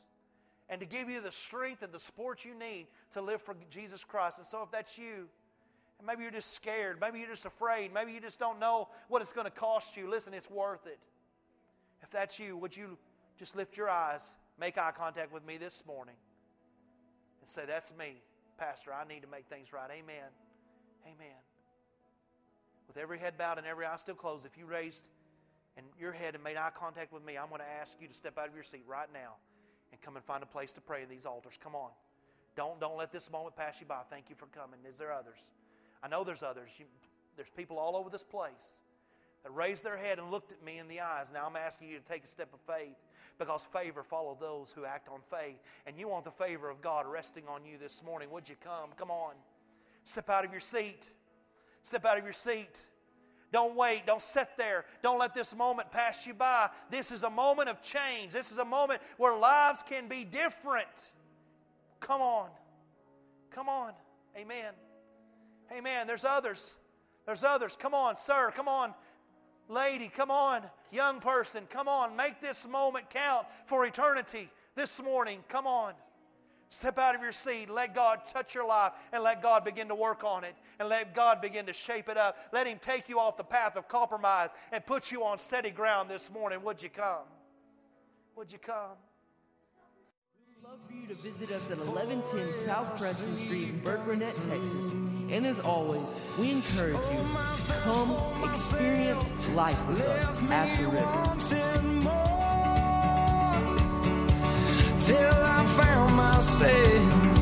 and 0.71 0.79
to 0.79 0.87
give 0.87 1.09
you 1.09 1.19
the 1.19 1.31
strength 1.31 1.83
and 1.83 1.91
the 1.91 1.99
support 1.99 2.45
you 2.45 2.55
need 2.57 2.87
to 3.11 3.21
live 3.21 3.41
for 3.41 3.55
Jesus 3.69 4.05
Christ. 4.05 4.37
And 4.37 4.47
so, 4.47 4.63
if 4.63 4.71
that's 4.71 4.97
you, 4.97 5.27
and 5.99 6.07
maybe 6.07 6.23
you're 6.23 6.31
just 6.31 6.53
scared, 6.53 6.97
maybe 7.01 7.19
you're 7.19 7.29
just 7.29 7.45
afraid, 7.45 7.93
maybe 7.93 8.13
you 8.13 8.21
just 8.21 8.39
don't 8.39 8.57
know 8.57 8.87
what 9.09 9.21
it's 9.21 9.33
going 9.33 9.45
to 9.45 9.51
cost 9.51 9.97
you, 9.97 10.09
listen, 10.09 10.33
it's 10.33 10.49
worth 10.49 10.87
it. 10.87 10.97
If 12.01 12.09
that's 12.09 12.39
you, 12.39 12.55
would 12.55 12.75
you 12.75 12.97
just 13.37 13.55
lift 13.55 13.75
your 13.75 13.89
eyes, 13.89 14.31
make 14.59 14.77
eye 14.77 14.93
contact 14.95 15.33
with 15.33 15.45
me 15.45 15.57
this 15.57 15.83
morning, 15.85 16.15
and 17.41 17.49
say, 17.49 17.63
That's 17.67 17.93
me, 17.99 18.21
Pastor. 18.57 18.93
I 18.93 19.05
need 19.05 19.23
to 19.23 19.29
make 19.29 19.47
things 19.47 19.73
right. 19.73 19.89
Amen. 19.91 20.29
Amen. 21.05 21.37
With 22.87 22.95
every 22.95 23.19
head 23.19 23.37
bowed 23.37 23.57
and 23.57 23.67
every 23.67 23.85
eye 23.85 23.97
still 23.97 24.15
closed, 24.15 24.45
if 24.45 24.57
you 24.57 24.65
raised 24.65 25.09
and 25.75 25.85
your 25.99 26.13
head 26.13 26.33
and 26.33 26.43
made 26.43 26.55
eye 26.55 26.71
contact 26.73 27.11
with 27.11 27.25
me, 27.25 27.37
I'm 27.37 27.49
going 27.49 27.61
to 27.61 27.79
ask 27.81 27.97
you 27.99 28.07
to 28.07 28.13
step 28.13 28.37
out 28.37 28.47
of 28.47 28.55
your 28.55 28.63
seat 28.63 28.83
right 28.87 29.07
now 29.13 29.35
come 30.03 30.15
and 30.15 30.25
find 30.25 30.43
a 30.43 30.47
place 30.47 30.73
to 30.73 30.81
pray 30.81 31.03
in 31.03 31.09
these 31.09 31.25
altars. 31.25 31.57
Come 31.61 31.75
on. 31.75 31.91
Don't, 32.55 32.79
don't 32.79 32.97
let 32.97 33.11
this 33.11 33.31
moment 33.31 33.55
pass 33.55 33.79
you 33.79 33.85
by. 33.85 34.01
Thank 34.09 34.29
you 34.29 34.35
for 34.35 34.47
coming. 34.47 34.79
Is 34.87 34.97
there 34.97 35.11
others? 35.11 35.49
I 36.03 36.07
know 36.07 36.23
there's 36.23 36.43
others. 36.43 36.69
You, 36.77 36.85
there's 37.35 37.49
people 37.49 37.79
all 37.79 37.95
over 37.95 38.09
this 38.09 38.23
place 38.23 38.81
that 39.43 39.51
raised 39.51 39.83
their 39.83 39.97
head 39.97 40.19
and 40.19 40.29
looked 40.29 40.51
at 40.51 40.63
me 40.63 40.77
in 40.77 40.87
the 40.87 40.99
eyes. 40.99 41.31
Now 41.33 41.47
I'm 41.47 41.55
asking 41.55 41.89
you 41.89 41.97
to 41.97 42.03
take 42.03 42.23
a 42.23 42.27
step 42.27 42.53
of 42.53 42.59
faith 42.61 42.97
because 43.39 43.63
favor 43.63 44.03
follows 44.03 44.37
those 44.39 44.71
who 44.71 44.85
act 44.85 45.07
on 45.09 45.19
faith. 45.29 45.57
And 45.87 45.97
you 45.97 46.07
want 46.07 46.25
the 46.25 46.31
favor 46.31 46.69
of 46.69 46.81
God 46.81 47.07
resting 47.07 47.43
on 47.47 47.65
you 47.65 47.77
this 47.77 48.03
morning. 48.03 48.29
Would 48.31 48.49
you 48.49 48.55
come? 48.63 48.89
Come 48.97 49.09
on. 49.09 49.33
Step 50.03 50.29
out 50.29 50.45
of 50.45 50.51
your 50.51 50.59
seat. 50.59 51.09
Step 51.83 52.05
out 52.05 52.17
of 52.17 52.23
your 52.23 52.33
seat. 52.33 52.83
Don't 53.51 53.75
wait. 53.75 54.05
Don't 54.05 54.21
sit 54.21 54.49
there. 54.57 54.85
Don't 55.01 55.19
let 55.19 55.33
this 55.33 55.55
moment 55.55 55.91
pass 55.91 56.25
you 56.25 56.33
by. 56.33 56.69
This 56.89 57.11
is 57.11 57.23
a 57.23 57.29
moment 57.29 57.69
of 57.69 57.81
change. 57.81 58.31
This 58.31 58.51
is 58.51 58.59
a 58.59 58.65
moment 58.65 59.01
where 59.17 59.35
lives 59.35 59.83
can 59.83 60.07
be 60.07 60.23
different. 60.23 61.11
Come 61.99 62.21
on. 62.21 62.49
Come 63.49 63.67
on. 63.67 63.91
Amen. 64.37 64.73
Amen. 65.71 66.07
There's 66.07 66.25
others. 66.25 66.75
There's 67.25 67.43
others. 67.43 67.75
Come 67.75 67.93
on, 67.93 68.15
sir. 68.15 68.51
Come 68.55 68.67
on. 68.67 68.93
Lady, 69.67 70.09
come 70.09 70.31
on. 70.31 70.63
Young 70.91 71.19
person, 71.21 71.65
come 71.69 71.87
on. 71.87 72.15
Make 72.15 72.41
this 72.41 72.67
moment 72.67 73.09
count 73.09 73.47
for 73.65 73.85
eternity 73.85 74.49
this 74.75 75.01
morning. 75.01 75.43
Come 75.47 75.65
on. 75.65 75.93
Step 76.71 76.97
out 76.97 77.15
of 77.15 77.21
your 77.21 77.33
seat. 77.33 77.69
Let 77.69 77.93
God 77.93 78.21
touch 78.25 78.55
your 78.55 78.65
life 78.65 78.93
and 79.11 79.21
let 79.21 79.43
God 79.43 79.65
begin 79.65 79.89
to 79.89 79.95
work 79.95 80.23
on 80.23 80.45
it 80.45 80.55
and 80.79 80.87
let 80.87 81.13
God 81.13 81.41
begin 81.41 81.65
to 81.65 81.73
shape 81.73 82.07
it 82.07 82.15
up. 82.15 82.37
Let 82.53 82.65
Him 82.65 82.79
take 82.79 83.09
you 83.09 83.19
off 83.19 83.35
the 83.35 83.43
path 83.43 83.75
of 83.75 83.89
compromise 83.89 84.51
and 84.71 84.83
put 84.85 85.11
you 85.11 85.25
on 85.25 85.37
steady 85.37 85.69
ground 85.69 86.09
this 86.09 86.31
morning. 86.31 86.63
Would 86.63 86.81
you 86.81 86.87
come? 86.87 87.25
Would 88.37 88.53
you 88.53 88.57
come? 88.57 88.95
We'd 90.47 90.63
love 90.63 90.79
for 90.87 90.93
you 90.93 91.07
to 91.07 91.15
visit 91.15 91.51
us 91.51 91.69
at 91.71 91.77
1110 91.77 92.53
South 92.53 92.97
Preston 92.97 93.35
Street 93.35 93.67
in 93.67 93.81
Burkburnett, 93.81 94.33
Texas. 94.35 94.91
And 95.29 95.45
as 95.45 95.59
always, 95.59 96.07
we 96.39 96.51
encourage 96.51 96.95
you 96.95 97.01
to 97.67 97.73
come 97.83 98.49
experience 98.49 99.49
life 99.49 99.87
with 99.89 100.07
us 100.07 100.49
at 100.49 100.77
the 100.79 100.87
river 100.87 102.30
till 105.01 105.17
I 105.17 105.65
found 105.65 106.15
myself 106.15 107.41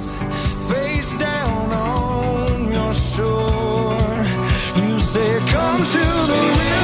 face 0.71 1.11
down 1.13 1.71
on 1.73 2.71
your 2.71 2.93
shore. 2.93 3.97
You 4.77 4.97
say, 4.99 5.39
Come 5.47 5.83
to 5.83 6.05
the 6.31 6.39
river. 6.57 6.78